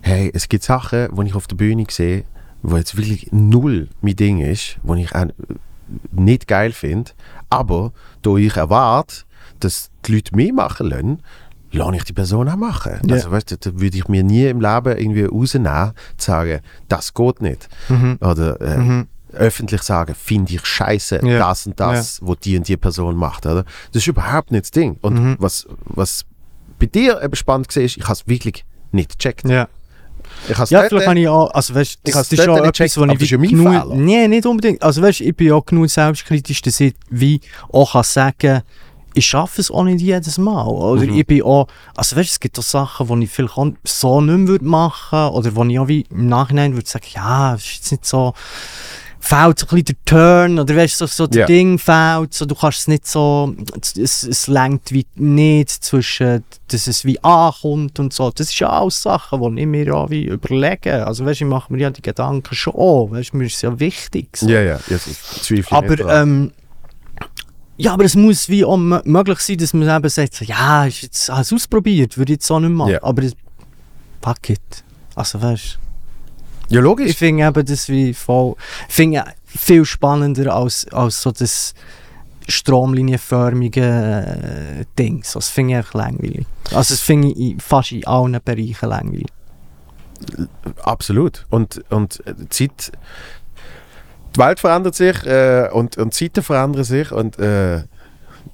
[0.00, 2.24] hey, es gibt Sachen, die ich auf der Bühne sehe,
[2.62, 5.26] wo jetzt wirklich null mein Ding ist, wo ich auch
[6.10, 7.12] nicht geil finde,
[7.48, 7.92] aber
[8.22, 9.18] da ich erwarte,
[9.60, 11.20] dass die Leute mehr machen lassen,
[11.72, 13.00] lasse ich die Person auch machen.
[13.06, 13.14] Ja.
[13.16, 17.12] Also weißt du, da würde ich mir nie im Leben irgendwie rausnehmen, zu sagen, das
[17.14, 17.68] geht nicht.
[17.88, 18.18] Mhm.
[18.20, 19.06] Oder äh, Mhm.
[19.32, 21.38] öffentlich sagen, finde ich scheiße, Ja.
[21.38, 23.44] das und das, was die und die Person macht.
[23.46, 23.64] Oder?
[23.92, 24.96] Das ist überhaupt nicht das Ding.
[25.02, 25.36] Und Mhm.
[25.38, 26.24] was, was
[26.78, 29.44] bei dir eben spannend war, ist, ich habe es wirklich nicht gecheckt.
[29.46, 29.68] Ja.
[30.48, 32.72] Ich Ja, dort- vielleicht habe ich auch, also weißt, Ich das, ist schon nicht etwas,
[32.72, 33.94] gecheckt, wo aber ich ja wie genug.
[33.94, 34.82] Nee, nicht unbedingt.
[34.82, 37.40] Also weißt, ich bin auch genug selbstkritisch, dass ich wie
[37.72, 38.62] auch kann sagen
[39.18, 40.66] ich schaffe es auch nicht jedes Mal.
[40.66, 41.14] Oder Mhm.
[41.18, 41.66] ich bin auch,
[41.96, 43.54] also weißt, es gibt auch Sachen, die ich vielleicht
[43.84, 47.54] so nicht mehr würde machen oder wo ich auch wie im Nachhinein würde sagen, ja,
[47.54, 48.32] es ist jetzt nicht so,
[49.20, 51.46] fehlt so ein bisschen der Turn oder weißt, so, so das Ja.
[51.46, 53.52] Ding fehlt, so, du kannst es nicht so,
[54.00, 58.30] es, es lenkt wie nicht zwischen, dass es wie ankommt und so.
[58.30, 61.04] Das ist ja alles Sachen, die ich mir auch wie überlege.
[61.06, 63.78] Also weißt, ich mache mir ja die Gedanken schon auch, weißt, mir ist es ja
[63.80, 64.36] wichtig.
[64.36, 64.48] So.
[64.48, 65.08] Ja, ja, jetzt
[65.44, 66.52] zweifle Aber, ähm,
[67.78, 71.02] ja, aber es muss wie auch mö- möglich sein, dass man eben sagt, ja, ist
[71.02, 72.90] jetzt, habe es ausprobiert, würde ich jetzt auch nicht machen.
[72.90, 73.02] Ja.
[73.02, 73.32] Aber es,
[74.20, 74.84] fuck it.
[75.14, 75.78] Also weißt
[76.68, 77.16] ja, ich logisch.
[77.16, 78.54] finde eben das wie voll,
[78.88, 81.72] ich finde viel spannender als, als so das
[82.46, 85.22] stromlinienförmige äh, Ding.
[85.24, 86.46] So, das finde ich einfach langweilig.
[86.72, 89.28] Also das finde ich fast in allen Bereichen langweilig.
[90.82, 91.46] Absolut.
[91.50, 92.92] Und, und äh, Zeit,
[94.38, 97.82] die Welt verändert sich äh, und, und die Zeiten verändern sich und äh,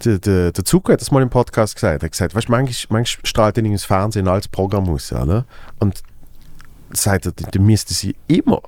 [0.04, 2.02] der, der, der Zug hat das mal im Podcast gesagt.
[2.02, 5.12] Er hat gesagt, weißt, manchmal, manchmal strahlt ihn ins Fernsehen als Programm aus.
[5.12, 5.44] Oder?
[5.78, 6.02] Und
[6.92, 8.62] sagt er, da müsste sie immer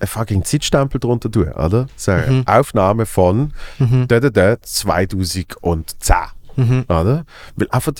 [0.00, 1.86] einen fucking Zeitstempel drunter tun, oder?
[1.96, 2.46] Sagen, Mhm.
[2.48, 4.06] Aufnahme von Mhm.
[4.08, 6.16] da, da, da, 2010.
[6.56, 6.84] Mhm.
[6.88, 7.24] Oder?
[7.56, 7.92] Weil einfach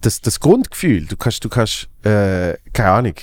[0.00, 3.14] das, das Grundgefühl, du kannst, du kannst äh, keine Ahnung,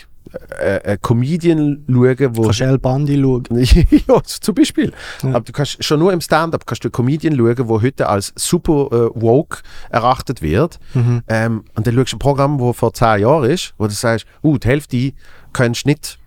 [0.59, 2.43] äh, einen Comedian schauen, wo...
[2.43, 3.43] Kannst du El Bandi schauen?
[4.07, 4.91] ja, zum Beispiel.
[5.23, 5.29] Ja.
[5.29, 8.87] Aber du kannst schon nur im Stand-up kannst du Comedian schauen, der heute als super
[8.91, 10.79] äh, woke erachtet wird.
[10.93, 11.21] Mhm.
[11.27, 14.25] Ähm, und dann schaust du ein Programm, das vor zehn Jahren ist, wo du sagst,
[14.43, 15.13] uh, die Hälfte
[15.53, 16.17] kannst du nicht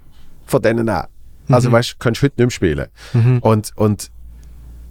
[0.47, 1.05] von denen nehmen.
[1.49, 1.73] Also Mhm.
[1.75, 2.87] weißt du, kannst du heute nicht mehr spielen.
[3.13, 3.39] Mhm.
[3.41, 4.11] Und, und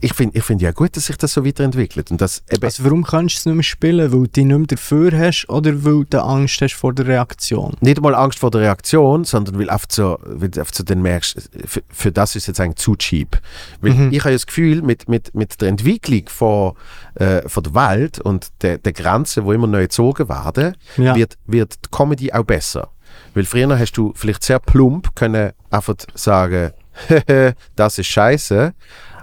[0.01, 2.11] ich finde ich find ja gut, dass sich das so weiterentwickelt.
[2.11, 3.99] Und das Also warum kannst du es nicht mehr spielen?
[4.11, 7.75] Weil du dich nicht mehr dafür hast oder weil du Angst hast vor der Reaktion?
[7.81, 11.01] nicht einmal Angst vor der Reaktion, sondern weil einfach so, weil du einfach so dann
[11.01, 13.39] merkst, für, für das ist jetzt eigentlich zu cheap.
[13.81, 14.11] Weil Mhm.
[14.11, 16.73] ich habe ja das Gefühl, mit, mit, mit der Entwicklung von,
[17.15, 21.15] äh, von der Welt und der, der Grenzen, die immer neu gezogen werden, Ja.
[21.15, 22.89] wird, wird die Comedy auch besser.
[23.33, 26.71] Weil früher hast du vielleicht sehr plump können einfach sagen,
[27.75, 28.73] das ist scheiße.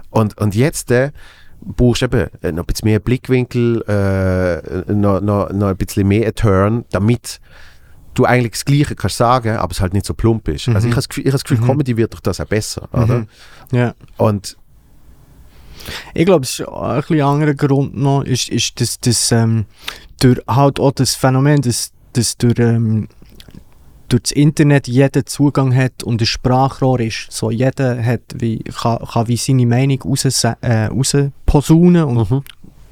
[0.09, 1.11] Und, und jetzt äh,
[1.61, 6.07] brauchst du eben äh, noch ein bisschen mehr Blickwinkel, äh, noch, noch, noch ein bisschen
[6.07, 7.39] mehr einen Turn, damit
[8.15, 10.67] du eigentlich das Gleiche kannst sagen, aber es halt nicht so plump ist.
[10.69, 11.67] Also ich habe das Gefühl, ich habe das Gefühl Mhm.
[11.67, 12.89] Comedy wird durch das auch besser.
[12.91, 13.19] Oder?
[13.19, 13.27] Mhm.
[13.71, 13.93] Ja.
[14.17, 14.57] Und
[16.13, 19.65] Ich glaube, es ist auch ein bisschen anderer Grund noch, ist, ist dass, dass ähm,
[20.19, 23.07] durch halt auch das Phänomen, dass, dass durch, ähm,
[24.09, 27.27] durch das Internet jeder Zugang hat und ein Sprachrohr ist.
[27.29, 32.43] So, jeder hat wie, kann, kann wie seine Meinung raus, äh, rausposaunen und mhm.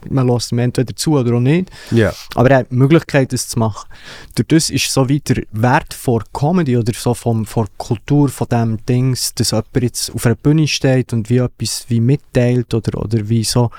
[0.10, 1.70] man lässt ihm entweder zu oder auch nicht.
[1.92, 2.14] ja.
[2.36, 3.90] Aber er hat die Möglichkeit, das zu machen.
[4.36, 8.48] Durch das ist so wie der Wert von Comedy oder so vom, von Kultur von
[8.48, 13.02] dem Dings, dass jemand jetzt auf einer Bühne steht und wie etwas wie mitteilt oder,
[13.02, 13.72] oder wie so,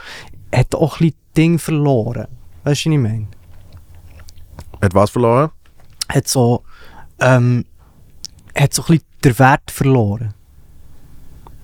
[0.52, 2.26] hat auch ein bisschen Ding verloren.
[2.64, 3.28] Weißt du, was ich meine?
[4.82, 5.50] Hat was verloren?
[6.08, 6.62] Hat so,
[7.20, 7.64] ähm,
[8.54, 10.34] hat so ein bisschen den Wert verloren.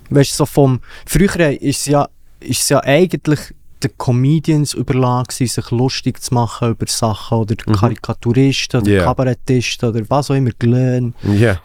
[0.09, 2.07] Weißt du, so vom, früher ist es ja,
[2.39, 3.39] ist es ja eigentlich
[3.83, 7.73] den Comedians überlassen, sich lustig zu machen über Sachen oder Mhm.
[7.73, 9.03] Karikaturisten oder Yeah.
[9.03, 11.59] Kabarettisten oder was auch immer, Glöhn, Ja.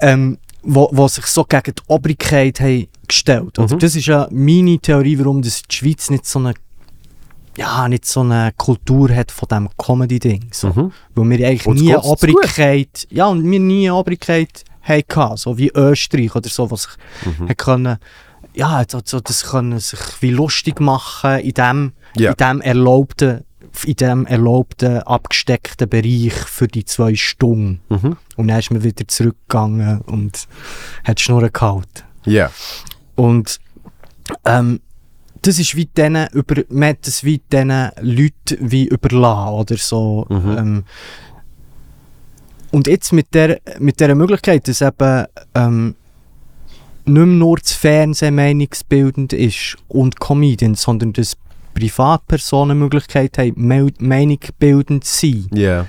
[0.00, 3.58] ähm, wo, wo sich so gegen die Obrigkeit haben gestellt.
[3.58, 3.74] Oder?
[3.74, 3.78] Mhm.
[3.78, 6.54] Das ist ja meine Theorie, warum das die Schweiz nicht so eine
[7.56, 10.48] ja, nicht so eine Kultur hat von diesem Comedy-Ding.
[10.52, 10.68] So.
[10.68, 10.92] Mhm.
[11.14, 12.02] Weil wir eigentlich nie eine.
[12.04, 16.88] Obrigkeit, ja, und wir nie eine Obrigkeit hatten, so wie Österreich oder so, was
[17.24, 17.48] Mhm.
[17.48, 17.98] hat können,
[18.54, 22.30] ja, so, das können sich wie lustig machen in dem, Ja.
[22.30, 23.44] in dem erlaubten,
[23.84, 27.80] in dem erlaubten, abgesteckten Bereich für die zwei Stunden.
[27.88, 28.16] Mhm.
[28.36, 30.48] Und dann ist man wieder zurückgegangen und
[31.04, 32.02] hat Schnurren gehalten.
[32.24, 32.50] Ja.
[33.14, 33.60] Und
[34.44, 34.80] ähm,
[35.42, 40.26] das ist wie denen über, man hat das wie diesen Leuten wie überlassen oder so.
[40.28, 40.56] Mhm.
[40.58, 40.84] Ähm,
[42.72, 45.94] und jetzt mit der, mit der Möglichkeit, dass eben ähm,
[47.04, 51.36] nicht mehr nur das Fernsehen meinungsbildend ist und Comedian, sondern dass
[51.74, 55.86] Privatpersonen die Möglichkeit haben, meinungsbildend zu sein, Ja.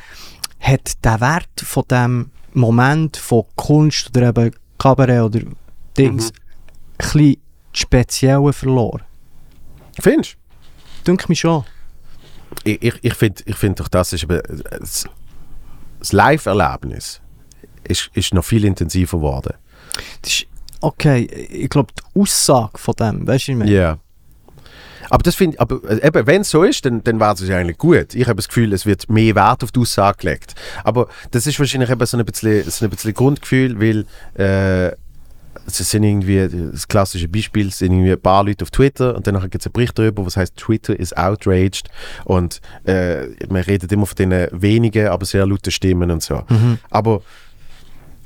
[0.59, 5.41] hat der Wert von dem Moment von Kunst oder eben Kabarett oder
[5.97, 6.37] Dings Mhm.
[6.37, 7.37] ein bisschen
[7.73, 9.01] das Spezielle verloren.
[9.99, 10.37] Findest
[11.05, 11.63] Denke mich schon.
[11.63, 12.69] du?
[12.69, 14.41] Ich, ich, ich finde ich find doch, das ist eben,
[14.79, 15.05] das,
[15.99, 17.21] das Live-Erlebnis
[17.83, 19.53] ist, ist noch viel intensiver geworden.
[20.21, 20.47] Das ist,
[20.81, 23.71] okay, ich glaube, die Aussage von dem, weißt du, ich meine?
[23.71, 23.97] Ja.
[25.09, 27.57] Aber das finde aber äh, eben, wenn es so ist, dann, dann wäre es ja
[27.57, 28.15] eigentlich gut.
[28.15, 30.55] Ich habe das Gefühl, es wird mehr Wert auf die Aussage gelegt.
[30.83, 34.05] Aber das ist wahrscheinlich eben so ein bisschen, so ein bisschen Grundgefühl, weil
[34.41, 34.95] äh,
[35.67, 39.25] es sind irgendwie, das klassische Beispiel es sind irgendwie ein paar Leute auf Twitter und
[39.27, 41.89] dann gibt es einen Bericht darüber, was heißt Twitter is outraged
[42.25, 46.43] und äh, man redet immer von den wenigen, aber sehr lauten Stimmen und so.
[46.49, 46.79] Mhm.
[46.89, 47.21] Aber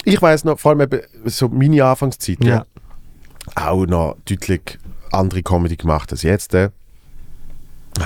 [0.04, 0.90] ich weiß noch, vor allem
[1.26, 2.66] so meine Anfangszeit, Ja.
[3.56, 4.80] auch noch deutlich
[5.12, 6.54] andere Comedy gemacht als jetzt.
[6.54, 6.70] Äh.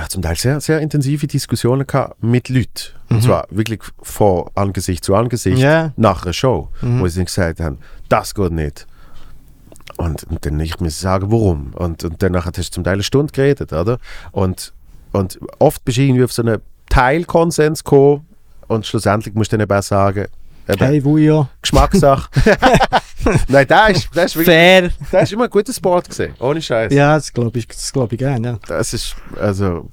[0.10, 2.94] Zum Teil sehr, sehr intensive Diskussionen gehabt mit Leuten.
[3.10, 3.22] Und Mhm.
[3.22, 5.94] zwar wirklich von Angesicht zu Angesicht Ja.
[5.98, 7.00] nach einer Show, Mhm.
[7.00, 8.86] wo sie gesagt haben, das geht nicht.
[10.00, 11.74] Und, und dann ich muss sagen, warum.
[11.74, 14.00] Und, und danach hast du zum Teil eine Stunde geredet, oder?
[14.32, 14.72] Und,
[15.12, 18.26] und oft bist du irgendwie auf so einen Teilkonsens gekommen
[18.70, 20.28] und schlussendlich musst du dann eben auch sagen,
[20.70, 21.50] eben, Hey, wo ja.
[21.62, 22.30] Geschmackssache.
[23.50, 24.90] Nein, der ist, der ist wirklich, Fair.
[25.12, 26.94] der ist immer ein guter Sport gesehen, ohne Scheiß.
[26.94, 28.48] Ja, das glaube ich, das glaub ich gerne.
[28.48, 28.60] Ja.
[28.68, 29.90] Das ist, also,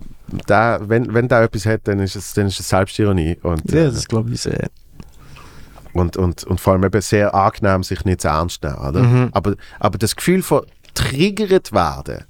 [0.49, 3.39] der, wenn, wenn der etwas hat, dann ist es, dann ist es Selbstironie.
[3.43, 4.69] Und, Ja, das glaube ich sehr.
[5.99, 8.77] Und, und, und vor allem eben sehr angenehm, sich nicht zu ernst nehmen.
[8.77, 9.03] Oder?
[9.03, 9.29] Mhm.
[9.33, 10.65] Aber, aber das Gefühl von
[10.95, 12.25] triggert werden,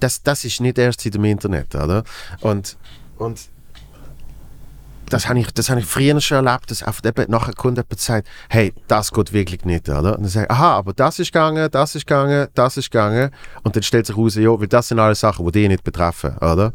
[0.00, 1.74] das, das ist nicht erst seit dem Internet.
[1.74, 2.04] Oder?
[2.40, 2.76] Und,
[3.18, 3.40] und
[5.10, 8.00] das habe ich, das hab ich früher schon erlebt, dass einfach eben nachher kommt jemand
[8.00, 9.88] sagt, hey, das geht wirklich nicht.
[9.88, 10.16] Oder?
[10.16, 13.30] Und dann sage ich, aha, aber das ist gegangen, das ist gegangen, das ist gegangen.
[13.62, 16.36] Und dann stellt sich heraus, ja, weil das sind alles Sachen, die die nicht betreffen.
[16.38, 16.72] Oder?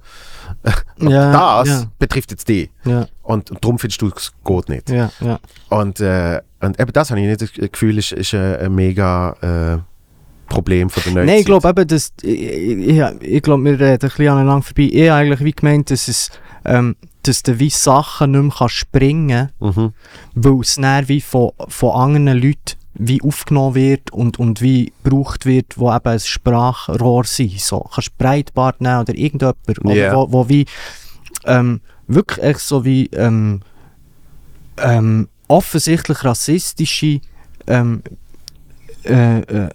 [0.99, 1.91] Und Ja, das ja.
[1.99, 2.69] betrifft jetzt die.
[2.85, 4.89] Ja, Und, und darum findest du, es geht nicht.
[4.89, 5.39] ja, ja.
[5.69, 9.77] Und, äh, und eben das habe ich nicht das Gefühl, ist, ist ein, mega äh,
[10.51, 13.91] Problem von der neuen Nein, ich glaube eben, dass, ich, ich, ich glaube, wir reden
[13.93, 14.89] ein bisschen aneinander vorbei.
[14.91, 16.31] Ich habe eigentlich wie gemeint, dass es,
[16.65, 19.93] ähm, dass du wie Sachen nicht mehr kannst springen Mhm.
[20.33, 25.45] weil es dann wie von, von anderen Leuten wie aufgenommen wird und, und wie gebraucht
[25.45, 29.57] wird, wo eben ein Sprachrohr sein so Kannst du Breitbart nehmen oder irgendjemand,
[29.95, 30.15] Ja.
[30.15, 30.65] wo, wo wie
[31.45, 33.61] ähm, wirklich so wie ähm,
[34.77, 37.21] ähm, offensichtlich rassistische
[37.67, 38.01] ähm,
[39.05, 39.69] äh, äh,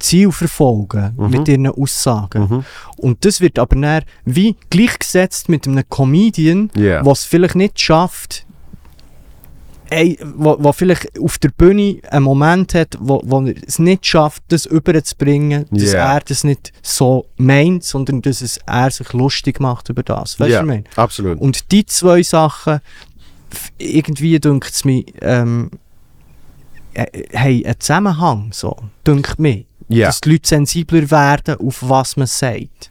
[0.00, 1.30] Ziel verfolgen Mhm.
[1.30, 2.42] mit ihren Aussagen.
[2.42, 2.64] Mhm.
[2.96, 6.70] Und das wird aber dann wie gleichgesetzt mit einem Comedian,
[7.04, 8.43] der es vielleicht nicht schafft,
[9.90, 14.06] ey, wo, wo vielleicht auf der Bühne einen Moment hat, wo, wo er es nicht
[14.06, 16.14] schafft, das überzubringen, dass Ja.
[16.14, 20.38] er das nicht so meint, sondern dass es er sich lustig macht über das.
[20.40, 20.84] Weißt du, was ich meine?
[20.96, 21.40] absolut.
[21.40, 22.80] Und die zwei Sachen,
[23.78, 25.70] irgendwie dünkt es mir, ähm,
[26.94, 27.06] äh,
[27.36, 29.64] haben einen Zusammenhang, so, dünkt mir.
[29.88, 30.06] Ja.
[30.06, 32.90] Dass die Leute sensibler werden, auf was man sagt.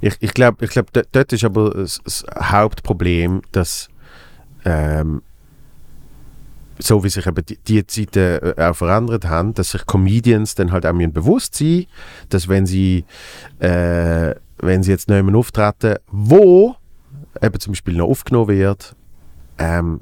[0.00, 3.88] Ich, ich glaube, ich glaub, dort ist aber das, das Hauptproblem, dass
[4.64, 5.22] ähm,
[6.78, 10.72] so wie sich eben die, die Zeiten äh, auch verändert haben, dass sich Comedians dann
[10.72, 11.86] halt auch müssen bewusst sein,
[12.28, 13.04] dass wenn sie
[13.58, 16.76] äh, wenn sie jetzt nicht mehr auftreten, wo
[17.42, 18.96] eben zum Beispiel noch aufgenommen wird,
[19.58, 20.00] ähm,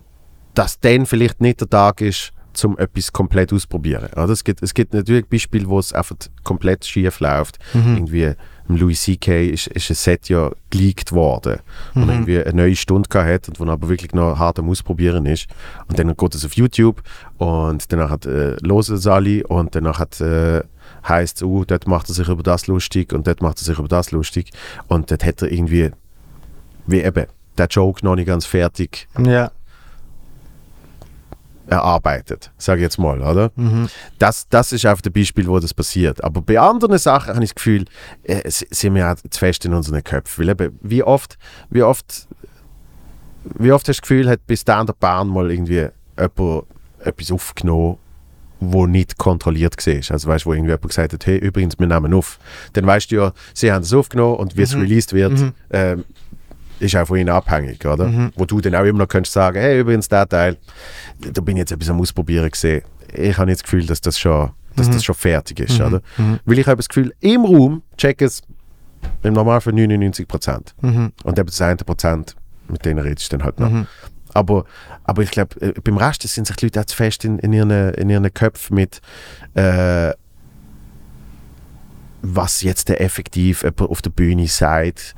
[0.55, 2.33] dass dann vielleicht nicht der Tag ist,
[2.63, 4.13] um etwas komplett auszuprobieren.
[4.13, 4.29] Oder?
[4.29, 7.59] Es, gibt, es gibt natürlich Beispiele, wo es einfach komplett schief läuft.
[7.75, 8.35] Irgendwie im
[8.69, 9.51] Louis C.K.
[9.51, 11.59] Ist, ist ein Set ja geleakt worden,
[11.95, 14.59] wo er irgendwie eine neue Stunde gehabt hat und wo er aber wirklich noch hart
[14.59, 15.47] am Ausprobieren ist.
[15.89, 17.03] Und dann geht es auf YouTube
[17.39, 20.63] und danach hat, äh, es alle und danach hat, äh,
[21.07, 23.79] heisst es, uh, dort macht er sich über das lustig und dort macht er sich
[23.79, 24.51] über das lustig
[24.89, 25.91] und dort hat er irgendwie,
[26.87, 27.27] wie eben,
[27.57, 29.51] der Joke noch nicht ganz fertig Ja.
[31.67, 33.51] Erarbeitet, sage ich jetzt mal, oder?
[33.57, 33.89] Mhm.
[34.19, 36.23] Das, das ist auf dem Beispiel, wo das passiert.
[36.23, 37.85] Aber bei anderen Sachen habe ich das Gefühl,
[38.25, 40.45] äh, sind wir auch zu fest in unseren Köpfen.
[40.47, 41.39] Weil eben, wie oft,
[41.71, 42.27] wie oft,
[43.59, 45.89] wie oft hast du das Gefühl, hat bis da an der Bahn mal irgendwie
[46.19, 46.65] jemand
[47.01, 47.99] etwas aufgenommen,
[48.61, 49.95] wo nicht kontrolliert war.
[50.11, 52.39] Also weißt du, wo irgendwie jemand gesagt hat, hey, übrigens, wir nehmen auf.
[52.73, 55.53] Dann weißt du ja, sie haben es aufgenommen und wie es released wird, Mhm.
[55.71, 56.05] ähm,
[56.85, 58.07] ist auch von ihnen abhängig, oder?
[58.07, 58.33] Mhm.
[58.37, 60.57] Wo du dann auch immer noch kannst sagen, hey, übrigens, der Teil,
[61.21, 62.83] da bin ich jetzt etwas am Ausprobieren gesehen.
[63.13, 66.01] Ich habe nicht das Gefühl, dass das schon, dass das schon fertig ist, oder?
[66.17, 66.41] Mhm.
[66.45, 68.43] Weil ich habe das Gefühl, im Raum check es
[69.23, 70.75] im Normalfall 99 Prozent.
[70.81, 71.13] Mhm.
[71.23, 72.35] Und eben das 1 Prozent,
[72.69, 73.71] mit denen redest du dann halt noch.
[73.71, 73.87] Mhm.
[74.33, 74.65] Aber,
[75.05, 77.53] aber ich glaube, äh, beim Rest sind sich die Leute auch zu fest in, in,
[77.53, 79.01] ihren, in ihren Köpfen mit,
[79.55, 80.13] äh,
[82.23, 85.15] was jetzt der effektiv auf der Bühne sagt,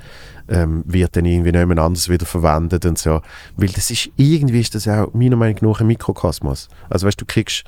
[0.48, 3.20] ähm, wird dann irgendwie jemand anders wieder verwendet und so.
[3.56, 6.68] Weil das ist, irgendwie ist das auch meiner Meinung nach ein Mikrokosmos.
[6.88, 7.64] Also weißt du, du kriegst,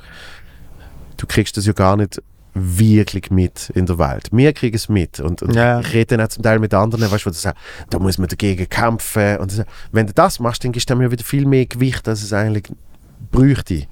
[1.17, 2.23] du kriegst das ja gar nicht
[2.55, 4.29] wirklich mit in der Welt.
[4.33, 5.81] Wir kriegen es mit und, und Ja.
[5.81, 7.59] ich rede dann auch zum Teil mit anderen, weißt du, sagen,
[7.91, 9.63] da muss man dagegen kämpfen und so.
[9.93, 12.33] wenn du das machst, dann gibst du dem ja wieder viel mehr Gewicht, als es
[12.33, 12.65] eigentlich
[13.31, 13.87] bräuchte.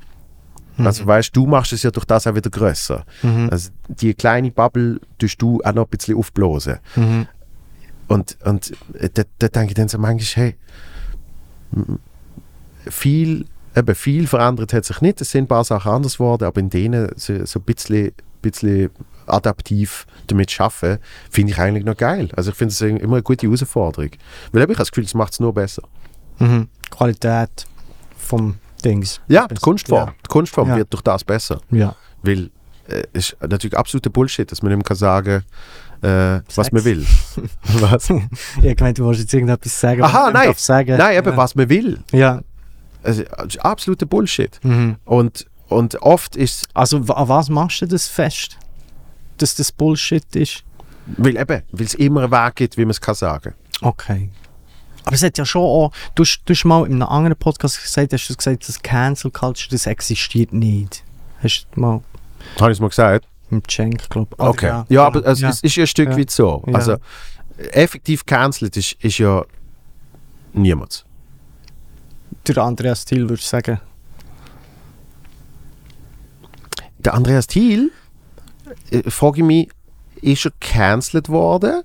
[0.78, 3.06] Also weißt du, machst es ja durch das auch wieder grösser.
[3.22, 3.48] Mhm.
[3.50, 6.80] Also die kleine Bubble tust du auch noch ein bisschen aufblasen.
[6.96, 7.26] Mhm.
[8.08, 10.56] Und, und äh, da, da denke ich dann so manchmal, hey,
[12.88, 15.20] viel, eben viel verändert hat sich nicht.
[15.20, 18.12] Es sind ein paar Sachen anders geworden, aber in denen so, so ein bisschen,
[18.42, 18.90] bisschen
[19.26, 20.98] adaptiv damit schaffen,
[21.30, 22.28] finde ich eigentlich noch geil.
[22.36, 24.10] Also ich finde es immer eine gute Herausforderung.
[24.52, 25.82] Weil ich habe das Gefühl, es macht es nur besser.
[26.38, 26.68] Mhm.
[26.90, 27.66] Qualität
[28.16, 29.20] vom Dings.
[29.26, 30.08] Ja, die Kunstform.
[30.08, 30.14] Ja.
[30.24, 30.76] Die Kunstform Ja.
[30.76, 31.60] wird durch das besser.
[31.70, 31.96] Ja.
[32.22, 32.50] Weil
[32.86, 35.42] äh, es ist natürlich absoluter Bullshit, dass man nicht mehr kann sagen
[36.02, 37.06] äh, was man will.
[37.64, 38.08] was?
[38.62, 40.02] Ich meine, du wolltest jetzt irgendetwas sagen.
[40.02, 40.52] Aha, nein.
[40.56, 40.96] Sagen.
[40.96, 41.36] Nein, eben, ja.
[41.36, 42.00] was man will.
[42.12, 42.42] Ja.
[43.02, 44.58] Also, das ist absoluter Bullshit.
[44.62, 44.96] Mhm.
[45.04, 48.58] Und, und oft ist Also, an was machst du das fest?
[49.38, 50.62] Dass das Bullshit ist?
[51.18, 53.54] weil eben, weil es immer einen Weg gibt, wie man es kann sagen.
[53.80, 54.28] Okay.
[55.04, 57.80] Aber es hat ja schon auch, du, hast- du hast mal in einem anderen Podcast
[57.80, 61.04] gesagt, hast du gesagt, das Cancel Culture, das existiert nicht.
[61.44, 62.00] Hast du mal
[62.58, 63.24] Habe ich es mal gesagt?
[63.50, 64.38] Mit Cenk, glaube ich.
[64.40, 64.82] Okay.
[64.88, 65.48] Ja, aber es, ja.
[65.50, 66.16] es ist ja ein Stück Ja.
[66.18, 66.62] weit so.
[66.66, 66.74] Ja.
[66.74, 66.96] Also,
[67.72, 69.44] effektiv cancelled ist, ist ja
[70.52, 71.04] niemand.
[72.46, 73.80] Der Andreas Thiel würde sagen.
[76.98, 77.92] Der Andreas Thiel,
[78.90, 79.70] äh, frage ich mich,
[80.22, 81.82] ist er cancelled worden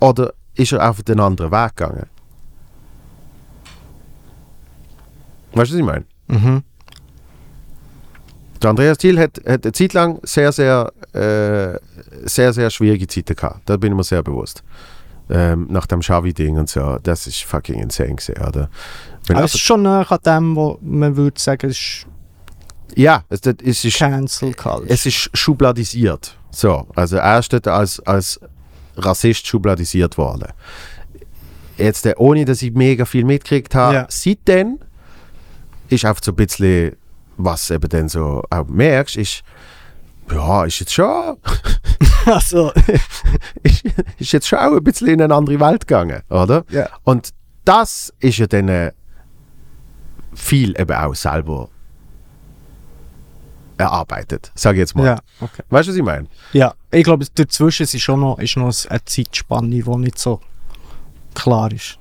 [0.00, 2.06] oder ist er auf den anderen Weg gegangen?
[5.52, 6.04] Weißt du, was ich meine?
[6.28, 6.62] Mhm.
[8.62, 11.78] Der Andreas Thiel hat, hat eine Zeit lang sehr, sehr, äh,
[12.28, 13.60] sehr, sehr schwierige Zeiten gehabt.
[13.66, 14.62] Da bin ich mir sehr bewusst.
[15.30, 18.70] Ähm, nach dem Xavi-Ding und so, das ist fucking insane gewesen, oder?
[19.26, 22.06] Weil Aber es ist schon an dem, wo man würde sagen, es ist
[22.96, 24.88] ja, es, das- es ist Cancel Culture.
[24.88, 26.34] es ist schubladisiert.
[26.50, 28.40] So, also er ist als, als
[28.96, 30.48] Rassist schubladisiert worden.
[31.76, 34.06] Jetzt, ohne dass ich mega viel mitgekriegt habe, Ja.
[34.08, 34.78] seitdem
[35.90, 36.96] ist einfach so ein bisschen
[37.38, 39.42] was eben dann so auch merkst, ist,
[40.30, 41.36] ja, ist jetzt schon,
[42.26, 42.72] Also,
[43.62, 43.84] ist,
[44.18, 46.64] ist jetzt schon auch ein bisschen in eine andere Welt gegangen, oder?
[46.68, 46.88] Ja.
[47.04, 47.30] Und
[47.64, 48.92] das ist ja dann äh,
[50.34, 51.68] viel eben auch selber
[53.78, 55.06] erarbeitet, sage ich jetzt mal.
[55.06, 55.62] ja, okay.
[55.70, 56.26] Weißt du, was ich meine?
[56.52, 60.40] Ja, ich glaube, dazwischen ist schon noch, ist noch eine Zeitspanne, die nicht so
[61.34, 61.98] klar ist.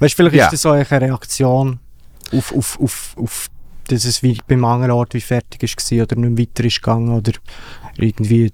[0.00, 0.44] Weißt du, vielleicht Ja.
[0.46, 1.78] ist das so eine Reaktion
[2.32, 3.46] auf, auf, auf, auf
[3.88, 7.32] dass es wie beim anderen Ort wie fertig war oder nicht weiter ist gegangen oder
[7.96, 8.52] irgendwie.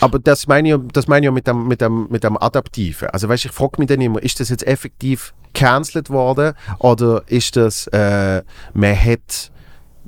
[0.00, 3.08] Aber das meine ich, ja- das meine ich mit dem, mit dem, mit dem Adaptiven.
[3.10, 7.56] Also weißt, ich frage mich dann immer, ist das jetzt effektiv cancelled worden oder ist
[7.56, 8.42] das, äh,
[8.74, 9.50] man hat,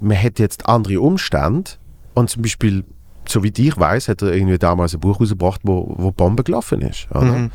[0.00, 1.72] man hat jetzt andere Umstände
[2.14, 2.84] und zum Beispiel,
[3.26, 6.82] so wie ich weiß, hat er irgendwie damals ein Buch rausgebracht, wo, wo Bombe gelaufen
[6.82, 7.08] ist.
[7.10, 7.22] Oder?
[7.22, 7.50] Mhm.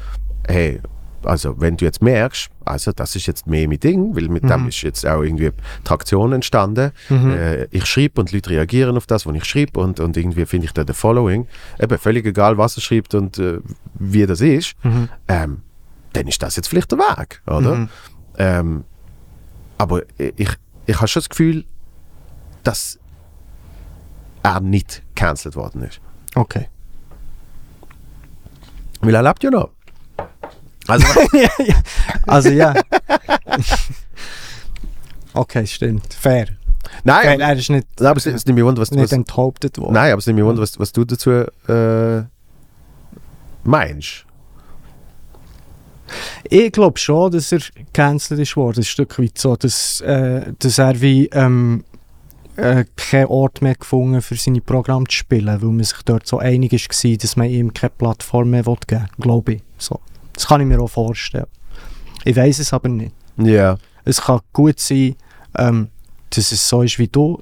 [0.48, 0.82] Hey,
[1.26, 4.64] also wenn du jetzt merkst, also das ist jetzt mehr mein Ding, weil mit dem
[4.64, 4.68] Mhm.
[4.69, 5.52] ist jetzt auch irgendwie
[5.84, 6.91] Traktion entstanden.
[7.10, 10.65] Äh, ich schreibe und Leute reagieren auf das, was ich schreibe und, und irgendwie finde
[10.65, 11.47] ich da der Following.
[11.80, 13.60] Eben völlig egal, was er schreibt und äh,
[13.95, 15.10] wie das ist, Mhm.
[15.27, 15.61] ähm,
[16.14, 17.76] dann ist das jetzt vielleicht der Weg, oder?
[17.76, 17.89] Mhm.
[18.38, 18.84] Ähm,
[19.77, 20.49] aber ich,
[20.85, 21.65] ich habe schon das Gefühl,
[22.64, 22.97] dass
[24.43, 25.99] er nicht cancelled worden ist.
[26.35, 26.68] Okay.
[29.02, 29.69] Weil er lebt ja noch.
[30.88, 31.07] Also,
[32.28, 32.74] Also ja.
[35.34, 36.14] okay, stimmt.
[36.14, 36.48] Fair.
[37.03, 37.40] nein, Fair.
[37.40, 39.94] Er ist nicht, nein, aber es ist nicht mehr wunder, was, nicht was, enthauptet worden.
[39.94, 41.32] nein, aber es ist nicht mehr wunder, was, was du dazu
[41.68, 42.24] äh,
[43.64, 44.26] meinst.
[46.49, 48.82] Ich glaube schon, dass er gecancelt ist worden.
[48.82, 51.84] Ein Stück weit so, dass, äh, dass er wie ähm,
[52.57, 56.38] äh, keinen Ort mehr gefunden für seine Programme zu spielen, weil man sich dort so
[56.38, 59.06] einig war, dass man ihm keine Plattform mehr geben will.
[59.20, 59.62] Glaube ich.
[59.78, 59.99] So.
[60.36, 61.48] Das kann ich mir auch vorstellen.
[62.24, 63.14] Ich weiß es aber nicht.
[63.38, 63.78] Ja.
[64.03, 65.16] Es kann gut sein,
[65.57, 65.90] ähm,
[66.30, 67.41] dass es so ist, wie du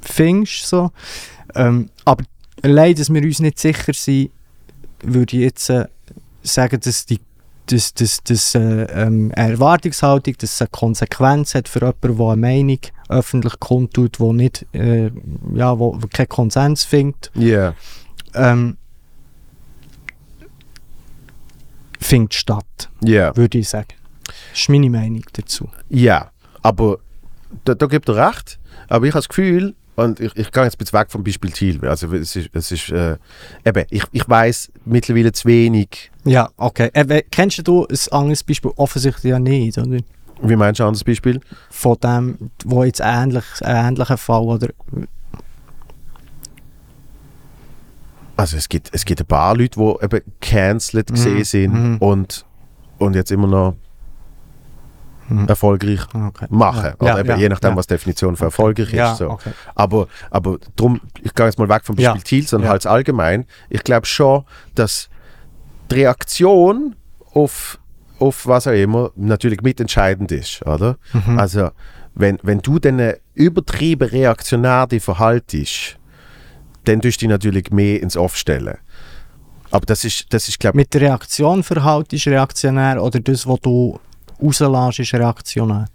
[0.00, 0.66] findest.
[0.66, 0.90] So.
[1.54, 2.24] Ähm, aber
[2.62, 4.30] allein, dass wir uns nicht sicher sind,
[5.02, 5.86] würde ich jetzt äh,
[6.42, 7.20] sagen, dass die
[7.66, 12.26] dass, dass, dass äh, ähm, eine Erwartungshaltung, dass es eine Konsequenz hat für jemanden, der
[12.26, 15.10] eine Meinung öffentlich kundtut, wo nicht, äh,
[15.54, 17.72] ja, wo, wo keinen Konsens findet, Ja.
[18.34, 18.76] ähm,
[22.04, 23.36] findet statt, Ja.
[23.36, 23.88] würde ich sagen.
[24.50, 25.68] Das ist meine Meinung dazu.
[25.88, 26.30] Ja.
[26.62, 26.98] Aber
[27.64, 28.58] da, da gibt er recht.
[28.88, 31.50] Aber ich habe das Gefühl, und ich, ich gehe jetzt ein bisschen weg vom Beispiel
[31.52, 31.86] Thiel.
[31.86, 33.16] Also es ist, es ist äh,
[33.64, 36.10] eben, ich, ich weiß mittlerweile zu wenig.
[36.24, 36.90] Ja, okay.
[36.94, 38.72] Äh, we- kennst du ein anderes Beispiel?
[38.76, 39.98] Offensichtlich ja nicht, oder?
[40.42, 41.40] Wie meinst du ein anderes Beispiel?
[41.70, 44.68] Von dem, wo jetzt ähnlich, ein ähnlicher Fall, oder?
[48.36, 51.96] Also es gibt, es gibt ein paar Leute, die eben cancelled Mhm, gesehen sind mhm.
[51.98, 52.44] und,
[52.98, 53.76] und jetzt immer noch
[55.28, 55.48] Mhm.
[55.48, 56.46] erfolgreich Okay.
[56.50, 56.84] machen.
[56.84, 59.18] Ja, Oder ja, eben ja, je nachdem, was die Definition für erfolgreich Ja, ist.
[59.18, 59.30] So.
[59.30, 59.52] okay.
[59.74, 61.96] Aber, aber drum, ich gehe jetzt mal weg vom.
[61.96, 63.46] Beispiel Thiel, sondern halt allgemein.
[63.70, 64.44] Ich glaube schon,
[64.74, 65.08] dass
[65.90, 66.94] die Reaktion
[67.32, 67.78] auf,
[68.18, 70.98] auf was auch immer natürlich mitentscheidend ist, oder?
[71.14, 71.38] Mhm.
[71.38, 71.70] Also,
[72.14, 75.98] wenn, wenn du dann übertrieben reaktionär dich verhaltest,
[76.84, 78.76] dann tust du dich natürlich mehr ins Off stellen.
[79.70, 83.60] Aber das ist, das ist glaube Mit der Reaktion verhaltest du reaktionär oder das, was
[83.60, 83.98] du
[84.42, 85.86] rauslässt, ist reaktionär?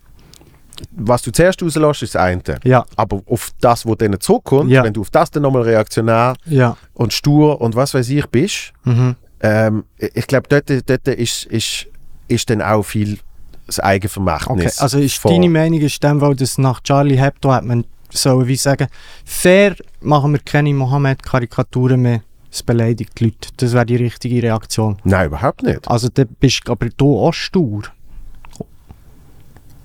[0.91, 2.41] was du zuerst rauslässt, ist das eine.
[2.63, 4.83] Ja, Aber auf das, was dann zurückkommt, Ja.
[4.83, 6.77] wenn du auf das dann nochmal reaktionär ja.
[6.93, 9.15] und stur und was weiß ich bist, Mhm.
[9.41, 11.85] ähm, ich glaube, dort, dort ist, ist,
[12.29, 13.19] ist dann auch viel
[13.67, 13.87] das Okay.
[13.87, 14.79] Eigenvermächtnis.
[14.79, 18.55] Also ist deine Meinung ist dem, weil das nach Charlie Hebdo hat man sollen wie
[18.55, 18.87] sagen,
[19.25, 22.21] fair machen wir keine Mohammed-Karikaturen mehr,
[22.51, 23.49] es beleidigt die Leute.
[23.57, 24.97] Das wäre die richtige Reaktion.
[25.03, 25.87] Nein, überhaupt nicht.
[25.87, 27.83] Also dann bist aber du auch stur.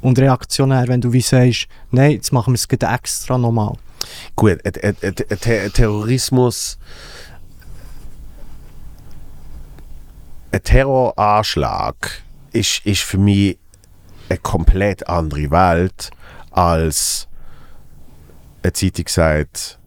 [0.00, 3.74] Und reaktionär, wenn du wie sagst, nein, jetzt machen wir es extra nochmal.
[4.36, 6.78] Gut, ein, ein Ter- Terrorismus.
[10.52, 12.22] Ein Terroranschlag
[12.52, 13.58] ist, ist für mich
[14.28, 16.10] eine komplett andere Welt
[16.50, 17.26] als
[18.64, 19.78] eine Zeitung sagt,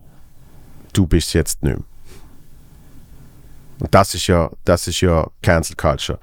[0.94, 1.86] du bist jetzt nicht mehr.
[3.80, 6.20] Und das ist ja, das ist ja Cancel Culture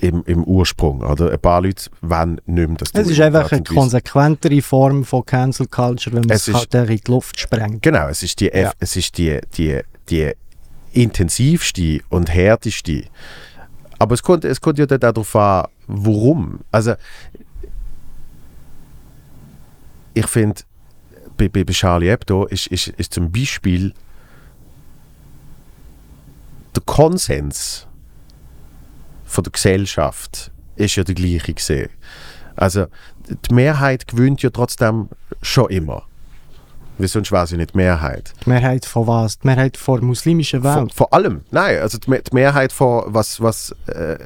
[0.00, 1.00] im, im Ursprung.
[1.00, 1.32] Oder?
[1.32, 5.24] Ein paar Leute wollen nicht mehr, dass Es ist in einfach eine konsequentere Form von
[5.24, 7.82] Cancel Culture, wenn man Es es halt in die Luft sprengt.
[7.82, 8.72] Genau, es ist die, Ja.
[8.78, 10.32] es ist die, die, die
[10.92, 13.04] intensivste und härteste.
[13.98, 16.60] Aber es kommt, es kommt ja dann darauf an, warum.
[16.70, 16.94] Also,
[20.14, 20.62] ich finde,
[21.36, 23.92] bei, bei Charlie Hebdo ist, ist, ist zum Beispiel
[26.74, 27.86] der Konsens
[29.24, 31.90] von der Gesellschaft ist ja der gleiche gesehen.
[32.54, 32.86] Also
[33.28, 35.08] die Mehrheit gewinnt ja trotzdem
[35.42, 36.04] schon immer.
[36.98, 38.32] Wie sonst weiß ich nicht, die Mehrheit.
[38.44, 39.38] Die Mehrheit von was?
[39.38, 40.94] Die Mehrheit von der muslimischen Welt?
[40.94, 44.16] vor allem, nein, also die, die Mehrheit von was, was äh,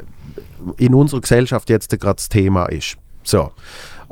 [0.77, 2.97] in unserer Gesellschaft jetzt gerade das Thema ist.
[3.25, 3.51] So.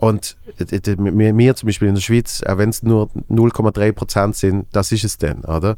[0.01, 4.37] Und äh, wir, wir zum Beispiel in der Schweiz, auch wenn es nur 0,3 Prozent
[4.37, 5.77] sind, das ist es dann, oder?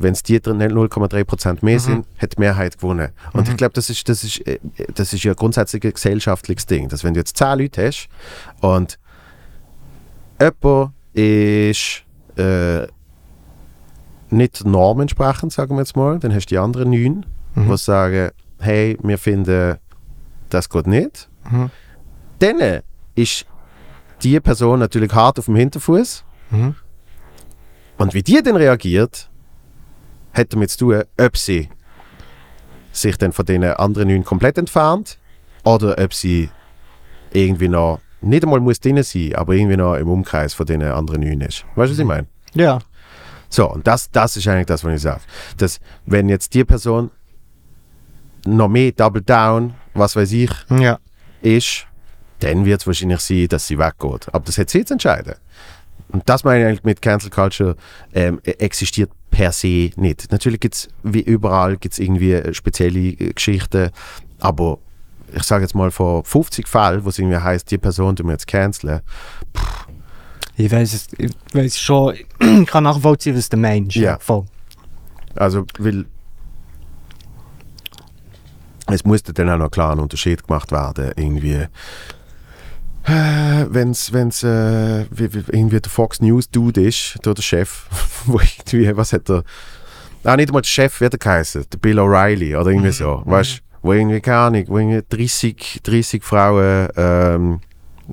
[0.00, 3.10] Wenn es die drin 0,3 Prozent mehr sind, hat die Mehrheit gewonnen.
[3.34, 4.58] Und ich glaube, das ist, das, ist, äh,
[4.94, 8.08] das ist ja grundsätzlich ein gesellschaftliches Ding, dass wenn du jetzt 10 Leute hast
[8.62, 8.98] und
[10.40, 12.04] jemand ist
[12.36, 12.86] äh,
[14.30, 17.70] nicht der Norm entsprechend, sagen wir jetzt mal, dann hast du die anderen neun, Mhm.
[17.70, 18.30] die sagen,
[18.60, 19.76] hey, wir finden,
[20.50, 21.28] das geht nicht.
[21.50, 21.70] Mhm.
[22.38, 22.82] Dann
[23.16, 23.46] ist
[24.22, 26.24] die Person natürlich hart auf dem Hinterfuß.
[26.50, 26.74] Mhm.
[27.98, 29.30] Und wie die dann reagiert,
[30.32, 31.68] hat damit zu tun, ob sie
[32.92, 35.18] sich dann von den anderen neun komplett entfernt
[35.64, 36.48] oder ob sie
[37.32, 41.22] irgendwie noch, nicht einmal muss drin sein, aber irgendwie noch im Umkreis von den anderen
[41.22, 41.64] neun ist.
[41.74, 42.26] Weißt du, was ich meine?
[42.54, 42.78] Ja.
[43.48, 45.20] So, und das, das ist eigentlich das, was ich sage.
[45.58, 47.10] Dass, wenn jetzt die Person
[48.46, 50.98] noch mehr Double Down, was weiß ich, Ja.
[51.42, 51.86] ist,
[52.40, 54.28] dann wird es wahrscheinlich sein, dass sie weggeht.
[54.32, 55.34] Aber das hat sie zu entscheiden.
[56.08, 57.76] Und das meine ich eigentlich mit Cancel Culture
[58.14, 60.30] ähm, existiert per se nicht.
[60.30, 63.90] Natürlich gibt es, wie überall, gibt's irgendwie äh, spezielle äh, Geschichten,
[64.40, 64.78] aber
[65.32, 68.32] ich sage jetzt mal von 50 Fällen, wo es irgendwie heißt, die Person tun wir
[68.32, 69.00] jetzt canceln,
[70.56, 73.96] Ich weiß es, ich weiß schon, ich kann nachvollziehen, was du meinst.
[73.96, 74.18] Ja.
[74.20, 74.44] Voll.
[75.34, 76.06] Also, weil
[78.86, 81.66] es musste dann auch noch klar ein Unterschied gemacht werden, irgendwie.
[83.06, 87.86] Wenn es wenn's, äh, wie, irgendwie der Fox News Dude ist, der Chef,
[88.26, 89.44] wo irgendwie, was hat er,
[90.24, 93.22] ah, nicht mal der Chef, wie hat er geheißen, der Bill O'Reilly oder irgendwie so,
[93.24, 97.60] weißt wo irgendwie, keine Ahnung, wo irgendwie 30, 30 Frauen ähm,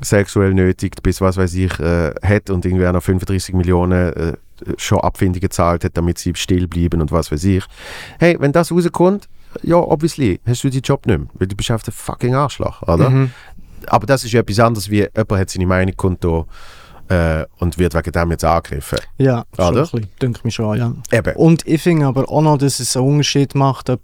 [0.02, 4.34] sexuell nötigt, bis was weiß ich, äh, hat und irgendwie auch noch 35 Millionen äh,
[4.78, 7.64] schon Abfindungen gezahlt hat, damit sie still bleiben und was weiß ich.
[8.20, 9.28] Hey, wenn das rauskommt,
[9.61, 12.82] ja, obviously, hast du den Job nicht mehr, weil du bist auf der fucking Arschloch,
[12.84, 13.10] oder?
[13.10, 13.32] Mhm.
[13.90, 16.46] Aber das ist ja etwas anderes, wie jemand hat seine Meinung kundtun
[17.10, 19.00] äh, und wird wegen dem jetzt angegriffen.
[19.18, 19.82] Ja, schon Oder?
[19.82, 20.94] ein bisschen, denke ich mir schon, ja.
[21.12, 21.36] Eben.
[21.36, 24.02] Und ich finde aber auch noch, dass es einen Unterschied macht, ob,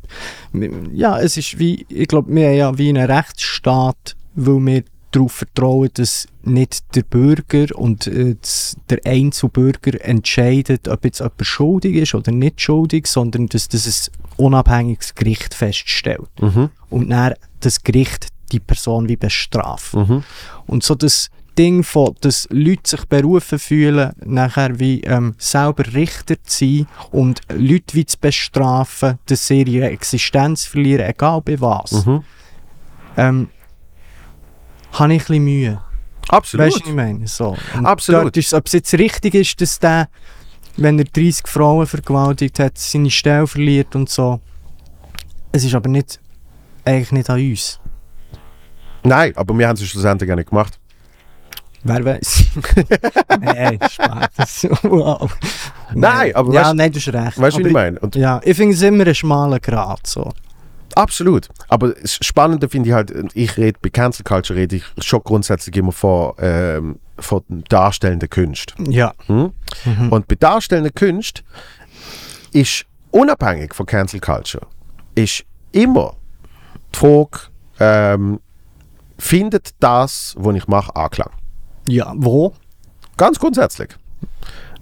[0.93, 5.31] ja, es ist wie, ich glaube, wir haben ja wie einen Rechtsstaat, weil wir darauf
[5.31, 8.35] vertrauen, dass nicht der Bürger und äh,
[8.89, 14.45] der Einzelbürger entscheidet, ob jetzt jemand schuldig ist oder nicht schuldig, sondern dass das ein
[14.45, 16.29] unabhängiges Gericht feststellt.
[16.39, 16.69] Mhm.
[16.89, 19.93] Und dann das Gericht die Person wie bestraft.
[19.93, 20.23] Mhm.
[20.67, 26.41] Und so das Ding von, dass Leute sich berufen fühlen, nachher wie ähm, selber Richter
[26.43, 32.05] zu sein und Leute wie zu bestrafen, dass sie ihre Existenz verlieren, egal bei was,
[32.05, 32.23] Mhm.
[33.17, 33.49] ähm,
[34.93, 35.81] habe ich ein bisschen Mühe.
[36.29, 36.67] Absolut.
[36.67, 37.27] Weißt du, was ich meine?
[37.27, 37.57] So.
[37.75, 38.37] Und Absolut.
[38.37, 40.09] ist, ob es jetzt richtig ist, dass der,
[40.77, 44.39] wenn er 30 Frauen vergewaltigt hat, seine Stelle verliert und so.
[45.51, 46.19] Es ist aber nicht,
[46.85, 47.78] eigentlich nicht an uns.
[49.03, 50.79] Nein, aber wir haben es schlussendlich gar nicht gemacht.
[51.83, 52.43] Wer weiß?
[53.39, 54.67] nein, Spaß.
[54.83, 55.33] wow.
[55.93, 57.39] Nein, aber Ja, weißt- nein, du hast recht.
[57.39, 57.99] Weißt du, was ich meine?
[57.99, 60.05] Und Ja, ich finde es immer ein schmaler Grat.
[60.05, 60.29] So.
[60.95, 61.47] Absolut.
[61.69, 65.75] Aber das Spannende finde ich halt, ich rede bei Cancel Culture rede ich schon grundsätzlich
[65.77, 68.91] immer von, ähm, von darstellenden Künsten.
[68.91, 69.13] Ja.
[69.27, 69.53] Hm?
[69.85, 70.11] Mhm.
[70.11, 71.45] Und bei darstellenden Künsten
[72.51, 74.67] ist unabhängig von Cancel Culture
[75.15, 76.15] ist immer
[76.93, 77.39] die Frage,
[77.79, 78.39] ähm,
[79.19, 81.29] findet das, was ich mache, Anklang?
[81.87, 82.53] ja, wo?
[83.17, 83.89] Ganz grundsätzlich.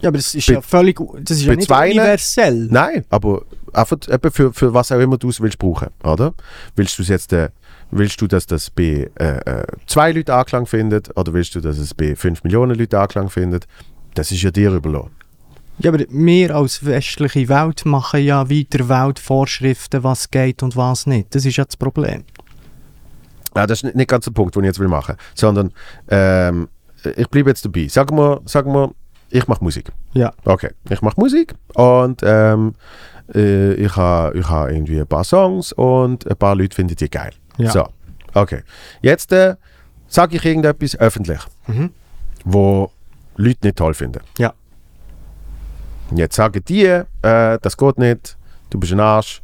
[0.02, 2.68] Ja, aber das ist Bei- ja völlig, das ist ja nicht universell.
[2.70, 3.44] Nein, aber
[3.74, 3.98] einfach
[4.32, 6.34] für, für was auch immer du es willst brauchen, oder?
[6.76, 7.50] Willst du es jetzt, äh,
[7.90, 11.78] willst du, dass das bei äh, äh, zwei Leuten Anklang findet oder willst du, dass
[11.80, 13.66] es bei fünf Millionen Leuten Anklang findet?
[14.14, 15.12] Das ist ja dir überlassen.
[15.80, 21.06] Ja, aber wir als westliche Welt machen ja weiter Welt Vorschriften, was geht und was
[21.08, 21.34] nicht.
[21.34, 22.24] Das ist ja das Problem.
[23.58, 25.72] Ja, das ist nicht, ganz der Punkt, den ich jetzt will machen, sondern
[26.10, 26.68] ähm,
[27.16, 27.88] ich bleibe jetzt dabei.
[27.88, 28.92] Sagen wir, sagen wir,
[29.30, 29.92] ich mache Musik.
[30.14, 30.32] Ja.
[30.46, 32.76] Okay, ich mache Musik und ähm,
[33.34, 37.10] äh, ich habe ich ha irgendwie ein paar Songs und ein paar Leute finden die
[37.10, 37.32] geil.
[37.58, 37.72] Ja.
[37.72, 37.88] So,
[38.36, 38.62] okay.
[39.02, 39.56] Jetzt äh,
[40.08, 41.90] sage ich irgendetwas öffentlich, Mhm.
[42.46, 42.92] wo
[43.38, 44.22] Leute nicht toll finden.
[44.38, 44.54] Ja.
[46.16, 47.04] Jetzt sagen die, äh,
[47.62, 48.38] das geht nicht,
[48.70, 49.42] du bist ein Arsch,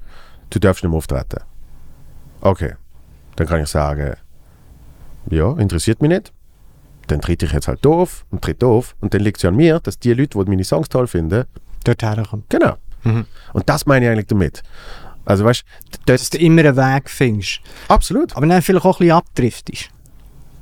[0.52, 1.41] du darfst nicht mehr auftreten.
[2.41, 2.76] Okay,
[3.35, 4.15] dann kann ich sagen,
[5.30, 6.31] ja, interessiert mich nicht.
[7.07, 9.55] Dann trete ich jetzt halt doof und tritt doof und dann liegt es ja an
[9.55, 11.45] mir, dass die Leute, die meine Songs toll finden,
[11.84, 12.49] Dort herkommt.
[12.49, 12.76] genau.
[13.03, 13.26] Mhm.
[13.51, 14.64] Und das meine ich eigentlich damit.
[15.26, 17.60] Also weißt du, Dass du immer einen Weg findest.
[17.89, 18.35] absolut.
[18.38, 19.89] Aber dann vielleicht auch ein bisschen abdriftest.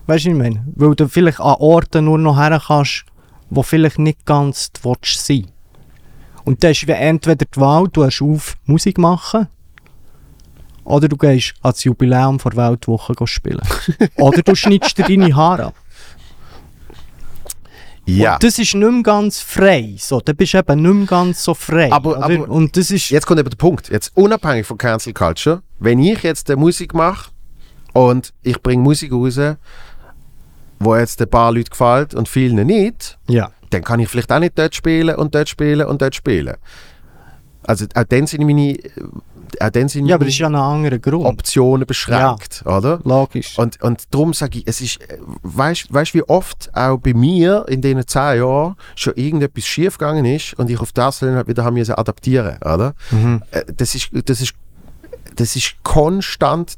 [0.07, 0.65] Weißt du, was ich meine?
[0.75, 3.05] Weil du vielleicht an Orten nur noch her kannst,
[3.51, 5.47] wo vielleicht nicht ganz du sein
[6.43, 9.47] Und das ist entweder die Wahl, du hast auf Musik machen,
[10.83, 13.61] oder du gehst ans Jubiläum vor Weltwoche spielen.
[14.17, 15.75] oder du schneidest dir deine Haare ab.
[18.05, 18.33] Ja.
[18.33, 19.95] Und das ist nicht mehr ganz frei.
[19.99, 21.91] So, da bist du eben nicht mehr ganz so frei.
[21.91, 23.09] Aber- aber- Und das ist...
[23.09, 23.89] Jetzt kommt aber der Punkt.
[23.89, 27.29] Jetzt unabhängig von Cancel Culture, wenn ich jetzt äh, Musik mache
[27.93, 29.39] und ich bringe Musik raus,
[30.79, 33.51] wo jetzt ein paar Leuten gefällt und vielen nicht, Ja.
[33.69, 36.55] dann kann ich vielleicht auch nicht dort spielen und dort spielen und dort spielen.
[37.63, 38.79] Also auch dann sind meine,
[39.59, 41.25] auch dann sind Ja, aber das ist ja ein anderer Grund.
[41.25, 42.99] Optionen beschränkt, oder?
[43.03, 43.57] Logisch.
[43.57, 47.65] Und, und darum sage ich, es ist, äh, weißt du, wie oft auch bei mir
[47.67, 51.47] in diesen zehn Jahren schon irgendetwas schief gegangen ist und ich auf das dann halt
[51.47, 52.93] wieder haben müssen adaptieren, oder?
[53.11, 53.43] Mhm.
[53.51, 54.53] Äh, Das ist, das ist,
[55.35, 56.77] das ist konstant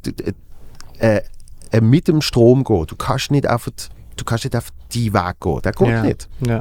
[1.00, 1.22] äh,
[1.72, 2.86] äh, mit dem Strom gehen.
[2.88, 3.72] Du kannst nicht einfach,
[4.16, 5.62] du kannst nicht einfach die Weg gehen.
[5.64, 6.04] Der geht ja.
[6.04, 6.30] nicht.
[6.46, 6.60] Ja.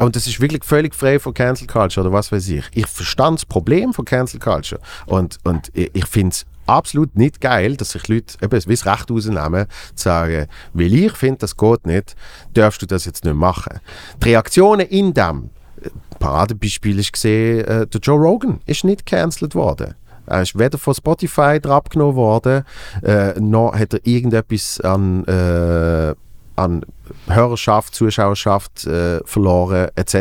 [0.00, 2.64] Und das ist wirklich völlig frei von Cancel Culture oder was weiß ich.
[2.72, 4.80] Ich verstand das Problem von Cancel Culture.
[5.06, 8.86] Und, und ich, ich finde es absolut nicht geil, dass sich Leute eben wie das
[8.86, 12.16] Recht rausnehmen, zu sagen, weil ich finde, das geht nicht,
[12.54, 13.80] darfst du das jetzt nicht machen.
[14.22, 15.50] Die Reaktionen in dem,
[15.82, 19.94] äh, Paradebeispiel ist gesehen, äh, der Joe Rogan ist nicht cancelled worden.
[20.26, 22.64] Er ist weder von Spotify abgenommen worden,
[23.02, 26.14] äh, noch hat er irgendetwas an, äh,
[26.56, 26.84] an
[27.26, 30.14] Hörerschaft, Zuschauerschaft äh, verloren, etc.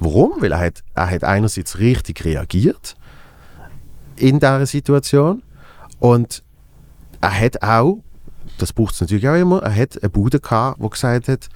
[0.00, 0.32] Warum?
[0.40, 2.96] Weil er hat, er hat einerseits richtig reagiert
[4.16, 5.42] in dieser Situation
[5.98, 6.42] und
[7.20, 7.98] er hat auch,
[8.58, 11.48] das braucht es natürlich auch immer, er hat eine Bude gehabt, die gesagt hat,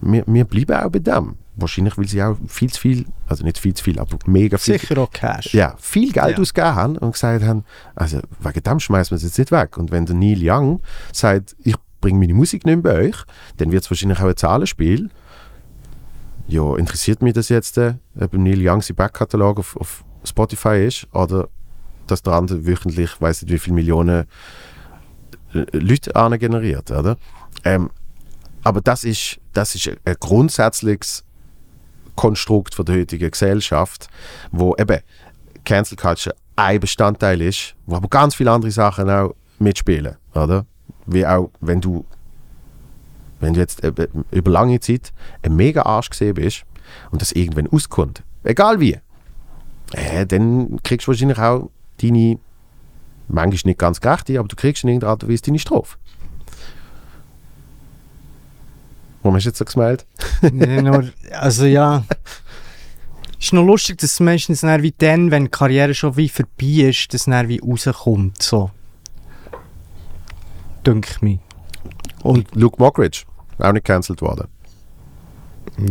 [0.00, 1.36] wir, wir bleiben auch bei dem.
[1.56, 4.76] Wahrscheinlich, weil sie auch viel zu viel, also nicht viel zu viel, aber mega viel
[4.76, 5.54] Sicher auch Cash.
[5.54, 6.42] ja, viel Geld Ja.
[6.42, 7.64] ausgegeben haben und gesagt haben,
[7.94, 9.78] also wegen dem schmeißen wir es jetzt nicht weg.
[9.78, 10.80] Und wenn der Neil Young
[11.12, 13.16] sagt, ich bringe meine Musik nicht mehr bei euch,
[13.56, 15.10] dann wird es wahrscheinlich auch ein Zahlenspiel.
[16.46, 21.06] Ja, interessiert mich das jetzt, äh, ob Neil Young sein Backkatalog auf, auf Spotify ist
[21.14, 21.48] oder
[22.06, 24.26] dass der andere wöchentlich, weiß nicht wie viele Millionen
[25.54, 27.16] äh, Leute generiert, oder?
[27.64, 27.88] Ähm,
[28.62, 31.24] aber das ist, das ist ein- ein grundsätzliches
[32.16, 34.08] Konstrukt von der heutigen Gesellschaft,
[34.52, 35.00] wo eben
[35.64, 40.66] Cancel Culture ein Bestandteil ist, wo aber ganz viele andere Sachen auch mitspielen, oder?
[41.06, 42.04] Wie auch, wenn du
[43.40, 45.12] wenn du jetzt eben über lange Zeit
[45.42, 46.64] ein mega Arsch gesehen bist
[47.10, 48.98] und das irgendwann auskommt, egal wie,
[49.92, 51.70] äh, dann kriegst du wahrscheinlich auch
[52.00, 52.38] deine,
[53.28, 55.96] manchmal nicht ganz gerechte, aber du kriegst in irgendeiner Art und Weise deine Strophe.
[59.22, 60.06] Warum hast du jetzt so gemeldet?
[60.52, 62.04] Nee, nur, also ja.
[63.38, 66.88] ist noch lustig, dass es meistens dann wie dann, wenn die Karriere schon wie vorbei
[66.88, 68.42] ist, dann wie rauskommt.
[68.42, 68.70] So.
[70.86, 71.38] Dünkt mich.
[72.22, 73.24] Und Luke Mockridge,
[73.58, 74.48] auch nicht cancelled worden.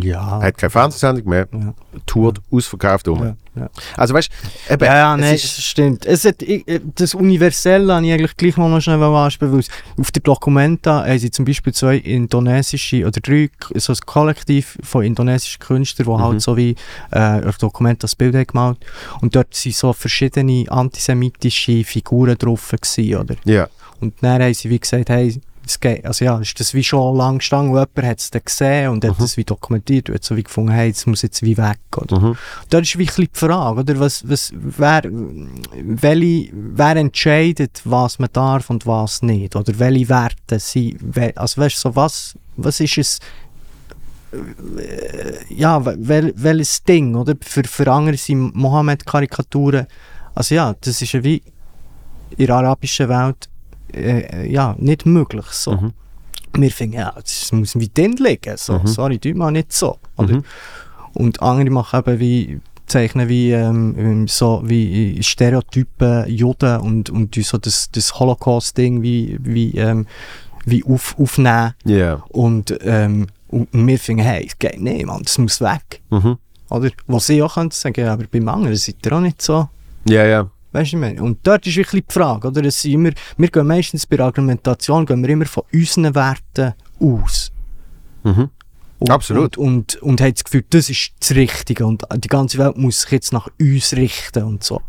[0.01, 0.39] ja.
[0.39, 1.73] Er hat keine Fernsehsendung mehr, Ja.
[2.05, 3.21] tourt ausverkauft um.
[3.23, 3.69] Ja, ja.
[3.97, 4.29] Also weißt
[4.69, 6.05] du, Ja, ja, es nein, das stimmt.
[6.05, 9.69] Es hat, ich, äh, das Universelle habe ich eigentlich gleich noch schnell ansprechen, weil es-
[9.99, 15.03] auf der Documenta haben sie zum Beispiel zwei indonesische oder drei, so ein Kollektiv von
[15.03, 16.21] indonesischen Künstlern, die Mhm.
[16.21, 16.75] halt so wie
[17.11, 18.77] äh, auf Documenta das Bild haben gemalt
[19.21, 23.35] und dort sind so verschiedene antisemitische Figuren drauf gewesen, oder?
[23.43, 23.67] ja.
[24.03, 27.15] Und dann haben sie wie gesagt, hey, es geht, also ja, ist das wie schon
[27.15, 29.21] lang gestanden und jemand hat es dann gesehen und hat Mhm.
[29.23, 32.19] das wie dokumentiert und hat so wie gefunden, hey, das muss jetzt wie weg, oder?
[32.19, 32.35] Mhm.
[32.69, 33.99] Da ist wie ein bisschen die Frage, oder?
[34.01, 39.55] Was, was, wer, welche, wer entscheidet, was man darf und was nicht?
[39.55, 40.99] Oder welche Werte sind,
[41.37, 43.19] also weißt so was, was ist es,
[44.33, 47.35] äh, ja, wel, welches Ding, oder?
[47.41, 49.87] Für, für andere sind Mohammed-Karikaturen,
[50.35, 51.41] also ja, das ist ja wie
[52.35, 53.47] in der arabischen Welt,
[53.93, 55.73] äh, ja, nicht möglich, so.
[55.73, 55.93] Mhm.
[56.55, 58.87] Wir finden, ja, das muss wie drin liegen, so, Mhm.
[58.87, 59.97] sorry, tut mal nicht so?
[60.19, 60.43] Mhm.
[61.13, 67.35] Und andere machen eben wie, zeichnen wie, ähm, ähm, so wie Stereotypen Juden und, und
[67.35, 70.05] so das, das Holocaust-Ding wie, wie, ähm,
[70.65, 71.73] wie auf, aufnehmen.
[71.85, 72.23] Ja.
[72.29, 76.01] Und, ähm, und wir finden, hey, es geht nicht, Mann, das muss weg.
[76.09, 76.37] Mhm.
[76.69, 76.89] Oder?
[77.07, 79.69] Was sie auch können sagen, aber beim anderen seid ihr auch nicht so.
[80.07, 80.49] Ja, ja.
[80.73, 81.21] Weißt du, ich meine?
[81.23, 82.65] Und dort ist wirklich die Frage, oder?
[82.65, 87.51] Es immer, wir gehen meistens bei der Argumentation gehen wir immer von unseren Werten aus.
[88.23, 88.49] Mhm.
[88.99, 89.57] Und, Absolut.
[89.57, 93.01] Und, und, und haben das Gefühl, das ist das Richtige und die ganze Welt muss
[93.01, 94.81] sich jetzt nach uns richten und so.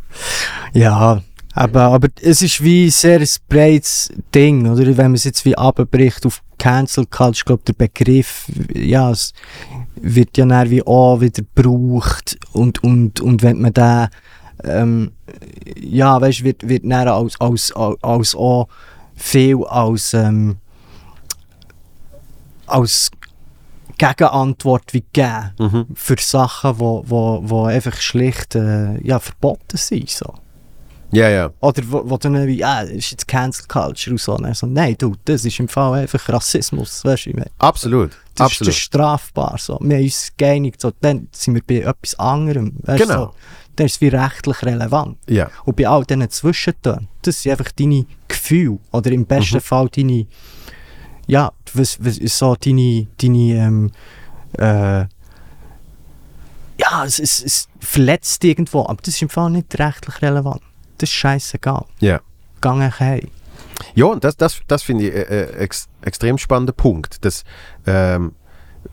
[0.73, 4.87] Ja, aber, aber es ist wie sehr ein breites Ding, oder?
[4.87, 9.33] Wenn man es jetzt wie abbricht auf Cancel Culture, ich glaube, der Begriff, ja, es
[9.97, 14.09] wird ja dann wie auch wieder gebraucht und, und, und wenn man den,
[14.65, 15.13] ähm,
[15.79, 18.69] ja, weißt, wird, wird dann als, als, als, als auch
[19.17, 20.57] viel als, ähm,
[22.67, 23.11] als
[23.99, 25.87] Gegenantwort wie geben Mhm.
[25.95, 30.11] für Sachen, wo, wo, wo einfach schlicht äh, ja, verboten sind.
[30.11, 30.35] So.
[31.13, 31.51] Ja, ja.
[31.61, 34.35] Oder wo, wo dann wie, ah, das ist jetzt Cancel Culture und so.
[34.35, 37.51] Und dann so, nein, du, das ist im Fall einfach Rassismus, weißt du, ich meine.
[37.59, 38.11] Absolut.
[38.11, 38.73] Das, ist, das Absolut.
[38.73, 39.57] ist strafbar.
[39.59, 39.79] So.
[39.81, 42.73] Wir haben uns geeinigt, so, dann sind wir bei etwas anderem.
[42.83, 43.27] Weißt, Genau.
[43.27, 43.35] So.
[43.77, 45.19] Dann ist es wie rechtlich relevant.
[45.29, 45.51] Ja.
[45.65, 48.79] Und bei all diesen Zwischentönen, das sind einfach deine Gefühle.
[48.93, 49.61] Oder im besten Mhm.
[49.61, 50.27] Fall deine,
[51.27, 53.91] ja, was, was ist so deine, deine, ähm,
[54.59, 55.07] äh,
[56.77, 60.61] ja, es, es, es verletzt irgendwo, aber das ist im Fall nicht rechtlich relevant.
[60.99, 61.85] Das ist scheißegal.
[62.01, 62.21] Ja.
[62.61, 63.29] Gang einfach heim.
[63.95, 67.25] Ja, das, das, das finde ich äh, äh, ex, extrem spannender Punkt.
[67.25, 67.45] Dass,
[67.87, 68.33] ähm,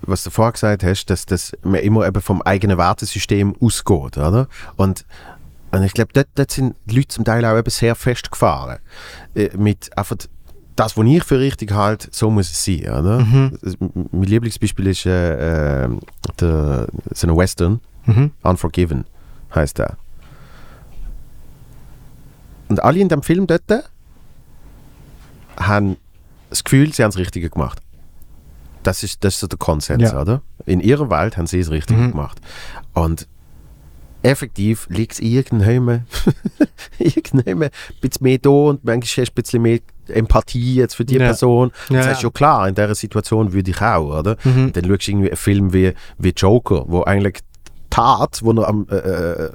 [0.02, 4.18] was du vorher gesagt hast, dass, dass man immer eben vom eigenen Wertesystem ausgeht.
[4.18, 4.48] Oder?
[4.76, 5.06] Und,
[5.72, 8.80] und ich glaube, dort, dort sind die Leute zum Teil auch eben sehr festgefahren.
[9.36, 10.18] Äh, mit einfach
[10.76, 12.82] das, was ich für richtig halte, so muss es sein.
[12.82, 13.19] Oder?
[13.19, 13.57] Mhm.
[14.11, 15.90] Mein Lieblingsbeispiel ist äh, äh,
[16.40, 18.32] der, so ein Western, Mhm.
[18.41, 19.06] Unforgiven
[19.53, 19.98] heißt der.
[22.69, 23.64] Und alle in dem Film dort
[25.57, 25.98] haben
[26.49, 27.80] das Gefühl, sie haben das Richtige gemacht.
[28.84, 30.22] Das ist, das ist so der Konsens, Ja.
[30.22, 30.41] oder?
[30.66, 32.12] In ihrer Welt haben sie das Richtige Mhm.
[32.12, 32.40] gemacht.
[32.94, 33.28] Und
[34.24, 36.06] effektiv liegt es irgendwann
[36.99, 37.70] irgendwann ein
[38.02, 41.20] bisschen mehr da und manchmal hast du ein bisschen mehr Empathie jetzt für die Ja.
[41.26, 41.72] Person.
[41.90, 42.30] Ja, das heißt ja.
[42.30, 44.38] klar, in dieser Situation würde ich auch, oder?
[44.44, 44.74] Mhm.
[44.74, 47.40] Dann schaust du irgendwie einen Film wie, wie Joker, wo eigentlich
[47.92, 49.52] Tat, wo er am äh, äh,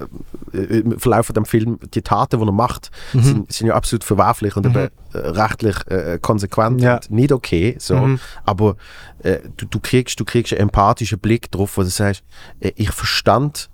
[0.53, 3.21] äh, im Verlauf dem Film, die Taten, die er macht, Mhm.
[3.23, 6.95] sind, sind ja absolut verwerflich und eben, äh, rechtlich äh, konsequent Ja.
[6.95, 7.75] und nicht okay.
[7.79, 7.95] So.
[7.97, 8.19] Mhm.
[8.45, 8.77] Aber
[9.23, 12.23] äh, du, du, kriegst, du kriegst einen empathischen Blick drauf, wo du sagst,
[12.61, 13.69] äh, ich verstand,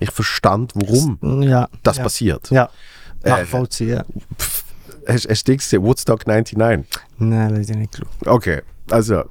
[0.00, 1.68] ich verstand, warum Ja.
[1.82, 2.02] das ja.
[2.02, 2.50] passiert.
[2.50, 2.68] Ja.
[3.22, 4.02] Äh, Nachvollziehen.
[4.38, 4.64] Pff,
[5.06, 5.82] Hast hast du das gesehen?
[5.82, 6.88] Woodstock 99?
[7.18, 8.08] Nein, leider nicht geschaut.
[8.26, 9.24] Okay, also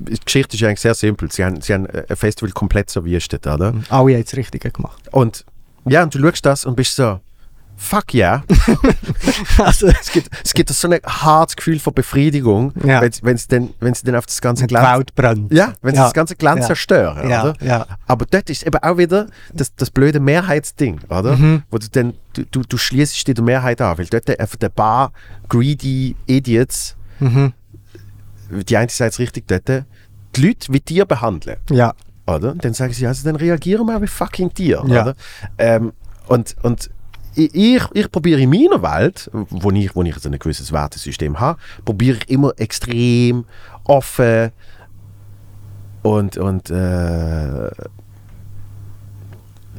[0.00, 1.30] die Geschichte ist eigentlich sehr simpel.
[1.30, 3.74] Sie haben, sie haben ein Festival komplett verwüstet, oder?
[3.90, 5.08] Alle haben das Richtige gemacht.
[5.12, 5.44] Und
[5.86, 7.20] ja, und du schaust das und bist so,
[7.76, 8.42] fuck yeah.
[9.58, 13.00] also, es, gibt, es gibt so ein hartes Gefühl von Befriedigung, Ja.
[13.22, 14.98] wenn, sie dann, wenn sie dann auf das ganze die Glanz...
[14.98, 15.52] Welt brennt.
[15.52, 16.04] Ja, wenn sie Ja.
[16.04, 16.66] das ganze Glanz Ja.
[16.66, 17.54] zerstören, Ja, oder?
[17.64, 17.86] ja.
[18.06, 21.36] Aber dort ist eben auch wieder das, das blöde Mehrheitsding, oder?
[21.36, 21.62] Mhm.
[21.70, 25.12] Wo du dann, du, du, du schließt der Mehrheit an, weil dort einfach der paar
[25.48, 27.52] greedy Idiots, Mhm.
[28.50, 29.84] Die eine Seite ist richtig dort,
[30.36, 31.94] die Leute wie Tier behandeln, Ja.
[32.26, 32.54] oder?
[32.54, 35.02] Dann sagen sie, also dann reagieren wir wie fucking Tier, Ja.
[35.02, 35.14] oder?
[35.58, 35.92] Ähm,
[36.28, 36.90] und, und
[37.34, 41.58] ich, ich, probiere in meiner Welt, wo ich, wo ich so ein gewisses Wertesystem habe,
[41.84, 43.44] probiere ich immer extrem
[43.84, 44.50] offen
[46.02, 47.70] und, und äh,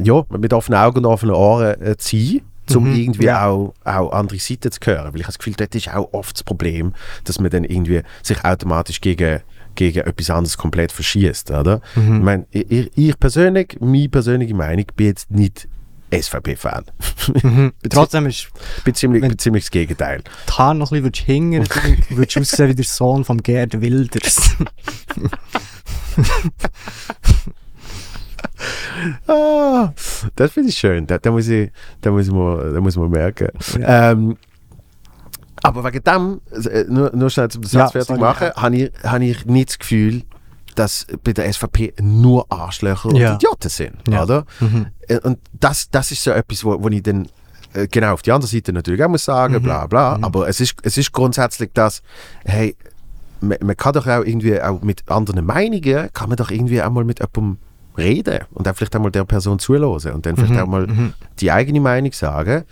[0.01, 2.41] ja, mit offenen Augen und offenen Ohren äh, zu sein,
[2.75, 3.45] um Mhm, irgendwie ja.
[3.45, 5.13] auch, auch andere Seiten zu hören.
[5.13, 6.93] Weil ich habe das Gefühl, dort ist auch oft das Problem,
[7.23, 9.41] dass man dann irgendwie sich automatisch gegen,
[9.75, 11.81] gegen etwas anderes komplett verschießt, oder?
[11.95, 12.15] Mhm.
[12.17, 15.67] Ich meine, ich, ich persönlich, meine persönliche Meinung, bin jetzt nicht
[16.11, 16.85] SVP-Fan.
[17.43, 17.71] Mhm.
[17.89, 18.49] Trotzdem ist
[18.83, 20.23] bin ziemlich, bin ziemlich das Gegenteil.
[20.47, 24.55] die Haare noch ein bisschen dann würdest du aussehen wie der Sohn von Gerd Wilders.
[29.27, 29.93] Ah,
[30.35, 31.07] das finde ich schön.
[31.07, 31.71] Da, da, muss ich,
[32.01, 33.49] da, muss man, da muss man merken.
[33.79, 34.11] Ja.
[34.11, 34.37] Ähm,
[35.61, 39.45] aber wegen dem, äh, nur, nur schnell zum Satz fertig machen, habe ich, hab ich
[39.45, 40.23] nicht das Gefühl,
[40.75, 43.31] dass bei der SVP nur Arschlöcher Ja.
[43.31, 43.95] und Idioten sind.
[44.07, 44.23] Ja.
[44.23, 44.45] Oder?
[44.59, 44.87] Mhm.
[45.07, 47.27] Äh, Und das, das ist so etwas, wo, wo ich dann
[47.73, 49.63] äh, genau auf die andere Seite natürlich auch muss sagen, Mhm.
[49.63, 50.17] bla bla.
[50.21, 52.01] Aber es ist, es ist grundsätzlich das,
[52.45, 52.75] hey,
[53.41, 56.89] man, man kann doch auch irgendwie auch mit anderen Meinungen, kann man doch irgendwie auch
[56.91, 57.57] mal mit jemandem
[57.99, 60.87] reden und dann vielleicht einmal der Person zuhören und dann vielleicht Mhm, auch mal
[61.39, 62.63] die eigene Meinung sagen,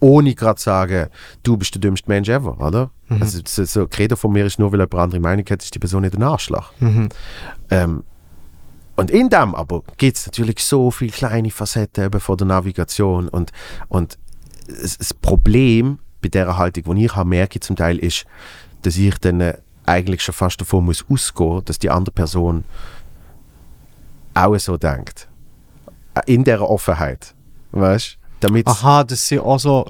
[0.00, 1.08] ohne gerade sagen,
[1.42, 2.90] du bist der dümmste Mensch ever, oder?
[3.08, 3.22] Mhm.
[3.22, 5.74] Also so, so Credo von mir ist nur, weil jemand eine andere Meinung hat, ist
[5.74, 6.72] die Person nicht ein Arschloch.
[6.80, 7.08] Mhm.
[7.70, 8.04] Ähm,
[8.96, 13.28] und in dem aber gibt es natürlich so viele kleine Facetten eben von der Navigation
[13.28, 13.52] und,
[13.88, 14.18] und
[14.66, 18.24] das, Problem bei dieser Haltung, die ich habe, merke ich zum Teil, ist,
[18.82, 22.64] dass ich dann äh, eigentlich schon fast davon muss ausgehen, dass die andere Person
[24.36, 25.28] auch so denkt.
[26.14, 27.34] Äh, In dieser Offenheit.
[27.72, 28.46] Weißt du?
[28.48, 29.86] Damit Aha, dass sie auch so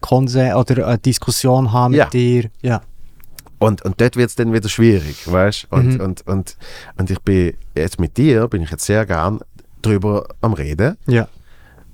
[0.00, 2.06] Konsens oder eine Diskussion haben mit Ja.
[2.10, 2.50] dir.
[2.62, 2.80] Ja.
[3.58, 6.00] Und, und dort wird es dann wieder schwierig, weißt und, Mhm.
[6.00, 6.56] und, und,
[6.96, 9.40] und ich bin jetzt mit dir, bin ich jetzt sehr gern
[9.82, 11.26] drüber am Reden, Ja.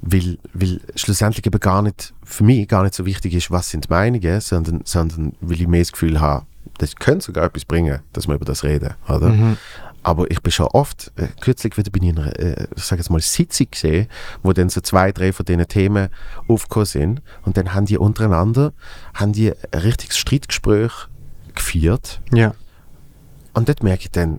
[0.02, 3.84] weil, weil schlussendlich eben gar nicht, für mich gar nicht so wichtig ist, was sind
[3.86, 6.44] die Meinungen, sondern, sondern weil ich mehr das Gefühl habe,
[6.78, 9.30] das könnte sogar etwas bringen, dass wir über das reden, oder?
[9.30, 9.56] Mhm.
[10.04, 13.00] Aber ich bin schon oft, äh, kürzlich wieder bin ich in einer, äh, ich sage
[13.00, 14.06] jetzt mal, Sitzung gesehen,
[14.42, 16.08] wo dann so zwei, drei von diesen Themen
[16.46, 18.72] aufgekommen sind und dann haben die untereinander,
[19.14, 20.92] haben die ein richtiges Streitgespräch
[21.54, 22.54] geführt Ja.
[23.54, 24.38] Und dort merke ich dann,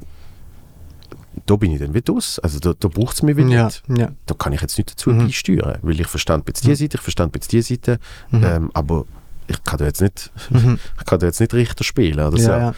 [1.46, 2.40] da bin ich dann wieder aus.
[2.40, 3.84] Also da, da braucht es mich wieder Ja, nicht.
[3.98, 4.12] ja.
[4.26, 5.20] Da kann ich jetzt nicht dazu Mhm.
[5.26, 6.76] beisteuern, weil ich verstand jetzt die Mhm.
[6.76, 8.00] Seite, ich verstand jetzt die Seite,
[8.32, 8.44] Mhm.
[8.44, 9.06] ähm, aber
[9.48, 10.80] ich kann da jetzt nicht, Mhm.
[11.00, 12.50] ich kann da jetzt nicht Richter spielen oder so.
[12.50, 12.74] Ja, ja.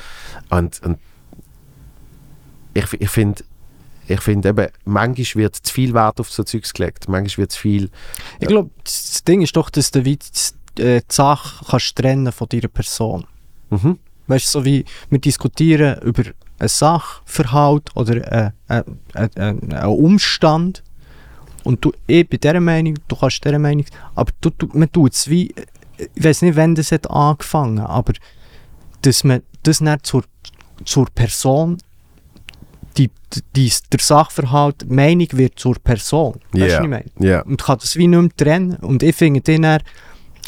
[0.49, 0.97] Und, und
[2.77, 3.43] ich, ich finde,
[4.07, 7.59] ich finde eben, manchmal wird zu viel Wert auf so Zeugs gelegt, manchmal wird zu
[7.59, 7.89] viel,
[8.39, 12.31] Ich glaube, das Ding ist doch, dass du wie die, äh, die Sache kannst trennen
[12.31, 13.25] von deiner Person.
[13.69, 13.97] mhm.
[14.27, 16.23] Weißt du, so wie wir diskutieren über
[16.59, 18.83] einen Sachverhalt oder äh, äh,
[19.13, 20.83] äh, äh, einen Umstand.
[21.63, 23.85] Und du, ich bin dieser Meinung, du kannst dieser Meinung,
[24.15, 25.53] aber du, du, man tut es wie,
[25.97, 28.13] ich weiß nicht, wann das hat angefangen, aber
[29.01, 30.23] dass man das nicht zur,
[30.83, 31.77] zur Person,
[32.97, 33.11] die,
[33.55, 36.35] die, der Sachverhalt, Meinung wird zur Person.
[36.51, 36.65] Weißt du, Ja.
[36.77, 37.05] was ich meine?
[37.19, 38.75] ja, und kann das wie nicht mehr trennen.
[38.77, 39.81] Und ich finde den dann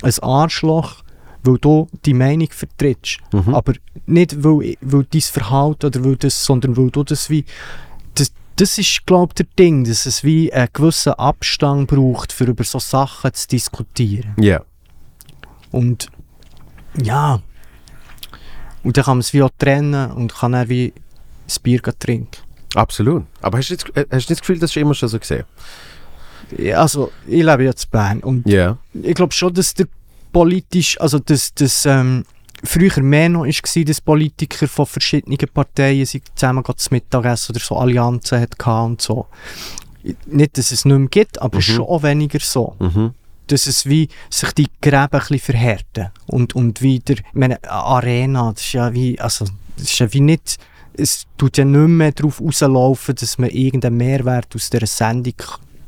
[0.01, 1.03] ein Arschloch,
[1.43, 3.19] weil du die Meinung vertrittst.
[3.31, 3.53] mhm.
[3.53, 3.73] Aber
[4.05, 7.45] nicht, weil, weil dein Verhalten oder weil das, sondern weil du das wie.
[8.15, 12.45] Das, das ist, glaube ich, der Ding, dass es wie einen gewissen Abstand braucht, für
[12.45, 14.34] über so Sachen zu diskutieren.
[14.38, 14.61] ja,
[15.71, 16.07] Und
[17.01, 17.41] ja.
[18.84, 20.93] Und dann kann man es wie auch trennen und kann dann wie
[21.49, 22.41] das Bier gehen trinken.
[22.76, 23.23] absolut.
[23.41, 25.19] Aber hast du, nicht, äh, hast du nicht das Gefühl, das ist immer schon so
[25.19, 25.43] gesehen?
[26.57, 29.88] Ja, Also, ich lebe jetzt in Bern und Ja, ich glaube schon, dass der
[30.31, 32.23] politisch, also dass das ähm,
[32.63, 37.76] früher mehr noch war, dass Politiker von verschiedenen Parteien sich zusammen zum Mittagessen oder so
[37.77, 39.27] Allianzen hatten und so.
[40.27, 41.61] Nicht, dass es nicht mehr gibt, aber Mhm.
[41.61, 42.76] schon auch weniger so.
[42.80, 43.13] mhm.
[43.47, 47.71] Dass es wie sich die Gräben ein bisschen verhärten und, und wieder, ich meine, eine
[47.71, 49.45] Arena, das ist ja wie, also,
[49.76, 50.57] das ist ja wie nicht,
[50.93, 55.35] es tut ja nicht mehr darauf rauslaufen, dass man irgendeinen Mehrwert aus dieser Sendung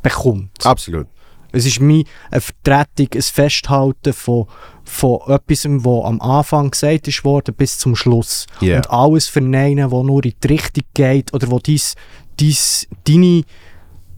[0.02, 0.66] bekommt.
[0.66, 1.08] absolut.
[1.54, 4.46] Es ist mir eine Vertretung, ein Festhalten von,
[4.86, 8.48] von etwas, was am Anfang gesagt ist worden, bis zum Schluss.
[8.62, 8.78] Ja.
[8.78, 11.96] Und alles verneinen, was nur in die Richtung geht oder wo dies,
[12.40, 13.44] dies, deine,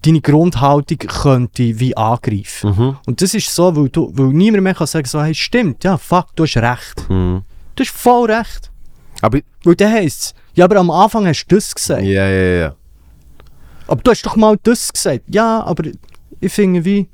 [0.04, 2.70] deine Grundhaltung könnte wie angreifen.
[2.70, 2.98] Mhm.
[3.08, 5.98] Und das ist so, weil, du, weil niemand mehr kann sagen, so, hey, stimmt, ja,
[5.98, 7.10] fuck, du hast recht.
[7.10, 7.42] Mhm.
[7.76, 8.70] Du hast voll recht.
[9.22, 12.04] Aber, Weil dann heisst es, ja, aber am Anfang hast du das gesagt.
[12.04, 12.76] ja, ja, ja.
[13.88, 15.24] Aber du hast doch mal das gesagt.
[15.28, 15.84] Ja, aber
[16.40, 17.10] ich finde wie,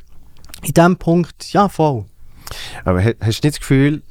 [0.64, 2.06] in diesem Punkt, ja, voll.
[2.86, 4.02] Aber ha- hast du nicht das Gefühl,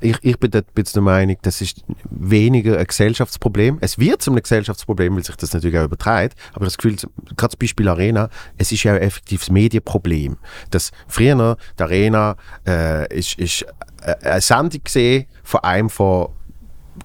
[0.00, 3.78] ich, ich bin ein bisschen der Meinung, das ist weniger ein Gesellschaftsproblem.
[3.80, 6.36] Es wird zu einem Gesellschaftsproblem, weil sich das natürlich auch überträgt.
[6.52, 7.08] Aber das Gefühl, gerade
[7.52, 8.28] das Beispiel Arena,
[8.58, 10.36] es ist ja ein effektives Medienproblem.
[10.70, 12.36] Das früher, die Arena
[12.66, 13.64] äh, ist, ist
[14.02, 16.28] äh, eine Sendung gesehen von einem von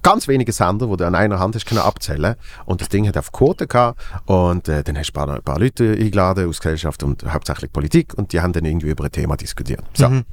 [0.01, 2.35] ganz wenige Sender, die du an einer Hand hast können abzählen
[2.65, 5.43] und das Ding hat auf Quote gehabt und äh, dann hast du ein paar, ein
[5.43, 9.11] paar Leute eingeladen aus Gesellschaft und hauptsächlich Politik und die haben dann irgendwie über ein
[9.11, 9.83] Thema diskutiert.
[9.93, 10.09] So.
[10.09, 10.25] Mhm.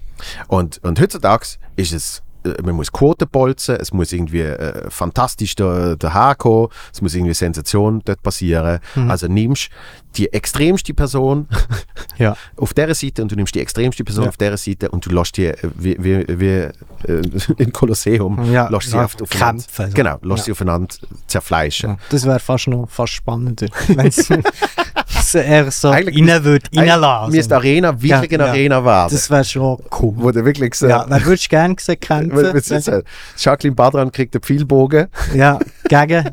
[0.48, 1.46] Und, und heutzutage
[1.76, 7.02] ist es, äh, man muss Quote bolzen, es muss irgendwie äh, fantastisch da- daherkommen, es
[7.02, 8.80] muss irgendwie Sensation dort passieren.
[8.94, 9.10] Mhm.
[9.10, 9.70] Also nimmst
[10.12, 11.48] die extremste Person
[12.18, 12.36] Ja.
[12.56, 14.28] auf dieser Seite und du nimmst die extremste Person Ja.
[14.30, 16.72] auf dieser Seite und du lässt die äh, wie, wie, wie äh,
[17.58, 19.94] im Kolosseum, Ja, lässt sie ja, oft aufeinander, kämpfen, so.
[19.96, 20.94] genau, lässt sie aufeinander
[21.26, 21.98] zerfleischen.
[22.10, 27.32] Das wäre fast noch fast spannender, wenn es eher so Eigentlich rein würde, reinlassen.
[27.32, 28.44] Die Arena wirklich eine.
[28.50, 29.10] Arena werden.
[29.12, 30.12] Das wäre schon cool.
[30.16, 33.02] wo du wirklich so, Ja, wer würdest du gerne gesehen kämpfen?
[33.38, 35.58] Jacqueline Badran kriegt einen Pfeilbogen Ja,
[35.88, 36.30] gegen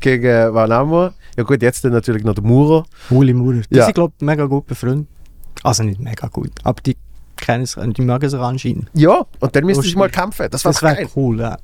[0.00, 1.14] gegen äh, wen haben wir?
[1.36, 2.84] Ja gut, jetzt dann natürlich noch der Maurer.
[3.10, 3.62] Uli Maurer.
[3.70, 3.84] Die Ja.
[3.84, 5.06] sind, glaube ich, mega gut befreundet.
[5.62, 6.96] Also nicht mega gut, aber die
[7.36, 8.88] kennen sich, die mögen sich anscheinend.
[8.94, 9.96] Ja, und dann müsste ich Lustig.
[9.96, 10.48] mal kämpfen.
[10.50, 11.58] Das, Das wäre cool, ja.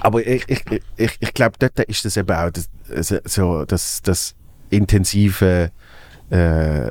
[0.00, 0.62] Aber ich, ich,
[0.96, 4.34] ich- ich, glaube, dort ist das eben auch das, also so das, das
[4.70, 5.70] intensive,
[6.30, 6.86] äh,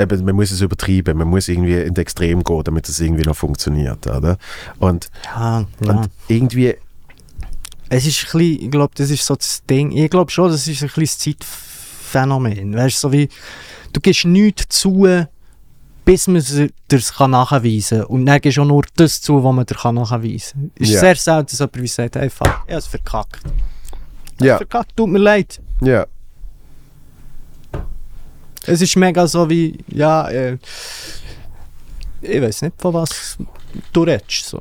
[0.00, 3.36] eben, man muss es übertreiben, man muss irgendwie in Extrem gehen, damit es irgendwie noch
[3.36, 4.36] funktioniert, oder?
[4.78, 5.90] Und, Ja, ja.
[5.92, 6.74] und irgendwie,
[7.96, 9.92] Es ist ein bisschen, ich glaube, das ist so das Ding.
[9.92, 12.74] Ich glaube schon, das ist ein bisschen das Zeitphänomen.
[12.74, 13.28] Weißt du, so wie,
[13.92, 15.06] du gibst nichts zu,
[16.04, 18.06] bis man es dir nachweisen kann.
[18.08, 20.70] Und dann gibst du auch nur das zu, was man dir nachweisen kann.
[20.80, 21.00] Es ist Ja.
[21.00, 23.40] sehr selten, dass jemand wie sagt, hey, fuck, ich habe es verkackt.
[24.40, 24.54] Ja.
[24.54, 25.60] habe verkackt, tut mir leid.
[25.80, 26.04] ja,
[28.66, 30.58] Es ist mega so wie, ja, äh,
[32.22, 33.38] ich weiß nicht, von was
[33.92, 34.46] du redest.
[34.46, 34.60] So.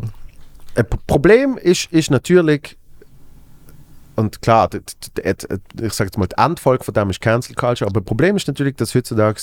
[0.75, 2.77] ein Problem ist, ist natürlich,
[4.15, 8.05] und klar, ich sage jetzt mal, die Endfolge von dem ist Cancel Culture, aber das
[8.07, 9.39] Problem ist natürlich, dass heutzutage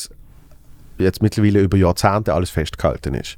[0.99, 3.37] jetzt mittlerweile über Jahrzehnte alles festgehalten ist.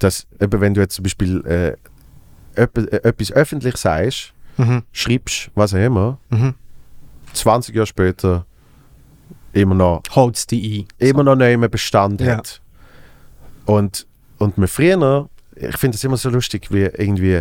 [0.00, 1.76] Dass, eben, wenn du jetzt zum Beispiel äh,
[2.60, 2.68] äh,
[3.02, 4.82] etwas öffentlich sagst, Mhm.
[4.92, 6.54] schreibst, was auch immer, Mhm.
[7.32, 8.46] 20 Jahre später
[9.52, 11.08] immer noch, Holt's die ein.
[11.08, 12.36] immer noch nicht mehr Bestand Ja.
[12.36, 12.60] hat.
[13.66, 14.06] Und,
[14.38, 17.40] und man früher, ich finde es immer so lustig, wie irgendwie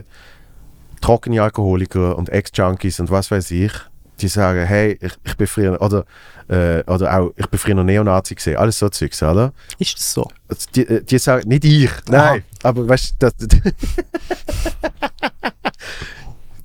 [1.04, 3.74] trockene Alkoholiker und Ex-Junkies und was weiß ich,
[4.22, 6.06] die sagen, hey, ich, ich bin früher, oder,
[6.48, 9.52] äh, oder auch, ich bin früher noch Neonazi gesehen, alles so Zeugs, oder?
[9.80, 10.28] Ist das so?
[10.48, 13.30] Also Die, äh, die sagen, nicht ich, nein, aber weißt du,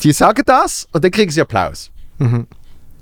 [0.03, 1.91] die sagen das und dann kriegen sie Applaus.
[2.19, 2.47] Mhm.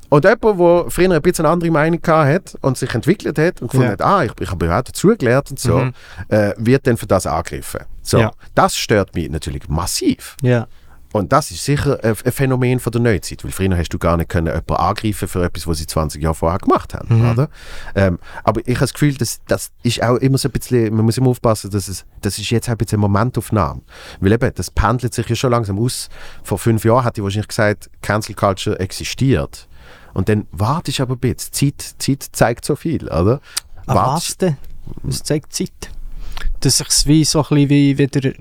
[0.09, 3.61] Und jemand, der früher ein bisschen eine andere Meinung gehabt hat und sich entwickelt hat
[3.61, 3.93] und gefunden Ja.
[3.93, 5.93] hat, ah, ich, ich habe ja auch dazugelernt und so, Mhm.
[6.29, 7.81] äh, wird dann für das angegriffen.
[8.03, 8.31] So, Ja.
[8.55, 10.37] das stört mich natürlich massiv.
[10.43, 10.69] Ja.
[11.17, 14.29] Und das ist sicher ein, Phänomen von der Neuzeit, weil früher hast du gar nicht
[14.29, 17.31] können jemanden angreifen für etwas, was sie 20 Jahre vorher gemacht haben, Mhm.
[17.31, 17.49] oder?
[17.95, 21.05] Ähm, aber ich habe das Gefühl, dass, das ist auch immer so ein bisschen, man
[21.05, 23.81] muss immer aufpassen, dass es, das ist jetzt auch ein bisschen Momentaufnahme.
[24.21, 26.09] Weil eben, das pendelt sich ja schon langsam aus.
[26.43, 29.69] Vor fünf Jahren hat ich wahrscheinlich gesagt, Cancel Culture existiert.
[30.15, 31.53] Und dann wartest du aber ein bisschen.
[31.53, 33.41] Zeit, Zeit zeigt so viel, oder?
[33.87, 34.55] Wartest-?
[35.03, 35.91] Was zeigt Zeit?
[36.61, 38.33] Dass sich wie so ein bisschen wie wieder der,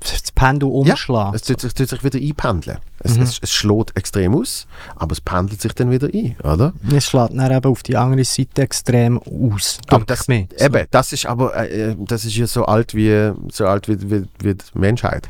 [0.00, 1.34] das Pendel Ja, umschlägt.
[1.34, 2.78] es tut, sich- tut sich wieder einpendeln.
[2.98, 3.22] Es, Mhm.
[3.22, 4.66] es, es schlägt extrem aus,
[4.96, 6.72] aber es pendelt sich dann wieder ein, oder?
[6.94, 9.78] Es schlägt dann eben auf die andere Seite extrem aus.
[9.88, 10.48] Aber das, mir.
[10.56, 10.64] So.
[10.66, 13.98] eben, das ist aber äh, äh, das ist ja so alt wie so alt wie,
[14.10, 15.28] wie, wie die Menschheit.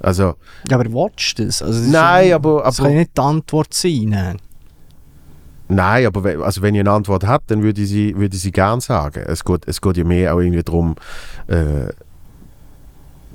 [0.00, 0.34] Also
[0.68, 1.60] Ja, aber watcht das?
[1.60, 4.38] Also, das nein, ja- aber, Das kann aber ja nicht die Antwort sein.
[5.68, 6.06] Nein.
[6.06, 8.52] aber we- also wenn ihr eine Antwort habt, dann würde ich sie würde ich sie
[8.52, 9.22] gern sagen.
[9.26, 10.96] Es geht es geht ja mehr auch irgendwie darum,
[11.46, 11.88] äh,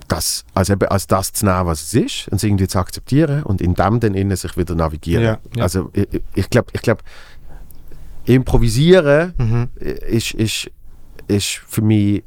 [0.08, 3.44] das als, eben, als das zu nehmen, was es ist, und es irgendwie zu akzeptieren
[3.44, 5.24] und in dem dann innen sich wieder navigieren.
[5.24, 5.64] Ja, ja.
[5.64, 7.02] Also ich glaube, ich glaube, ich glaub,
[8.26, 9.70] improvisieren Mhm.
[9.80, 10.72] ist, ist,
[11.28, 12.24] ist für mich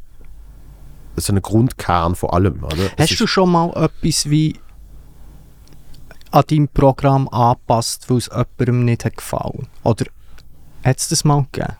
[1.16, 2.62] so ein Grundkern von allem.
[2.64, 2.76] Oder?
[2.98, 4.56] Hast du schon mal etwas wie
[6.30, 9.68] an deinem Programm angepasst, weil es jemandem nicht hat gefallen?
[9.84, 10.06] Oder
[10.84, 11.76] hat es das mal gegeben?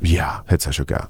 [0.00, 1.08] Ja, hat es auch schon gegeben.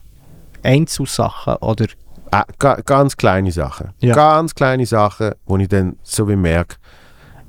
[0.63, 1.87] Einzelsachen oder
[2.31, 3.91] Ah, ga, ganz kleine Sachen.
[4.01, 4.15] Ja.
[4.15, 6.77] Ganz kleine Sachen, wo ich dann so wie merke,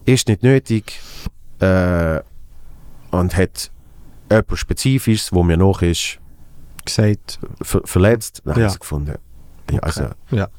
[0.04, 1.00] ist nicht nötig
[1.60, 2.20] äh,
[3.12, 3.72] und hat
[4.28, 6.20] etwas Spezifisches, wo mir noch ist,
[6.84, 7.40] gesagt?
[7.62, 8.56] ver verletzt, dann Ja.
[8.56, 9.16] habe ich es gefunden.
[9.72, 10.50] Ja, also, Ja,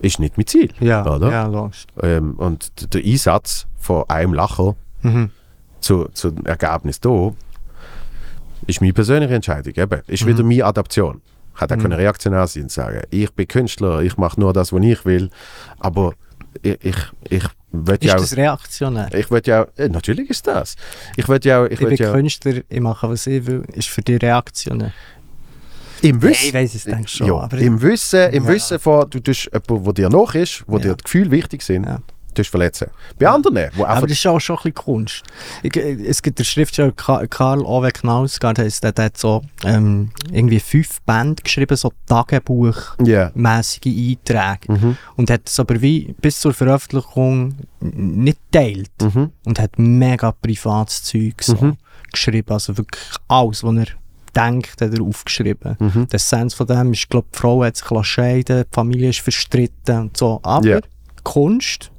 [0.00, 0.70] ist nicht mein Ziel.
[0.80, 1.30] ja, Oder?
[1.30, 1.84] ja, logisch.
[2.02, 5.30] Ähm, und der Einsatz von einem Lacher Mhm.
[5.80, 7.32] zu, zu dem Ergebnis da,
[8.66, 9.72] ist meine persönliche Entscheidung.
[9.74, 10.02] Eben.
[10.06, 10.28] Ist Mhm.
[10.28, 11.22] wieder meine Adaption.
[11.54, 14.72] Ich hätte auch können reaktionär sein und sagen, ich bin Künstler, ich mache nur das,
[14.72, 15.30] was ich will.
[15.78, 16.12] Aber
[16.62, 16.96] ich, ich,
[17.28, 18.20] ich will Ist ja auch.
[18.20, 19.12] das reaktionär?
[19.14, 20.76] Ich will ja auch, äh, natürlich ist das.
[21.16, 23.64] Ich will ja auch, ich Ich bin ja Künstler, ich mache was ich will.
[23.72, 24.92] Ist für dich reaktionär?
[26.02, 27.26] Im ich Wissen, weiss es denk schon.
[27.26, 28.50] ja, aber im Wissen, im Ja.
[28.50, 31.86] Wissen von, du tust jemanden, der dir noch ist, wo dir die Gefühle wichtig sind,
[32.34, 32.86] du verletzen.
[33.18, 35.22] Bei anderen, wo Aber das ist auch schon ein bisschen Kunst.
[35.62, 40.60] Ich, es gibt den Schriftsteller Ka- Karl Ove Knausgard, der, der hat so ähm, irgendwie
[40.60, 44.10] fünf Bände geschrieben, so Tagebuch-mäßige Ja.
[44.44, 44.72] Einträge.
[44.72, 44.96] Mhm.
[45.16, 48.90] Und hat es aber wie bis zur Veröffentlichung nicht teilt.
[49.02, 49.30] Mhm.
[49.44, 51.76] Und hat mega privates Zeug so Mhm.
[52.12, 52.52] geschrieben.
[52.52, 53.86] Also wirklich alles, was er
[54.36, 55.76] denkt, hat er aufgeschrieben.
[55.78, 56.08] Mhm.
[56.08, 59.98] Der Essenz von dem ist, glaube die Frau hat sich scheiden, die Familie ist verstritten
[60.00, 60.40] und so.
[60.42, 60.80] Aber Ja.
[61.22, 61.90] Kunst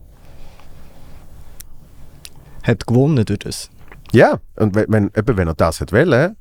[2.63, 3.69] hat gewonnen durch das.
[4.11, 6.35] Ja, und wenn, wenn, wenn er das hat wollen,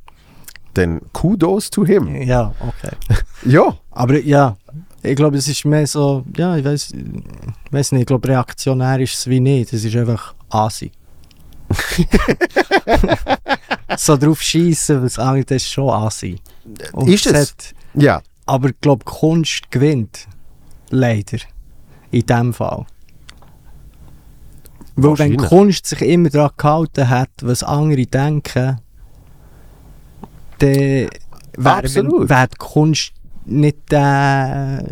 [0.74, 2.14] dann Kudos to him.
[2.22, 2.94] Ja, okay.
[3.44, 4.56] Ja, Aber ja,
[5.02, 9.26] ich glaube, es ist mehr so, ja, ich weiß, nicht, ich glaube, reaktionär ist es
[9.26, 9.72] wie nicht.
[9.72, 10.92] Es ist einfach Asi.
[13.96, 15.88] so drauf schießen, was eigentlich das schon.
[16.92, 17.50] Und Ist es?
[17.50, 20.26] Hat, ja, aber ich glaube, Kunst gewinnt.
[20.90, 21.38] Leider.
[22.10, 22.86] In dem Fall.
[24.96, 25.36] Weil wenn.
[25.36, 28.80] Kunst sich immer daran gehalten hat, was andere denken,
[30.58, 31.08] dann
[31.56, 33.12] wäre wär die Kunst
[33.46, 34.82] nicht äh,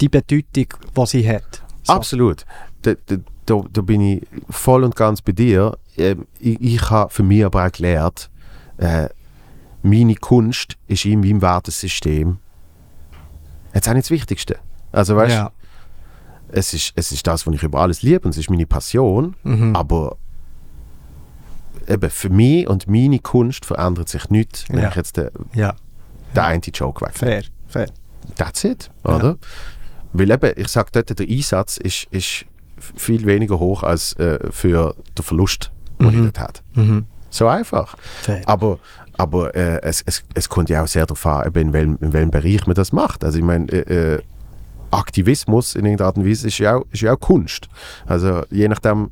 [0.00, 1.62] die Bedeutung, die sie hat.
[1.84, 1.92] So.
[1.92, 2.44] absolut.
[2.82, 5.76] Da, da, da bin ich voll und ganz bei dir.
[5.96, 8.30] Ähm, ich ich habe für mich aber auch gelernt,
[8.78, 9.08] äh,
[9.82, 12.38] meine Kunst ist in meinem Wertesystem
[13.74, 14.56] jetzt auch nicht das Wichtigste.
[14.92, 15.52] Also weißt ja.
[16.48, 19.34] es, ist, es ist das, was ich über alles liebe und es ist meine Passion,
[19.42, 19.74] Mhm.
[19.76, 20.16] aber
[21.88, 24.88] eben für mich und meine Kunst verändert sich nicht, wenn Ja.
[24.88, 25.74] ich jetzt den, ja,
[26.34, 27.50] den einen Joke wegfällt.
[27.66, 27.86] fair.
[27.86, 27.94] fair.
[28.36, 29.16] That's it, Ja.
[29.16, 29.36] oder?
[30.12, 32.46] Weil eben, ich sage dort, der Einsatz ist, ist
[32.78, 36.26] viel weniger hoch als äh, für den Verlust, den Mhm.
[36.26, 36.52] ich dort habe.
[36.74, 37.06] Mhm.
[37.30, 37.96] So einfach.
[38.22, 38.42] fair.
[38.46, 38.78] Aber,
[39.16, 42.30] aber äh, es, es, es kommt ja auch sehr darauf an, in, welchem, in welchem
[42.30, 43.24] Bereich man das macht.
[43.24, 44.22] Also ich meine, äh, äh,
[44.90, 47.68] Aktivismus in irgendeiner Art und Weise ist ja auch, ist ja auch Kunst.
[48.06, 49.10] Also je nachdem,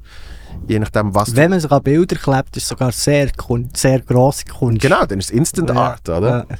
[0.69, 1.35] je nachdem was...
[1.35, 3.29] Wenn man sich an Bilder klebt, ist es sogar sehr,
[3.75, 4.81] sehr grosse Kunst.
[4.81, 6.47] genau, dann ist es Instant Ja, Art, oder?
[6.49, 6.57] ja.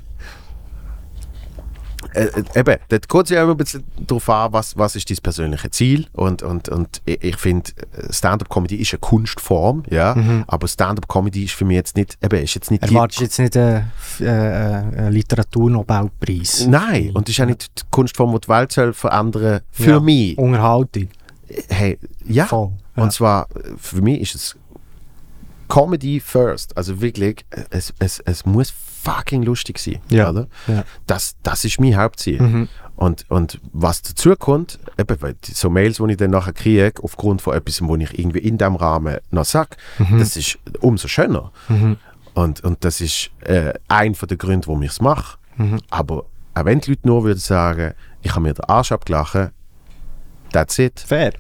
[2.15, 5.09] Äh, äh, eben, dort geht es ja immer ein bisschen darauf an, was, was ist
[5.11, 7.71] dein persönliche Ziel und, und, und ich, finde,
[8.11, 10.17] Stand-Up-Comedy ist eine Kunstform, ja,
[10.47, 13.57] aber Stand-Up-Comedy ist für mich jetzt nicht, eben, ist jetzt nicht Erwartest du jetzt nicht
[13.57, 13.91] einen,
[14.21, 16.67] äh, einen Literaturnobelpreis?
[16.67, 20.01] Nein, und das ist auch nicht die Kunstform, die die Welt soll verändern für Ja.
[20.01, 20.39] mich.
[20.39, 21.09] Unterhaltung.
[21.69, 22.47] Hey, ja.
[22.47, 22.71] Voll.
[22.97, 23.03] Ja.
[23.03, 24.57] Und zwar, äh, für mich ist es
[25.69, 26.77] Comedy first.
[26.77, 28.73] Also wirklich, äh, es, es, es muss
[29.03, 29.99] fucking lustig sein.
[30.09, 30.31] Ja.
[30.31, 30.49] Oder?
[30.67, 30.85] Ja.
[31.07, 32.41] Das, das ist mein Hauptziel.
[32.41, 32.69] Mhm.
[32.97, 37.55] Und, und was dazu kommt, eben, so Mails, die ich dann nachher kriege, aufgrund von
[37.55, 39.77] etwas, wo ich irgendwie in diesem Rahmen noch sage,
[40.19, 41.51] das ist umso schöner.
[41.69, 41.97] Mhm.
[42.35, 45.39] Und, und das ist äh, ein von den Gründen, warum ich es mache.
[45.57, 45.81] Mhm.
[45.91, 49.51] Aber auch wenn die Leute nur würden sagen, ich habe mir den Arsch abgelachen,
[50.53, 51.33] that's it, Fair.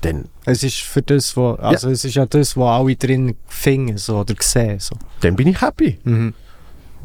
[0.00, 3.98] dann, Es ist für das, wo, also es ist ja das, was alle drin finden
[3.98, 4.78] so, oder sehen.
[4.78, 4.96] So.
[5.20, 5.98] dann bin ich happy.
[6.04, 6.34] Mhm.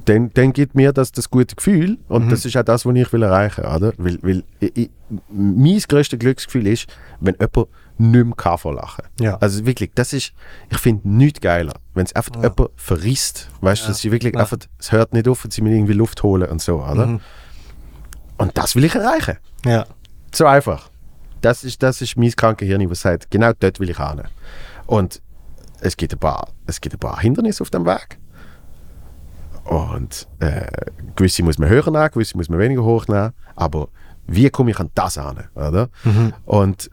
[0.06, 3.12] Dann, dann gibt mir das das gute Gefühl und das ist auch das, was ich
[3.12, 3.94] will erreichen will.
[3.98, 4.90] Weil, weil ich, ich,
[5.30, 6.86] mein grösstes Glücksgefühl ist,
[7.20, 7.68] wenn jemand
[7.98, 9.38] nicht mehr kann lachen Ja.
[9.38, 10.34] Also wirklich, das ist,
[10.70, 13.50] ich finde nichts geiler, wenn es einfach jemand verrisst.
[13.62, 13.90] Weißt du, Ja.
[13.90, 14.42] dass sie wirklich Ja.
[14.42, 17.08] einfach, es hört nicht auf und sie mir irgendwie Luft holen und so, oder?
[17.08, 17.20] Mhm.
[18.38, 19.38] Und das will ich erreichen.
[19.66, 19.86] Ja.
[20.34, 20.90] So einfach.
[21.42, 24.22] Das ist, das ist mein kranke Hirn, was sagt, genau dort will ich hin.
[24.88, 25.22] Und
[25.82, 28.18] es gibt ein paar, es gibt ein paar Hindernisse auf dem Weg.
[29.66, 30.68] Und äh,
[31.16, 33.34] gewisse muss man höher nehmen, gewisse muss man weniger hoch nehmen.
[33.56, 33.90] Aber
[34.28, 35.44] wie komme ich an das an?
[35.56, 35.90] Oder?
[36.46, 36.90] Und,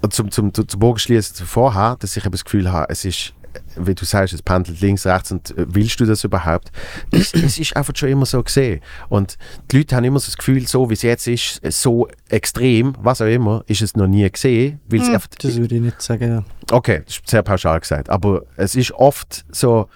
[0.00, 2.86] und zum, zum, zum, zum Bogen schließen zu vorher, dass ich eben das Gefühl habe,
[2.90, 3.34] es ist,
[3.76, 6.72] wie du sagst, es pendelt links, rechts und äh, willst du das überhaupt?
[7.10, 8.80] Es, es ist einfach schon immer so gesehen.
[9.10, 9.36] Und
[9.70, 13.20] die Leute haben immer so das Gefühl, so wie es jetzt ist, so extrem, was
[13.20, 14.80] auch immer, ist es noch nie gesehen.
[14.88, 16.28] Weil es einfach, Das würde ich nicht sagen.
[16.30, 16.44] Ja.
[16.70, 18.08] Okay, das ist sehr pauschal gesagt.
[18.08, 19.88] Aber es ist oft so,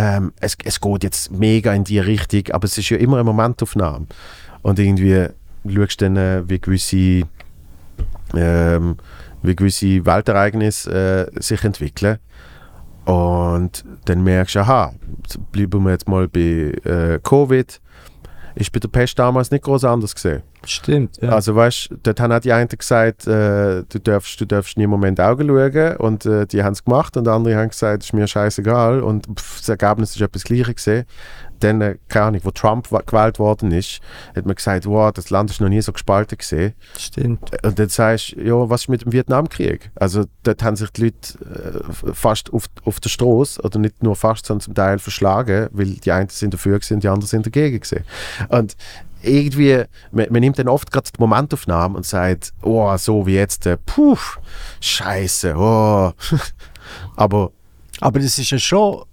[0.00, 3.24] ähm, es, es geht jetzt mega in die Richtung, aber es ist ja immer eine
[3.24, 4.06] Momentaufnahme.
[4.62, 5.26] Und irgendwie
[5.68, 7.28] schaust du dann, äh, wie gewisse,
[8.34, 8.96] ähm,
[9.42, 12.18] wie gewisse Weltereignisse äh, sich entwickeln.
[13.04, 14.94] Und dann merkst du, aha,
[15.52, 17.78] bleiben wir jetzt mal bei äh, Covid.
[18.54, 20.42] Ist bei der Pest damals nicht groß anders gesehen.
[20.64, 21.16] Stimmt.
[21.20, 21.30] Ja.
[21.30, 24.84] Also weißt du, dort haben auch die einen gesagt, äh, du, darfst, du darfst nie
[24.84, 28.12] im Moment Augen schauen und äh, die haben es gemacht und andere haben gesagt, ist
[28.12, 31.04] mir scheißegal und pff, das Ergebnis ist etwas Gleiches gesehen.
[31.60, 34.00] Dann, äh, keine Ahnung, wo Trump gewählt worden ist,
[34.34, 36.74] hat man gesagt, wow, das Land ist noch nie so gespalten gesehen.
[36.98, 37.50] Stimmt.
[37.64, 39.90] Und dann sagst du, ja, was ist mit dem Vietnamkrieg?
[39.94, 44.16] Also dort haben sich die Leute äh, fast auf, auf der Straße, oder nicht nur
[44.16, 47.80] fast, sondern zum Teil verschlagen, weil die einen sind dafür gewesen, die anderen sind dagegen
[47.80, 48.04] gewesen.
[48.48, 48.76] Und
[49.22, 53.66] irgendwie, man, man nimmt dann oft gerade die Momentaufnahme und sagt, oh, so wie jetzt,
[53.66, 54.16] äh, puh,
[54.80, 56.12] scheiße, oh.
[57.16, 57.52] Aber
[58.00, 59.04] Aber das ist ja schon.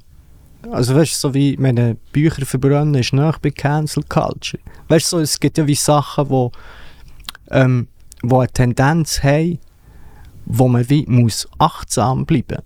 [0.72, 4.62] Also weißt du, so wie meine Bücher verbrennen, ist nach bei Cancel Culture.
[4.88, 6.52] Weißt du, so, es gibt ja wie Sachen, wo,
[7.52, 7.88] ähm,
[8.22, 9.60] wo eine Tendenz haben,
[10.46, 12.58] wo man wie muss achtsam bleiben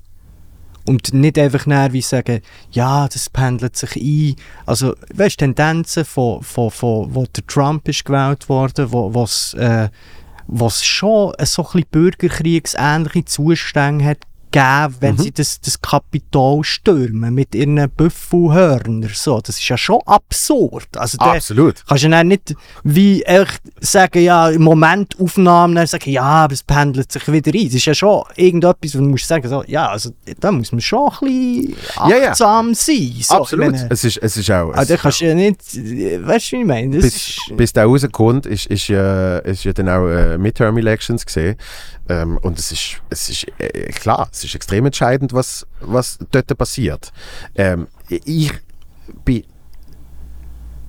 [0.85, 2.41] und nicht einfach näher wie sagen,
[2.71, 4.35] ja, das pendelt sich ein.
[4.65, 9.53] Also, weißt du, Tendenzen von, von, von wo der Trump ist gewählt worden, wo was
[9.55, 9.89] äh,
[10.47, 14.17] was schon so ein bisschen bürgerkriegsähnliche Zustände hat
[14.51, 19.09] gegeben, wenn sie das, das Kapitol stürmen mit ihren Büffelhörnern.
[19.13, 20.87] So, das ist ja schon absurd.
[20.95, 21.83] Also, absolut.
[21.87, 26.53] Kannst du dann nicht wie echt sagen, ja, im Moment Aufnahmen, dann sagen, ja, aber
[26.53, 27.65] es pendelt sich wieder ein.
[27.65, 30.81] Das ist ja schon irgendetwas, wo du musst sagen, so, ja, also da muss man
[30.81, 31.75] schon ein bisschen
[32.09, 32.29] Ja, ja.
[32.29, 33.13] achtsam sein.
[33.21, 33.71] So, absolut.
[33.71, 34.73] Meine, es, ist, es ist auch...
[34.73, 36.95] also, kannst du ja nicht, weißt du, wie ich meine?
[36.95, 40.77] Das bis, ist, bis der rauskommt, ist, ist, ja, ist ja dann auch äh, Midterm
[40.77, 41.55] Elections gesehen.
[42.11, 46.57] Ähm, und es ist, es ist äh, klar, es ist extrem entscheidend, was, was dort
[46.57, 47.13] passiert.
[47.55, 48.51] Ähm, ich
[49.23, 49.45] bin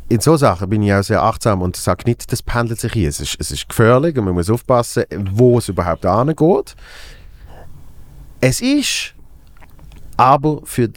[0.09, 3.09] in so Sachen bin ich auch sehr achtsam und sage nicht, das pendelt sich hier.
[3.09, 6.75] Es ist, es ist gefährlich und man muss aufpassen, wo es überhaupt angeht.
[8.41, 9.15] Es ist
[10.17, 10.91] aber für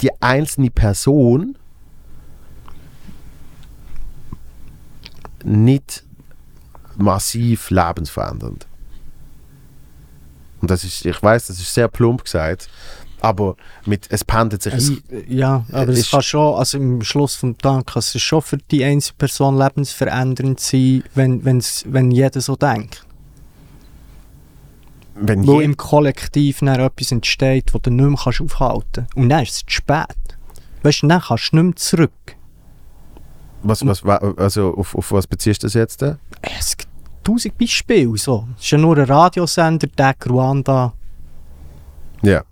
[0.00, 1.56] die einzelne Person
[5.44, 6.02] nicht
[6.96, 8.66] massiv lebensverändernd.
[10.64, 12.70] Und das ist, ich weiß, das ist sehr plump gesagt,
[13.20, 13.54] aber
[13.84, 15.02] mit, es pendelt sich es, ein.
[15.28, 18.56] ja, aber es ist- kann schon, also im Schluss vom Tag kann es schon für
[18.56, 23.04] die einzelne Person lebensverändernd sein, wenn, wenn's, wenn jeder so denkt.
[25.16, 29.16] Wenn Wo im Kollektiv dann etwas entsteht, das du nicht mehr kannst aufhalten kannst.
[29.16, 30.16] Und dann ist es zu spät.
[30.82, 32.36] Weißt du, dann kannst du nicht mehr zurück.
[33.62, 36.02] was, was, wa- also auf, auf was beziehst du das jetzt?
[36.58, 36.88] Es gibt
[37.24, 38.16] tausend Beispiele.
[38.16, 38.46] So.
[38.56, 40.92] Es ist ja nur ein Radiosender, der Ruanda,
[42.22, 42.42] Ja.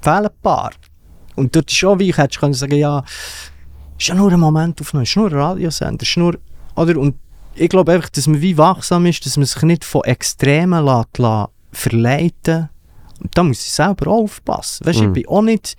[0.00, 0.70] fehlen ein paar.
[1.36, 3.04] Und dort ist schon wie, ich hätte können sagen, ja,
[3.98, 6.38] ist ja nur ein Momentaufnahme, ist nur ein Radiosender, ist nur,
[6.76, 7.16] oder, und
[7.54, 11.18] ich glaube einfach, dass man wie wachsam ist, dass man sich nicht von Extremen lässt,
[11.18, 12.68] lässt verleiten
[13.22, 14.86] Und da muss ich selber auch aufpassen.
[14.86, 15.06] Weißt, Mhm.
[15.08, 15.76] ich bin auch nicht,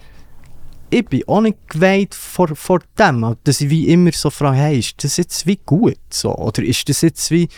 [0.91, 4.77] ich bin auch nicht geweiht vor, vor dem, dass ich wie immer so frage, hey,
[4.79, 7.49] ist das jetzt wie gut, so, oder ist das jetzt wie,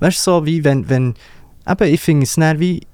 [0.00, 1.14] weißt du, so wie wenn, wenn,
[1.68, 2.86] eben, ich finde es dann wie,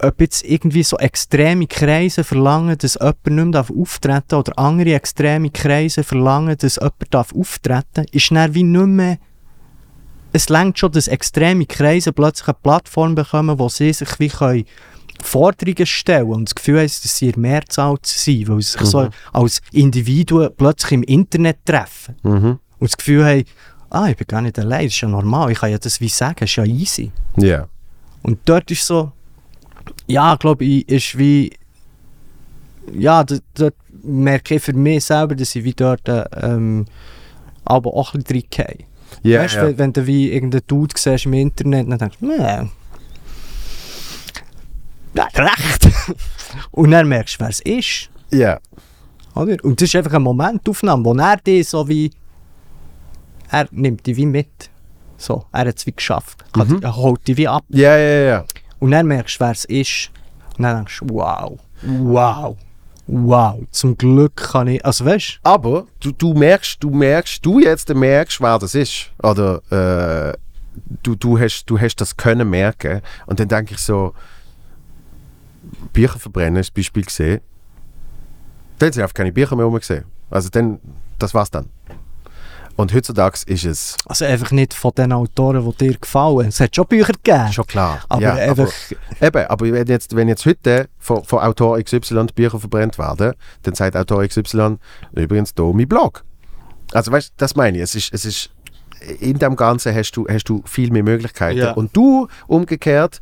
[0.00, 4.94] ob jetzt irgendwie so extreme Kreise verlangen, dass jemand nicht mehr auftreten darf, oder andere
[4.94, 9.18] extreme Kreise verlangen, dass jemand darf auftreten darf, ist dann wie nicht mehr
[10.34, 14.64] es längt schon, dass extreme Kreise plötzlich eine Plattform bekommen, wo sie sich wie können
[15.22, 19.02] Forderungen stellen und das Gefühl haben, dass sie in Mehrzahl sind, weil sie sich so
[19.02, 19.10] Mhm.
[19.34, 22.58] als Individuen plötzlich im Internet treffen Mhm.
[22.78, 23.44] und das Gefühl haben,
[23.92, 26.08] ah, ich bin gar nicht allein, das ist ja normal, ich kann ja das wie
[26.08, 27.12] sagen, das ist ja easy.
[27.36, 27.68] Ja.
[28.22, 29.12] Und dort ist so,
[30.06, 31.52] ja, glaube ich, ist wie,
[32.92, 36.86] ja, dort, dort merke ich für mich selber, dass ich wie dort äh, ähm,
[37.64, 38.86] aber auch ein bisschen reingehe.
[39.22, 39.66] Ja, weißt du, ja.
[39.66, 42.68] wenn, wenn du wie irgendeinen Dude siehst im Internet, dann denkst du, nee,
[45.14, 45.88] der hat recht.
[46.70, 48.10] Und dann merkst du, wer es ist.
[48.30, 48.58] ja.
[49.34, 49.56] Oder?
[49.64, 52.10] Und das ist einfach eine Momentaufnahme, wo er dich so wie,
[53.52, 54.70] er nimmt dich wie mit.
[55.16, 56.44] So, er hat es wie geschafft.
[56.56, 56.80] Mhm.
[56.82, 57.64] Er holt dich wie ab.
[57.68, 58.44] Ja, ja, ja.
[58.80, 60.10] Und dann merkst du, wer es ist.
[60.56, 62.56] Und dann denkst du, wow, wow,
[63.06, 67.94] wow, zum Glück kann ich, also weißt Aber du, du merkst, du merkst, du jetzt
[67.94, 69.12] merkst, wer das ist.
[69.22, 70.36] Oder äh,
[71.02, 73.02] du, du, hast, du hast das können merken.
[73.26, 74.14] Und dann denke ich so,
[75.92, 77.40] Bücher verbrennen ein Beispiel gesehen.
[78.78, 80.04] Dann hat sie einfach keine Bücher mehr gesehen.
[80.30, 80.80] Also dann,
[81.18, 81.68] das war's dann.
[82.76, 86.48] Und heutzutage ist es also einfach nicht von den Autoren, die dir gefallen.
[86.48, 87.52] Es hat schon Bücher gegeben.
[87.52, 88.00] schon klar.
[88.08, 88.72] Aber ja, einfach,
[89.20, 93.34] Aber, eben, aber wenn jetzt, wenn jetzt heute von, von Autor XY Bücher verbrennt werden,
[93.62, 94.78] dann sagt Autor XY
[95.12, 96.24] übrigens da mein Blog.
[96.92, 97.84] Also weißt du, das meine ich.
[97.84, 98.50] Es ist, es ist,
[99.20, 101.58] in dem Ganzen hast du, hast du viel mehr Möglichkeiten.
[101.58, 101.72] Ja.
[101.72, 103.20] Und du, umgekehrt,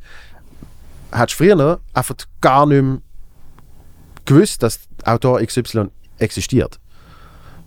[1.10, 2.98] hast früher einfach gar nicht mehr
[4.26, 6.78] gewusst, dass Autor XY existiert.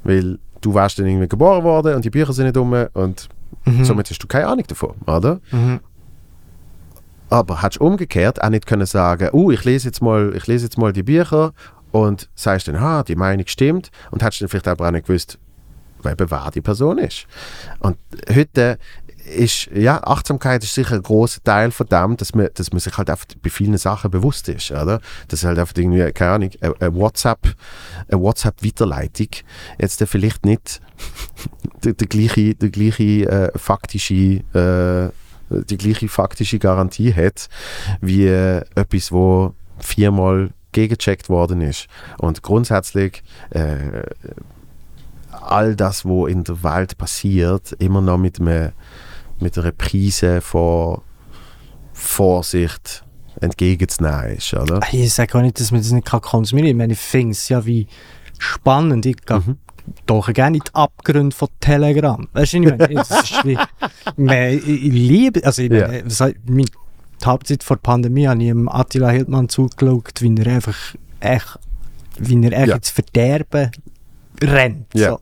[0.03, 3.29] Weil du warst dann irgendwie geboren worden und die Bücher sind nicht um und
[3.65, 3.85] Mhm.
[3.85, 5.39] somit hast du keine Ahnung davon, oder?
[5.51, 5.79] Mhm.
[7.29, 10.65] Aber hättest du umgekehrt auch nicht können sagen, oh, ich lese jetzt mal, ich lese
[10.65, 11.53] jetzt mal die Bücher
[11.91, 15.37] und sagst dann, ha, die Meinung stimmt und hättest dann vielleicht aber auch nicht gewusst,
[16.01, 17.25] wer wer die Person ist.
[17.79, 17.97] Und
[18.33, 18.77] heute
[19.25, 22.97] ist, ja, Achtsamkeit ist sicher ein großer Teil von dem, dass man, dass man sich
[22.97, 24.99] halt einfach bei vielen Sachen bewusst ist, oder?
[25.27, 27.55] Dass halt einfach irgendwie, keine Ahnung, eine, eine WhatsApp,
[28.09, 29.29] eine WhatsApp-Weiterleitung
[29.79, 30.81] jetzt vielleicht nicht
[31.83, 35.11] die, die gleiche, die gleiche äh, faktische äh,
[35.49, 37.47] die gleiche faktische Garantie hat,
[38.01, 41.87] wie äh, etwas, wo viermal gegengecheckt worden ist.
[42.17, 44.03] Und grundsätzlich äh,
[45.31, 48.71] all das, was in der Welt passiert, immer noch mit, einem,
[49.43, 51.01] mit einer Prise von
[51.93, 53.03] Vorsicht
[53.41, 54.79] entgegenzunehmen ist, oder?
[54.91, 56.71] Ich sage auch nicht, dass man das nicht kann konsumieren kann.
[56.71, 57.87] Ich meine, ich finde es ja wie
[58.39, 59.05] spannend.
[59.05, 59.57] Ich gehe Mhm.
[60.05, 62.27] doch gerne in die Abgründe von Telegram.
[62.33, 63.01] Weißt du, ich meine?
[63.01, 63.53] Es ist wie,
[64.07, 65.87] ich, meine, ich, liebe, also ich Ja.
[65.87, 66.65] meine, was soll- mein-
[67.21, 70.75] die Hauptzeit vor der Pandemie habe ich dem Attila Hildmann zugeschaut, wie er einfach
[71.21, 71.59] echt,
[72.17, 72.75] wie er echt Ja.
[72.75, 73.71] ins Verderben
[74.41, 74.87] rennt.
[74.93, 75.11] Ja.
[75.11, 75.19] So.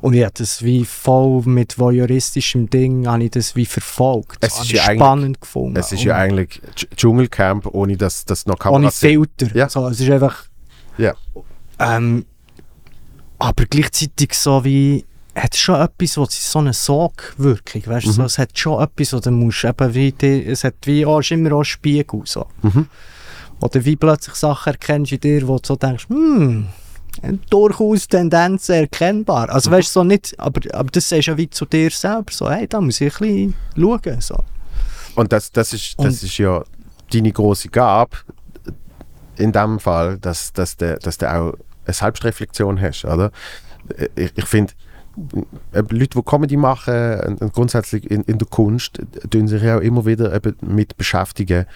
[0.00, 4.38] Und ich habe das wie voll mit voyeuristischem Ding, habe ich das wie verfolgt.
[4.40, 5.76] Es ist ja spannend gefunden.
[5.78, 9.10] Es ist ja eigentlich Dsch- Dschungelcamp, ohne dass das noch ohne Kameras sind.
[9.38, 9.56] Filter.
[9.56, 9.68] Ja.
[9.68, 10.44] So, es ist einfach.
[10.98, 11.14] Ja.
[11.78, 12.24] Ähm,
[13.38, 15.04] aber gleichzeitig so wie.
[15.34, 18.26] Hat es schon etwas, was so eine Sogwirkung, weißt du, so, Mhm.
[18.26, 21.30] es hat schon etwas, wo du musst eben wie, die, es hat wie, es ist
[21.32, 22.46] immer auch Spiegel, so.
[22.62, 22.86] Mhm.
[23.60, 26.68] Oder wie plötzlich Sachen erkennst in dir, wo du so denkst, hm,
[27.50, 29.50] durchaus Tendenzen erkennbar.
[29.50, 32.50] Also weißt du, so nicht, aber, aber das du ja wie zu dir selber, so,
[32.50, 34.38] hey, da muss ich ein bisschen schauen, so.
[35.14, 36.62] Und das, das, ist, das Und- ist ja
[37.12, 38.16] deine große Gabe
[39.36, 43.30] in dem Fall, dass, dass, du, dass du auch eine Selbstreflexion hast, oder?
[44.14, 44.72] Ich, ich finde,
[45.72, 49.76] äh, Leute, die Comedy machen und, und grundsätzlich in, in der Kunst, tun sich ja
[49.78, 51.66] auch immer wieder eben mit beschäftigen,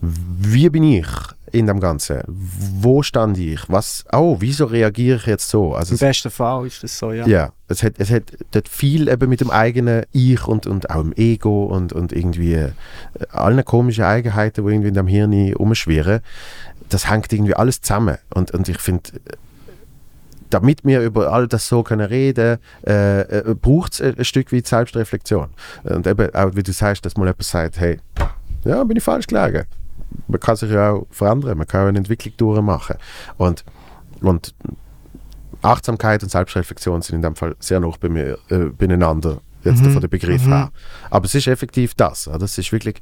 [0.00, 1.06] wie bin ich
[1.52, 2.22] in dem Ganzen?
[2.26, 3.60] Wo stand ich?
[3.68, 5.74] Was, oh, wieso reagiere ich jetzt so?
[5.74, 7.26] Also Im es, besten Fall ist das so, ja.
[7.26, 11.02] ja, es hat, es hat dort viel eben mit dem eigenen Ich und, und auch
[11.02, 12.72] dem Ego und, und irgendwie äh,
[13.30, 16.20] allen komischen Eigenheiten, die irgendwie in dem Hirn umschwirren.
[16.88, 18.18] Das hängt irgendwie alles zusammen.
[18.34, 19.10] Und, und ich finde,
[20.50, 24.52] damit wir über all das so können reden äh, äh, braucht es ein, ein Stück
[24.52, 25.50] weit Selbstreflexion.
[25.84, 27.98] Und eben auch, wie du sagst, dass mal jemand sagt, hey,
[28.64, 29.64] ja, bin ich falsch gelegen.
[30.28, 32.96] Man kann sich ja auch verändern, man kann auch eine Entwicklung durchmachen.
[33.36, 33.64] Und,
[34.20, 34.54] und
[35.62, 39.90] Achtsamkeit und Selbstreflexion sind in dem Fall sehr noch bei mir, äh, beieinander, jetzt Mhm.
[39.92, 40.52] von der Begriff Mhm.
[40.52, 40.72] her.
[41.10, 42.26] Aber es ist effektiv das.
[42.28, 42.42] Oder?
[42.42, 42.96] Es ist wirklich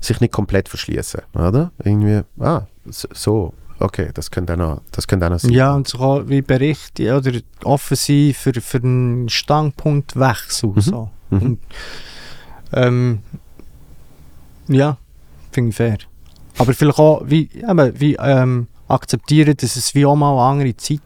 [0.00, 1.70] sich nicht komplett verschließen, oder?
[1.82, 5.52] Irgendwie, ah, so- okay, das könnte auch noch, das könnte auch noch sein.
[5.52, 7.32] Ja, und so wie Berichte oder
[7.64, 10.70] offen sein für, für einen Standpunktwechsel.
[10.70, 10.80] Mhm.
[10.80, 11.10] So.
[11.30, 11.40] Mhm.
[11.42, 11.58] Und,
[12.72, 13.18] ähm,
[14.68, 14.98] ja,
[15.52, 15.98] finde ich fair.
[16.58, 20.76] Aber vielleicht auch wie, eben, wie ähm, akzeptieren, dass es wie auch mal eine andere
[20.76, 21.00] Zeit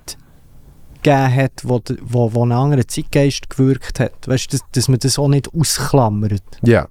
[1.03, 4.13] gegeben hat, wo, wo, wo ein anderer Zeitgeist gewirkt hat.
[4.27, 6.43] Weißt du, dass, dass man das auch nicht ausklammert.
[6.63, 6.89] Ja,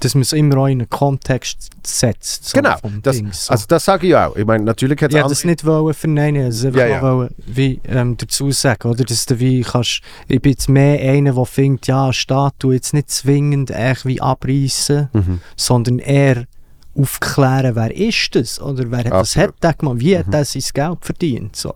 [0.00, 2.46] Dass man es immer auch in einen Kontext setzt.
[2.48, 3.52] So Genau, das- Ding, so.
[3.52, 4.34] also das sage ich auch.
[4.34, 7.02] Ich meine, natürlich hat es wollte das nicht wollen verneinen, also einfach Ja, ja, ja.
[7.02, 9.04] Wollen, wie, ähm, dazu sagen, oder?
[9.04, 12.92] Dass du wie kannst, ich bin jetzt mehr einer, der findet, ja, eine Statue jetzt
[12.92, 15.40] nicht zwingend echt wie abreißen, Mhm.
[15.54, 16.46] sondern eher
[16.94, 20.30] aufklären, wer ist das, oder wer hat das hat der gemacht, wie hat Mhm.
[20.32, 21.74] der sein Geld verdient, so.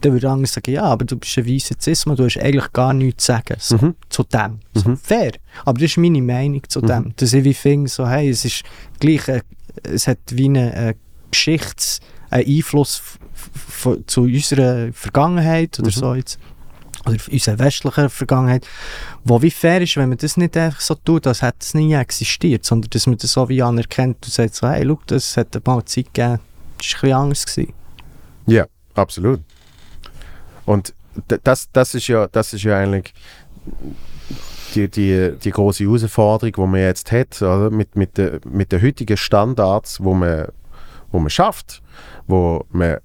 [0.00, 2.94] Dann würde andere sagen, ja, aber du bist ein weißer Zisma, du hast eigentlich gar
[2.94, 3.94] nichts zu sagen, so, Mhm.
[4.08, 4.60] zu dem.
[4.74, 4.96] So, Mhm.
[4.96, 5.32] Fair.
[5.66, 6.86] Aber das ist meine Meinung zu Mhm.
[6.86, 7.12] dem.
[7.16, 8.62] Dass ich wie finde, so, hey, es ist
[8.98, 9.42] gleich, äh,
[9.82, 10.94] es hat wie eine äh,
[11.30, 12.00] Geschichts-,
[12.30, 13.02] einen Einfluss
[14.06, 15.92] zu unserer Vergangenheit oder Mhm.
[15.92, 16.38] so jetzt.
[17.06, 18.66] Oder unserer westlichen Vergangenheit,
[19.24, 21.94] wo wie fair ist, wenn man das nicht einfach so tut, als hätte es nie
[21.94, 25.66] existiert, sondern dass man das so wie anerkennt und sagt so, hey, schau, das hat
[25.66, 26.40] mal eine Zeit gegeben,
[26.78, 27.74] das war ein bisschen anders.
[28.46, 29.40] Ja, absolut.
[30.66, 30.94] Und
[31.42, 33.14] das, das, ist ja, das ist ja eigentlich
[34.74, 37.70] die, die, die große Herausforderung, die man jetzt hat, oder?
[37.70, 40.48] Mit, mit, de, mit den heutigen Standards, wo man,
[41.10, 41.82] wo man schafft,
[42.26, 42.98] wo man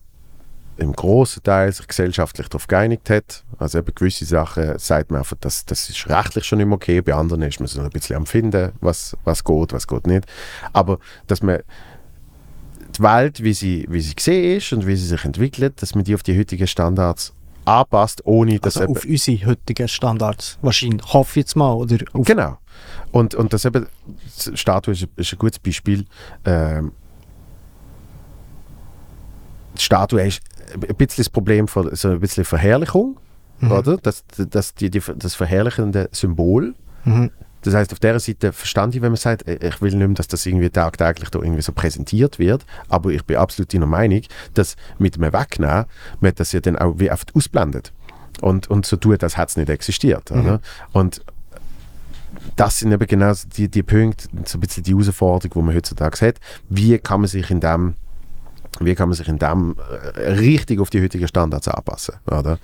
[0.78, 3.44] im großen Teil sich gesellschaftlich darauf geeinigt hat.
[3.58, 7.02] Also eben gewisse Sachen sagt man einfach, das, das ist rechtlich schon nicht mehr okay,
[7.02, 10.26] bei anderen ist man so ein bisschen am Finden, was, was geht, was geht nicht.
[10.74, 11.60] Aber dass man
[12.98, 16.04] die Welt, wie sie, wie sie gesehen ist und wie sie sich entwickelt, dass man
[16.04, 17.34] die auf die heutigen Standards
[17.66, 20.58] anpasst, ohne dass Also auf unsere heutigen Standards.
[20.62, 21.74] Wahrscheinlich, hoffe ich jetzt mal.
[21.74, 22.58] Oder Genau.
[23.12, 23.88] Und, und das eben,
[24.46, 26.06] die Statue ist, ist ein gutes Beispiel.
[26.46, 26.92] Ähm,
[29.78, 30.42] die Statue ist
[30.74, 33.20] ein bisschen das Problem von so ein bisschen Verherrlichung,
[33.60, 33.72] Mhm.
[33.72, 33.98] oder?
[33.98, 36.76] Das, das, die, die, das verherrlichende Symbol.
[37.04, 37.32] Mhm.
[37.66, 40.16] Das heißt, auf der Seite verstand ich, wenn man sagt, äh, ich will nicht mehr,
[40.16, 44.22] dass das irgendwie tagtäglich da irgendwie so präsentiert wird, aber ich bin absolut deiner Meinung,
[44.54, 45.86] dass mit dem Wegnehmen
[46.20, 47.92] man das ja dann auch wie oft ausblendet
[48.42, 50.30] und, und so tut, als hätte es nicht existiert.
[50.30, 50.60] Mhm.
[50.94, 51.22] Und
[52.56, 56.28] das sind eben genau die, die Punkte, so ein bisschen die Herausforderung, die man heutzutage
[56.28, 56.36] hat.
[56.70, 57.96] Wie kann man sich in dem
[58.80, 59.76] wie kann man sich in dem
[60.16, 62.60] äh, richtig auf die heutigen Standards anpassen, oder?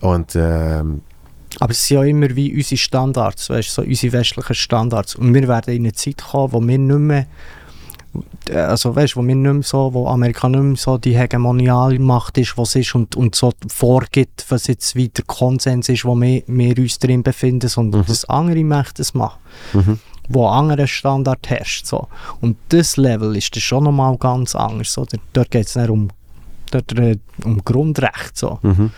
[0.00, 1.02] Und ähm,
[1.60, 5.14] Aber es sind ja immer wie unsere Standards, weißt, so unsere westlichen Standards.
[5.14, 7.26] Und wir werden in eine Zeit kommen, wo wir nicht mehr,
[8.52, 12.38] also weißt, wo wir nicht mehr so, wo Amerika nicht mehr so die hegemoniale Macht
[12.38, 16.42] ist, was ist und, und so vorgibt, was jetzt wie der Konsens ist, wo wir,
[16.46, 18.06] wir uns drin befinden, sondern Mhm.
[18.06, 19.38] dass andere Mächte es machen,
[19.72, 19.98] mhm.
[20.28, 21.86] Wo ein anderer Standard herrscht.
[21.86, 22.08] So.
[22.40, 24.96] Und das Level ist dann schon nochmal ganz anders.
[24.98, 25.18] Oder?
[25.32, 26.08] Dort geht es nicht um,
[26.70, 28.36] dort, äh, um Grundrecht.
[28.36, 28.58] So.
[28.62, 28.90] Mhm.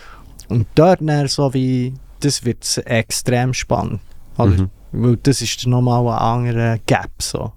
[0.48, 4.00] Und dort dann so wie, das wird extrem spannend.
[4.36, 4.50] Oder?
[4.50, 4.70] Mhm.
[4.92, 7.10] Weil das ist dann nochmal ein anderer Gap.
[7.20, 7.52] So.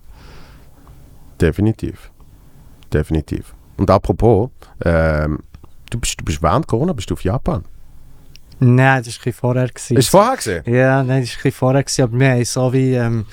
[1.41, 2.11] Definitiv.
[2.91, 3.55] Definitiv.
[3.77, 4.51] Und apropos,
[4.85, 5.39] ähm,
[5.89, 7.63] du, bist, du bist während Corona bist du auf Japan.
[8.63, 9.67] Nein, das war vorher.
[9.67, 9.97] Gewesen.
[9.97, 10.63] Ist vorher gesehen?
[10.65, 11.83] Ja, nein, das war vorher.
[11.83, 13.25] Gewesen, aber wir haben so wie ähm,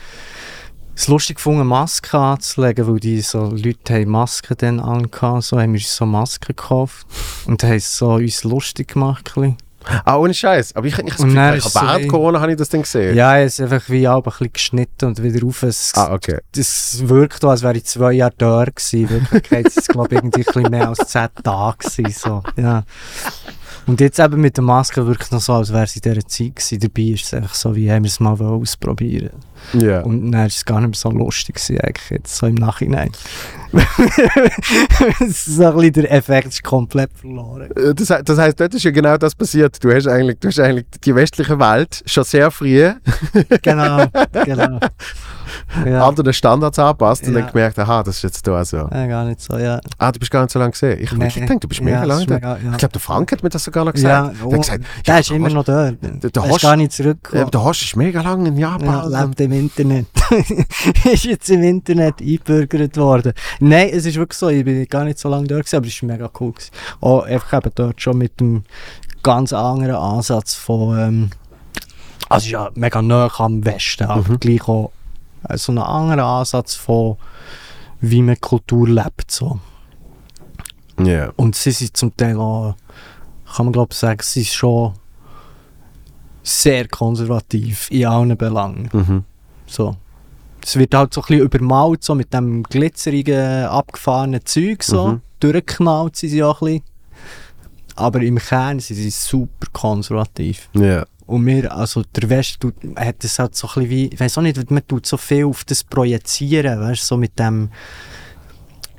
[0.95, 5.73] es lustig gefunden, Masken anzulegen, weil die so Leute haben Masken dann angehabt, so haben
[5.73, 7.07] wir uns so Masken gekauft
[7.47, 9.33] und haben es so uns lustig gemacht.
[9.37, 9.57] Ein.
[10.05, 10.77] Ah, ohne Scheiß.
[10.77, 13.17] Aber ich, dann ich ist so während wie- Corona habe ich das dann gesehen.
[13.17, 15.63] Ja, es ist einfach wie auch ein bisschen geschnitten und wieder rauf.
[15.63, 16.37] Es, Ah, okay.
[16.53, 19.01] Das wirkt als wäre ich zwei Jahre da gewesen.
[19.01, 22.43] In Wirklichkeit ist es, glaube ich, irgendwie ein bisschen mehr als zehn Tage gewesen, so.
[22.57, 22.83] Ja.
[23.87, 26.27] Und jetzt eben mit der Maske wirkt es noch so, als wäre es in dieser
[26.27, 26.79] Zeit gewesen.
[26.81, 29.31] Dabei ist es einfach so, wie haben wir es mal ausprobieren
[29.73, 30.03] Ja.
[30.03, 33.11] Und dann ist es gar nicht mehr so lustig gewesen, eigentlich jetzt so im Nachhinein.
[35.29, 37.71] so ein bisschen der Effekt ist komplett verloren.
[37.77, 39.83] Äh, Das, das heißt, dort ist ja genau das passiert.
[39.83, 42.93] Du hast eigentlich, du hast eigentlich die westliche Welt schon sehr früh
[43.63, 44.07] Genau,
[44.45, 44.81] genau.
[45.87, 47.41] Ja, anderen Standards angepasst und Ja.
[47.41, 48.77] dann gemerkt, aha, das ist jetzt da so.
[48.79, 49.81] ja, gar nicht so, ja.
[49.99, 50.99] Ah, du bist gar nicht so lange gesehen.
[51.01, 51.29] Ich habe Nee.
[51.31, 52.35] gedacht, du bist mega Ja, lange da.
[52.35, 52.71] mega- ja.
[52.73, 54.37] Ich glaube, der Frank hat mir das sogar noch Ja, gesagt.
[54.45, 55.97] oh, der gesagt, der ja, ist immer noch dort.
[56.03, 57.51] der Der ist gar nicht zurückgekommen.
[57.51, 59.11] der Horst ist mega lange in Ja, Japan.
[59.29, 60.07] lebt im Internet.
[61.13, 63.33] ist jetzt im Internet eingebürgert worden.
[63.61, 66.03] Nein, es ist wirklich so, ich bin gar nicht so lange dort gewesen, aber es
[66.03, 66.53] war mega cool.
[66.53, 66.71] Gewesen.
[67.01, 68.63] Auch einfach eben dort schon mit dem
[69.23, 71.31] ganz anderen Ansatz von, ähm,
[72.29, 74.41] also ja mega nah am Westen, aber Mhm.
[74.41, 74.93] gleich auch
[75.49, 77.17] äh, so einen anderen Ansatz von,
[78.01, 79.31] wie man Kultur lebt.
[79.31, 79.61] So.
[81.03, 81.33] Ja.
[81.37, 82.75] Und sie sind zum Teil auch
[83.55, 84.95] kann man glaube ich sagen, sie ist schon
[86.43, 88.89] sehr konservativ in allen Belangen.
[88.93, 89.25] Mhm.
[89.67, 89.97] So.
[90.63, 95.09] Es wird halt so ein bisschen übermalt, so mit dem glitzerigen, abgefahrenen Zeug, so.
[95.09, 95.21] Mhm.
[95.41, 96.85] Durchgeknallt sind sie auch ein bisschen.
[97.97, 100.69] Aber im Kern sind sie super konservativ.
[100.75, 101.05] Ja.
[101.31, 104.39] Und mir, also der West tut, hat das halt so ein bisschen wie, ich weiß
[104.39, 107.71] auch nicht, man tut so viel auf das projizieren, weißt so mit dem,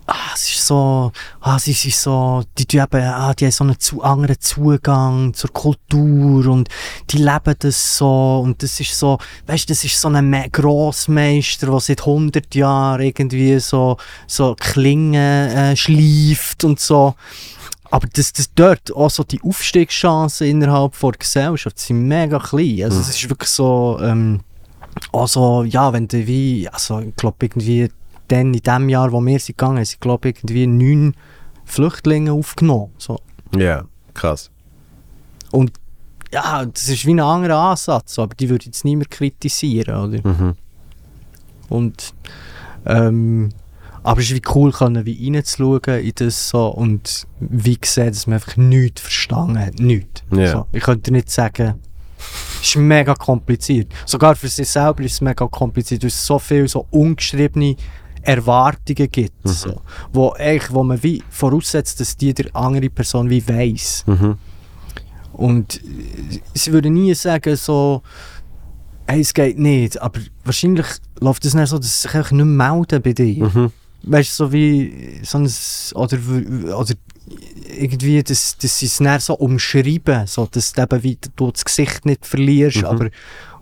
[0.07, 3.63] ah, es ist so, ah, sie sind so, die, die, eben, ah, die haben so
[3.65, 6.69] einen zu anderen Zugang zur Kultur und
[7.09, 9.17] die leben das so und das ist so,
[9.47, 15.13] weißt das ist so ein Me- Grossmeister, der seit 100 Jahren irgendwie so, so Klingen
[15.49, 17.15] äh, schleift und so.
[17.91, 22.83] Aber das, das dort auch so die Aufstiegschancen innerhalb der Gesellschaft sind mega klein.
[22.85, 24.39] Also es ist wirklich so, ähm,
[25.11, 27.91] also ja, wenn du wie, also ich glaube irgendwie
[28.29, 31.15] dann in dem Jahr, wo wir sind gegangen, sie glaube irgendwie neun
[31.65, 32.91] Flüchtlinge aufgenommen.
[32.97, 33.19] So.
[33.57, 34.49] Ja, krass.
[35.51, 35.73] Und
[36.33, 40.27] ja, das ist wie ein anderer Ansatz, aber die würde ich jetzt niemand kritisieren, oder?
[40.27, 40.55] Mhm.
[41.67, 42.13] Und
[42.85, 43.49] ähm,
[44.03, 48.27] aber es ist wie cool, können, wie reinzuschauen in das so und wie gesehen, dass
[48.27, 49.79] man einfach nichts verstanden hat.
[49.79, 50.23] Nichts.
[50.31, 50.51] Ja.
[50.51, 51.75] So, ich könnte nicht sagen,
[52.61, 53.91] es ist mega kompliziert.
[54.05, 57.75] Sogar für sich selber ist es mega kompliziert, weil es so viele so ungeschriebene
[58.23, 59.49] Erwartungen gibt, Mhm.
[59.49, 59.81] so,
[60.13, 64.03] wo, eigentlich, wo man wie voraussetzt, dass die der andere Person wie weiss.
[64.05, 64.37] Mhm.
[65.33, 65.81] Und
[66.53, 68.03] sie würde nie sagen, so,
[69.07, 69.99] hey, es geht nicht.
[70.01, 70.85] Aber wahrscheinlich
[71.19, 73.45] läuft es dann so, dass sie sich einfach nicht melden bei dir.
[73.45, 73.71] Mhm.
[74.03, 75.49] Weißt du, so wie so ein,
[75.93, 76.17] oder,
[76.77, 76.93] oder
[77.77, 81.65] irgendwie, dass, dass sie es dann so umschreiben, so, dass du eben wie du das
[81.65, 82.77] Gesicht nicht verlierst.
[82.77, 82.85] Mhm.
[82.85, 83.09] Aber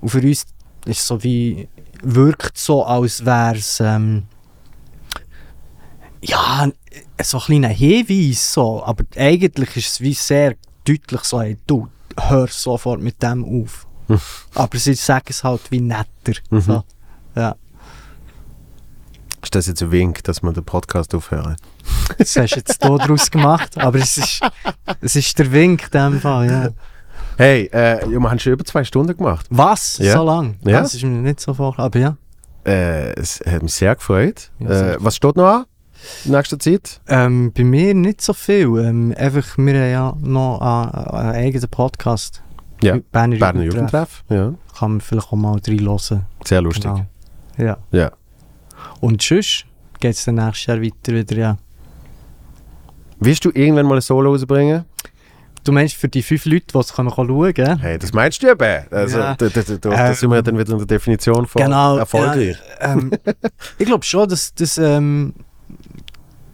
[0.02, 0.46] und für uns
[0.86, 1.68] ist es so wie,
[2.02, 4.24] wirkt so, als wäre es, ähm,
[6.22, 6.70] ja,
[7.22, 8.84] so ein kleiner Hinweis, so.
[8.84, 10.56] aber eigentlich ist es wie sehr
[10.86, 11.88] deutlich so, hey, du,
[12.18, 13.86] hör sofort mit dem auf.
[14.08, 14.20] Mhm.
[14.56, 16.34] aber sie sagen es halt wie netter.
[16.50, 16.62] Mhm.
[16.62, 16.84] So.
[17.36, 17.56] Ja.
[19.42, 21.56] Ist das jetzt ein Wink, dass wir den Podcast aufhören?
[22.18, 24.42] Das hast du jetzt hier draus gemacht, aber es ist,
[25.02, 26.70] es ist der Wink in dem Fall, ja.
[27.38, 29.46] Hey, äh, wir haben schon über zwei Stunden gemacht.
[29.50, 29.98] Was?
[30.00, 30.14] Ja.
[30.14, 30.58] So lang?
[30.66, 30.82] Ja.
[30.82, 32.18] Das ist mir nicht so vorgekommen, aber ja.
[32.66, 34.52] Äh, es hat mich sehr gefreut.
[34.60, 35.66] Ja, sehr äh, was steht noch an
[36.26, 37.02] in nächster Zeit?
[37.08, 38.68] Ähm, bei mir nicht so viel.
[38.80, 42.42] Ähm, einfach, wir haben ja noch einen, eigenen Podcast.
[42.82, 44.24] Ja, Berner, Berner Jugendtreff.
[44.30, 44.64] Jugendtreff.
[44.70, 46.26] Ja, Kann man vielleicht auch mal reinhören.
[46.46, 46.84] sehr lustig.
[46.84, 47.06] Genau.
[47.58, 47.78] Ja.
[47.92, 48.12] Ja.
[49.00, 49.64] Und tschüss,
[50.00, 51.58] geht es dann nächstes Jahr weiter wieder, ja.
[53.20, 54.86] Willst du irgendwann mal ein Solo rausbringen?
[55.66, 57.80] Du meinst für die fünf Leute, die es schauen können?
[57.80, 58.86] Hey, das meinst du eben.
[58.92, 59.36] Also, Ja.
[59.36, 61.98] da, da, da, da, da sind wir Ähm, dann wieder in der Definition von Genau,
[61.98, 62.58] erfolgreich.
[62.80, 63.12] Ähm,
[63.78, 65.34] ich glaube schon, dass das, ähm,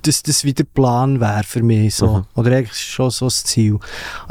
[0.02, 1.96] dass das wieder Plan wäre für mich.
[1.96, 2.18] So.
[2.18, 2.24] Mhm.
[2.36, 3.78] Oder eigentlich schon so das Ziel.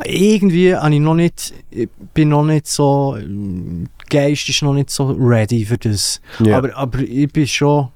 [0.05, 4.91] Irgendwie habe ich noch nicht, ich bin noch nicht so, ähm, Geist ist noch nicht
[4.91, 6.21] so ready für das.
[6.41, 6.59] Ja.
[6.59, 7.89] Aber, aber ich bin schon,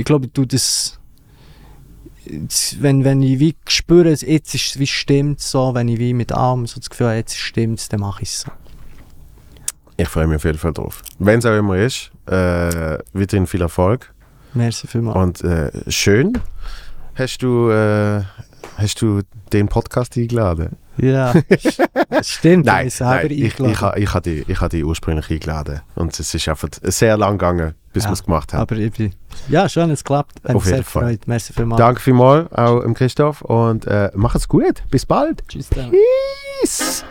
[0.00, 0.98] ich glaube, ich tue das,
[2.78, 6.32] wenn, wenn ich wie spüre, jetzt ist es wie stimmt so, wenn ich wie mit
[6.32, 8.50] allem so das Gefühl habe, jetzt stimmt es, dann mache ich es so.
[9.96, 11.02] Ich freue mich auf jeden Fall drauf.
[11.18, 14.12] Wenn es auch immer ist, äh, weiterhin viel Erfolg.
[14.54, 15.42] Merci vielmals.
[15.42, 16.38] Und äh, schön,
[17.14, 18.22] hast du, äh,
[18.76, 19.20] hast du
[19.52, 20.76] den Podcast eingeladen?
[20.96, 21.32] Ja,
[22.22, 22.66] stimmt.
[22.66, 25.80] Nein, ich nein ich, ich, ha- ich habe die, ich ha die ursprünglich eingeladen.
[25.94, 28.60] Und es ist einfach sehr lang gegangen, bis Ja, wir es gemacht haben.
[28.62, 29.12] Aber ich bin,
[29.48, 30.36] ja, schön, es klappt.
[30.44, 31.02] Hat Auf jeden sehr Fall.
[31.02, 31.26] Freut.
[31.26, 31.78] Merci vielmals.
[31.78, 34.82] Danke vielmals auch im Christoph und äh, macht's gut.
[34.90, 35.46] Bis bald.
[35.48, 35.68] Tschüss.
[35.68, 37.04] Peace.